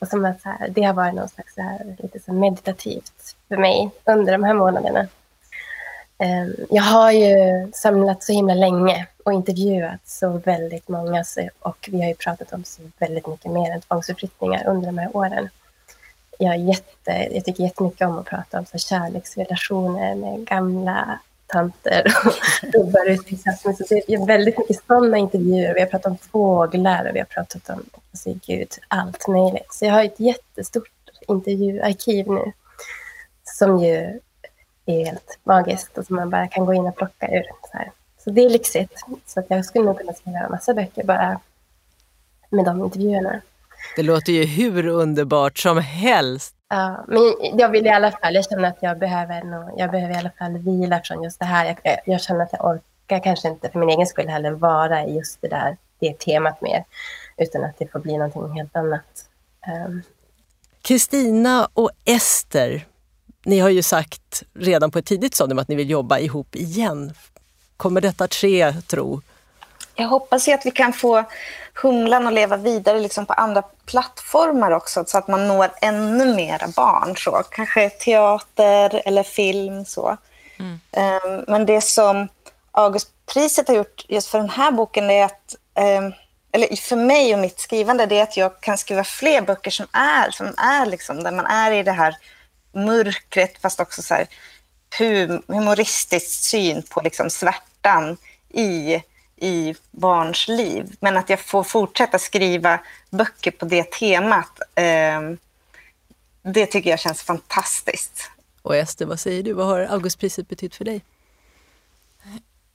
Och 0.00 0.08
som 0.08 0.24
att 0.24 0.42
så 0.42 0.48
här, 0.48 0.68
det 0.68 0.82
har 0.82 0.94
varit 0.94 1.14
något 1.14 1.30
slags 1.30 1.54
så 1.54 1.62
här, 1.62 1.96
lite 1.98 2.20
så 2.20 2.32
meditativt 2.32 3.36
för 3.48 3.56
mig 3.56 3.90
under 4.04 4.32
de 4.32 4.44
här 4.44 4.54
månaderna. 4.54 5.06
Eh, 6.18 6.46
jag 6.70 6.82
har 6.82 7.10
ju 7.10 7.70
samlat 7.72 8.22
så 8.22 8.32
himla 8.32 8.54
länge 8.54 9.06
och 9.24 9.32
intervjuat 9.32 10.00
så 10.04 10.28
väldigt 10.28 10.88
många 10.88 11.24
och 11.60 11.88
vi 11.92 12.00
har 12.00 12.08
ju 12.08 12.14
pratat 12.14 12.52
om 12.52 12.64
så 12.64 12.82
väldigt 12.98 13.26
mycket 13.26 13.52
mer 13.52 13.70
än 13.70 13.80
tvångsförflyttningar 13.80 14.66
under 14.66 14.86
de 14.86 14.98
här 14.98 15.16
åren. 15.16 15.48
Jag, 16.42 16.58
jätte, 16.58 17.28
jag 17.30 17.44
tycker 17.44 17.62
jättemycket 17.62 18.06
om 18.06 18.18
att 18.18 18.26
prata 18.26 18.58
om 18.58 18.66
så 18.66 18.78
kärleksrelationer 18.78 20.14
med 20.14 20.46
gamla 20.46 21.18
tanter 21.46 22.04
och 22.24 22.32
gubbar 22.72 23.10
ute 23.10 23.34
i 23.34 23.36
Så 23.36 23.84
det 23.88 24.14
är 24.14 24.26
väldigt 24.26 24.58
mycket 24.58 24.84
sådana 24.86 25.18
intervjuer. 25.18 25.74
Vi 25.74 25.80
har 25.80 25.86
pratat 25.86 26.10
om 26.10 26.18
fåglar 26.18 27.08
och 27.08 27.14
vi 27.14 27.18
har 27.18 27.26
pratat 27.26 27.70
om 27.70 27.84
alltså, 28.10 28.34
gud, 28.46 28.68
allt 28.88 29.28
möjligt. 29.28 29.72
Så 29.72 29.84
jag 29.84 29.92
har 29.92 30.04
ett 30.04 30.20
jättestort 30.20 30.90
intervjuarkiv 31.28 32.28
nu 32.28 32.52
som 33.44 33.78
ju 33.78 34.20
är 34.86 35.04
helt 35.04 35.38
magiskt 35.44 35.98
och 35.98 36.06
som 36.06 36.16
man 36.16 36.30
bara 36.30 36.48
kan 36.48 36.66
gå 36.66 36.74
in 36.74 36.86
och 36.86 36.96
plocka 36.96 37.28
ur. 37.28 37.44
Så, 37.70 37.78
här. 37.78 37.90
så 38.24 38.30
det 38.30 38.44
är 38.44 38.50
lyxigt. 38.50 38.92
Så 39.26 39.40
att 39.40 39.46
jag 39.48 39.64
skulle 39.64 39.84
nog 39.84 39.98
kunna 39.98 40.12
skriva 40.12 40.38
en 40.38 40.50
massa 40.50 40.74
böcker 40.74 41.04
bara 41.04 41.40
med 42.50 42.64
de 42.64 42.84
intervjuerna. 42.84 43.40
Det 43.96 44.02
låter 44.02 44.32
ju 44.32 44.44
hur 44.44 44.86
underbart 44.86 45.58
som 45.58 45.78
helst. 45.78 46.54
Ja, 46.68 47.04
men 47.08 47.58
jag 47.58 47.68
vill 47.68 47.86
i 47.86 47.90
alla 47.90 48.10
fall, 48.10 48.34
jag 48.34 48.44
känner 48.44 48.68
att 48.68 48.78
jag 48.80 48.98
behöver, 48.98 49.42
nog, 49.42 49.70
jag 49.76 49.90
behöver 49.90 50.14
i 50.14 50.18
alla 50.18 50.32
fall 50.38 50.58
vila 50.58 51.00
från 51.04 51.22
just 51.22 51.38
det 51.38 51.44
här. 51.44 51.76
Jag, 51.84 51.98
jag 52.06 52.20
känner 52.20 52.42
att 52.42 52.52
jag 52.52 52.64
orkar 52.64 53.22
kanske 53.22 53.48
inte 53.48 53.70
för 53.70 53.78
min 53.78 53.88
egen 53.88 54.06
skull 54.06 54.28
heller 54.28 54.50
vara 54.50 55.04
i 55.04 55.16
just 55.16 55.40
det 55.40 55.48
där, 55.48 55.76
det 55.98 56.18
temat 56.18 56.60
mer. 56.60 56.84
Utan 57.36 57.64
att 57.64 57.78
det 57.78 57.92
får 57.92 57.98
bli 57.98 58.12
någonting 58.12 58.52
helt 58.52 58.76
annat. 58.76 59.26
Kristina 60.82 61.60
um. 61.60 61.66
och 61.74 61.90
Ester 62.04 62.84
ni 63.44 63.58
har 63.58 63.68
ju 63.68 63.82
sagt 63.82 64.42
redan 64.54 64.90
på 64.90 64.98
ett 64.98 65.06
tidigt 65.06 65.34
stadium 65.34 65.58
att 65.58 65.68
ni 65.68 65.74
vill 65.74 65.90
jobba 65.90 66.18
ihop 66.18 66.56
igen. 66.56 67.12
Kommer 67.76 68.00
detta 68.00 68.24
att 68.24 68.34
ske, 68.34 68.72
tro? 68.72 69.20
Jag 69.94 70.08
hoppas 70.08 70.48
ju 70.48 70.52
att 70.52 70.66
vi 70.66 70.70
kan 70.70 70.92
få 70.92 71.24
Humlan 71.82 72.26
att 72.26 72.32
leva 72.32 72.56
vidare 72.56 73.00
liksom 73.00 73.26
på 73.26 73.32
andra 73.32 73.62
plattformar 73.86 74.70
också 74.70 75.04
så 75.06 75.18
att 75.18 75.28
man 75.28 75.48
når 75.48 75.70
ännu 75.80 76.34
mera 76.34 76.68
barn. 76.68 77.16
Så. 77.16 77.42
Kanske 77.50 77.90
teater 77.90 79.02
eller 79.04 79.22
film. 79.22 79.84
så. 79.84 80.16
Mm. 80.58 80.72
Um, 80.72 81.44
men 81.46 81.66
det 81.66 81.80
som 81.80 82.28
Augustpriset 82.72 83.68
har 83.68 83.74
gjort 83.74 84.04
just 84.08 84.28
för 84.28 84.38
den 84.38 84.50
här 84.50 84.72
boken 84.72 85.10
är 85.10 85.24
att 85.24 85.54
um, 85.74 86.12
eller 86.52 86.76
för 86.76 86.96
mig 86.96 87.34
och 87.34 87.40
mitt 87.40 87.60
skrivande, 87.60 88.06
det 88.06 88.18
är 88.18 88.22
att 88.22 88.36
jag 88.36 88.60
kan 88.60 88.78
skriva 88.78 89.04
fler 89.04 89.42
böcker 89.42 89.70
som 89.70 89.86
är, 89.92 90.30
som 90.30 90.46
är 90.46 90.86
liksom, 90.86 91.22
där 91.22 91.32
man 91.32 91.46
är 91.46 91.72
i 91.72 91.82
det 91.82 91.92
här 91.92 92.16
mörkret, 92.72 93.58
fast 93.62 93.80
också 93.80 94.02
så 94.02 94.14
här 94.14 94.26
humoristisk 95.46 96.28
syn 96.28 96.82
på 96.82 97.00
liksom 97.00 97.30
svärtan 97.30 98.16
i, 98.48 99.02
i 99.40 99.74
barns 99.90 100.48
liv. 100.48 100.96
Men 101.00 101.16
att 101.16 101.30
jag 101.30 101.40
får 101.40 101.64
fortsätta 101.64 102.18
skriva 102.18 102.80
böcker 103.10 103.50
på 103.50 103.64
det 103.64 103.90
temat, 103.90 104.60
eh, 104.74 105.20
det 106.42 106.66
tycker 106.66 106.90
jag 106.90 107.00
känns 107.00 107.22
fantastiskt. 107.22 108.30
Och 108.62 108.76
Ester, 108.76 109.06
vad 109.06 109.20
säger 109.20 109.42
du? 109.42 109.52
Vad 109.52 109.66
har 109.66 109.80
Augustpriset 109.80 110.48
betytt 110.48 110.74
för 110.74 110.84
dig? 110.84 111.04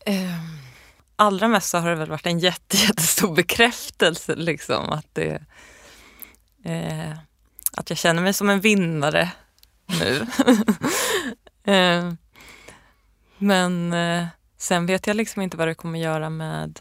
Um 0.06 0.66
allra 1.16 1.48
mest 1.48 1.70
så 1.70 1.78
har 1.78 1.90
det 1.90 1.96
väl 1.96 2.10
varit 2.10 2.26
en 2.26 2.40
jätte, 2.40 2.78
jättestor 2.88 3.36
bekräftelse 3.36 4.36
liksom 4.36 4.90
att 4.90 5.08
det 5.14 5.42
eh, 6.64 7.12
att 7.72 7.90
jag 7.90 7.98
känner 7.98 8.22
mig 8.22 8.34
som 8.34 8.50
en 8.50 8.60
vinnare 8.60 9.32
nu. 9.86 10.28
eh, 11.74 12.14
men 13.38 13.94
eh, 13.94 14.28
sen 14.66 14.86
vet 14.86 15.08
jag 15.08 15.16
liksom 15.16 15.42
inte 15.42 15.58
vad 15.58 15.68
det 15.68 15.76
kommer 15.76 16.00
göra 16.00 16.30
med 16.30 16.80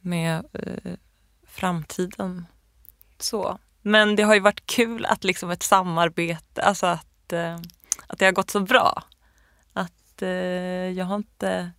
med 0.00 0.44
eh, 0.52 0.92
framtiden. 1.46 2.46
Så. 3.18 3.58
Men 3.82 4.16
det 4.16 4.22
har 4.22 4.34
ju 4.34 4.40
varit 4.40 4.66
kul 4.66 5.04
att 5.04 5.24
liksom 5.24 5.50
ett 5.50 5.62
samarbete, 5.62 6.62
alltså 6.62 6.86
att, 6.86 7.32
eh, 7.32 7.58
att 8.06 8.18
det 8.18 8.24
har 8.24 8.32
gått 8.32 8.50
så 8.50 8.60
bra. 8.60 9.02
Att 9.72 10.22
eh, 10.22 10.28
jag 10.90 11.04
har 11.04 11.16
inte 11.16 11.70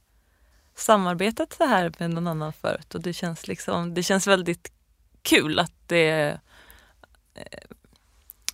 samarbetat 0.75 1.53
så 1.53 1.65
här 1.65 1.91
med 1.99 2.09
någon 2.09 2.27
annan 2.27 2.53
förut 2.53 2.95
och 2.95 3.01
det 3.01 3.13
känns, 3.13 3.47
liksom, 3.47 3.93
det 3.93 4.03
känns 4.03 4.27
väldigt 4.27 4.71
kul 5.21 5.59
att 5.59 5.87
det, 5.87 6.39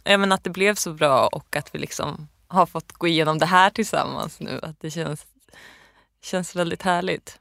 eh, 0.04 0.32
att 0.32 0.44
det 0.44 0.50
blev 0.50 0.76
så 0.76 0.94
bra 0.94 1.28
och 1.28 1.56
att 1.56 1.76
vi 1.76 1.80
liksom 1.80 2.28
har 2.48 2.66
fått 2.66 2.92
gå 2.92 3.08
igenom 3.08 3.38
det 3.38 3.46
här 3.46 3.70
tillsammans 3.70 4.40
nu. 4.40 4.60
Att 4.64 4.80
det 4.80 4.92
känns, 4.92 5.26
känns 6.22 6.56
väldigt 6.56 6.82
härligt. 6.82 7.38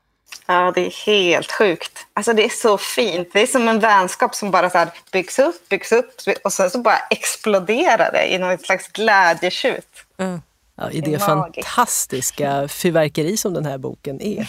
Ja, 0.47 0.73
det 0.75 0.87
är 0.87 1.07
helt 1.07 1.53
sjukt. 1.53 2.07
Alltså 2.13 2.33
det 2.33 2.45
är 2.45 2.49
så 2.49 2.79
fint. 2.79 3.29
Det 3.33 3.43
är 3.43 3.47
som 3.47 3.69
en 3.69 3.81
vänskap 3.81 4.35
som 4.35 4.51
bara 4.51 4.71
så 4.71 4.79
här 4.79 4.89
byggs 5.13 5.39
upp, 5.39 5.69
byggs 5.69 5.93
upp 5.93 6.15
och 6.45 6.53
sen 6.53 6.71
så 6.71 6.79
bara 6.79 6.99
exploderar 7.11 8.13
det 8.13 8.35
i 8.35 8.39
något 8.39 8.63
slags 8.63 8.89
glädjetjut. 8.89 9.89
Mm. 10.17 10.43
Ja, 10.75 10.91
I 10.91 11.01
det, 11.01 11.11
det 11.11 11.19
fantastiska 11.19 12.69
fyrverkeri 12.69 13.37
som 13.37 13.55
den 13.55 13.67
här 13.67 13.79
boken 13.79 14.21
är. 14.21 14.49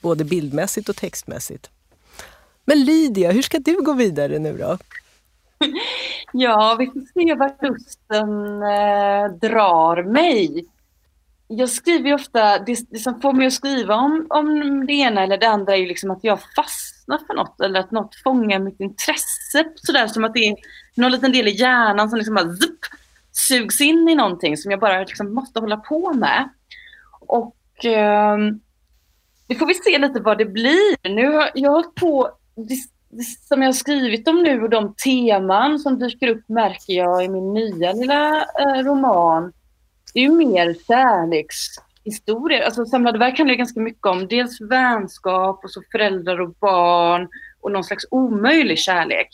Både 0.00 0.24
bildmässigt 0.24 0.88
och 0.88 0.96
textmässigt. 0.96 1.70
Men 2.64 2.84
Lydia, 2.84 3.30
hur 3.32 3.42
ska 3.42 3.58
du 3.58 3.82
gå 3.82 3.92
vidare 3.92 4.38
nu 4.38 4.58
då? 4.58 4.78
Ja, 6.32 6.76
vi 6.78 6.86
får 6.86 7.00
se 7.00 7.34
vart 7.34 7.62
lusten 7.62 8.62
eh, 8.62 9.50
drar 9.50 10.02
mig. 10.02 10.66
Jag 11.52 11.68
skriver 11.68 12.08
ju 12.08 12.14
ofta, 12.14 12.58
det, 12.58 12.90
det, 12.90 12.98
som 12.98 13.20
får 13.20 13.32
mig 13.32 13.46
att 13.46 13.52
skriva 13.52 13.94
om, 13.94 14.26
om 14.30 14.86
det 14.86 14.92
ena 14.92 15.22
eller 15.22 15.38
det 15.38 15.48
andra 15.48 15.72
är 15.72 15.76
ju 15.76 15.86
liksom 15.86 16.10
att 16.10 16.24
jag 16.24 16.38
fastnar 16.56 17.18
för 17.26 17.34
något 17.34 17.60
eller 17.60 17.80
att 17.80 17.90
något 17.90 18.14
fångar 18.14 18.58
mitt 18.58 18.80
intresse. 18.80 19.64
Sådär 19.74 20.06
som 20.06 20.24
att 20.24 20.34
det 20.34 20.48
är 20.48 20.56
någon 20.94 21.12
liten 21.12 21.32
del 21.32 21.48
i 21.48 21.56
hjärnan 21.56 22.10
som 22.10 22.18
liksom 22.18 22.34
bara 22.34 22.56
zup, 22.56 22.78
sugs 23.32 23.80
in 23.80 24.08
i 24.08 24.14
någonting 24.14 24.56
som 24.56 24.70
jag 24.70 24.80
bara 24.80 25.00
liksom 25.00 25.34
måste 25.34 25.60
hålla 25.60 25.76
på 25.76 26.12
med. 26.12 26.48
Och 27.20 27.84
eh, 27.84 28.38
det 29.46 29.54
får 29.54 29.66
vi 29.66 29.74
se 29.74 29.98
lite 29.98 30.20
vad 30.20 30.38
det 30.38 30.46
blir. 30.46 31.08
Nu 31.14 31.32
har 31.32 31.50
jag 31.54 31.70
har 31.70 31.82
på, 31.82 32.30
det, 32.56 32.74
det, 33.08 33.24
som 33.48 33.62
jag 33.62 33.68
har 33.68 33.72
skrivit 33.72 34.28
om 34.28 34.42
nu 34.42 34.62
och 34.62 34.70
de 34.70 34.94
teman 34.94 35.78
som 35.78 35.98
dyker 35.98 36.28
upp 36.28 36.48
märker 36.48 36.92
jag 36.92 37.24
i 37.24 37.28
min 37.28 37.52
nya 37.54 37.92
lilla 37.92 38.36
eh, 38.36 38.84
roman. 38.84 39.52
Det 40.14 40.20
är 40.20 40.22
ju 40.22 40.30
mer 40.30 40.74
kärlekshistorier. 40.86 42.62
Alltså 42.62 42.84
Samlade 42.84 43.18
verk 43.18 43.38
handlar 43.38 43.54
ganska 43.54 43.80
mycket 43.80 44.06
om 44.06 44.28
dels 44.28 44.60
vänskap 44.60 45.64
och 45.64 45.70
så 45.70 45.82
föräldrar 45.92 46.40
och 46.40 46.54
barn 46.54 47.28
och 47.60 47.72
någon 47.72 47.84
slags 47.84 48.04
omöjlig 48.10 48.78
kärlek 48.78 49.28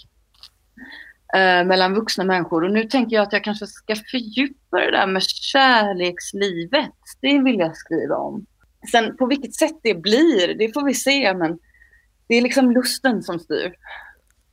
eh, 1.35 1.67
mellan 1.67 1.95
vuxna 1.95 2.25
människor. 2.25 2.65
Och 2.65 2.73
nu 2.73 2.85
tänker 2.85 3.17
jag 3.17 3.23
att 3.23 3.33
jag 3.33 3.45
kanske 3.45 3.67
ska 3.67 3.97
fördjupa 4.11 4.81
det 4.81 4.91
där 4.91 5.07
med 5.07 5.23
kärlekslivet. 5.23 6.95
Det 7.21 7.39
vill 7.39 7.59
jag 7.59 7.77
skriva 7.77 8.17
om. 8.17 8.47
Sen 8.91 9.17
på 9.17 9.27
vilket 9.27 9.55
sätt 9.55 9.81
det 9.83 9.95
blir, 9.95 10.55
det 10.59 10.73
får 10.73 10.85
vi 10.85 10.95
se. 10.95 11.35
Men 11.35 11.59
det 12.29 12.35
är 12.35 12.43
liksom 12.43 12.71
lusten 12.71 13.23
som 13.23 13.39
styr. 13.39 13.75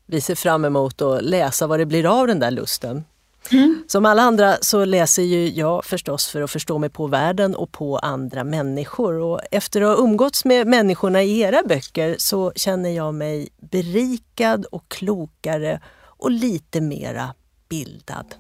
Vi 0.06 0.22
ser 0.22 0.36
fram 0.36 0.66
emot 0.66 1.02
att 1.02 1.24
läsa 1.24 1.68
vad 1.68 1.80
det 1.80 1.86
blir 1.86 2.20
av 2.20 2.28
den 2.28 2.40
där 2.40 2.52
lusten. 2.52 3.04
Mm. 3.52 3.84
Som 3.88 4.06
alla 4.06 4.22
andra 4.22 4.58
så 4.62 4.86
läser 4.86 5.24
ju 5.24 5.50
jag 5.50 5.86
förstås 5.86 6.28
för 6.28 6.42
att 6.42 6.52
förstå 6.52 6.78
mig 6.78 6.90
på 6.90 7.08
världen 7.08 7.56
och 7.56 7.72
på 7.72 7.98
andra 7.98 8.44
människor. 8.44 9.14
Och 9.14 9.42
efter 9.52 9.82
att 9.82 9.98
ha 9.98 10.04
umgåtts 10.04 10.46
med 10.46 10.68
människorna 10.68 11.24
i 11.24 11.40
era 11.40 11.64
böcker 11.64 12.16
så 12.20 12.52
känner 12.56 12.90
jag 12.90 13.14
mig 13.14 13.50
berikad 13.72 14.66
och 14.66 14.90
klokare 14.90 15.82
och 16.06 16.32
lite 16.32 16.82
mera 16.82 17.34
bildad. 17.70 18.36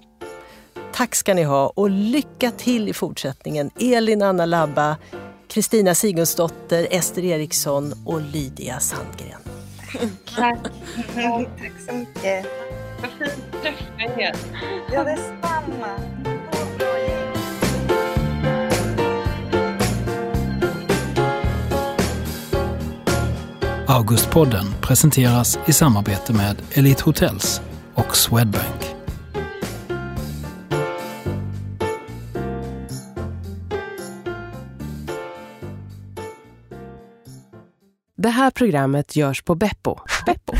Tack 0.93 1.15
ska 1.15 1.33
ni 1.33 1.43
ha 1.43 1.67
och 1.67 1.89
lycka 1.89 2.51
till 2.51 2.89
i 2.89 2.93
fortsättningen. 2.93 3.71
Elin 3.79 4.21
Anna 4.21 4.45
Labba, 4.45 4.97
Kristina 5.47 5.95
Sigurdsdotter, 5.95 6.87
Ester 6.91 7.23
Eriksson 7.25 7.93
och 8.05 8.21
Lydia 8.21 8.79
Sandgren. 8.79 9.41
Tack. 10.35 10.59
Tack 11.15 11.73
så 11.87 11.95
mycket. 11.95 12.45
Vad 13.03 13.11
fint 13.11 13.55
att 13.55 13.61
träffa 13.61 14.21
er. 14.21 14.35
Ja, 14.93 15.03
detsamma. 15.03 15.87
Augustpodden 23.87 24.65
presenteras 24.81 25.59
i 25.65 25.73
samarbete 25.73 26.33
med 26.33 26.61
Elite 26.71 27.03
Hotels 27.03 27.61
och 27.93 28.17
Swedbank. 28.17 28.95
Det 38.15 38.29
här 38.29 38.51
programmet 38.51 39.15
görs 39.15 39.43
på 39.43 39.55
Beppo. 39.55 39.99
Beppo. 40.25 40.53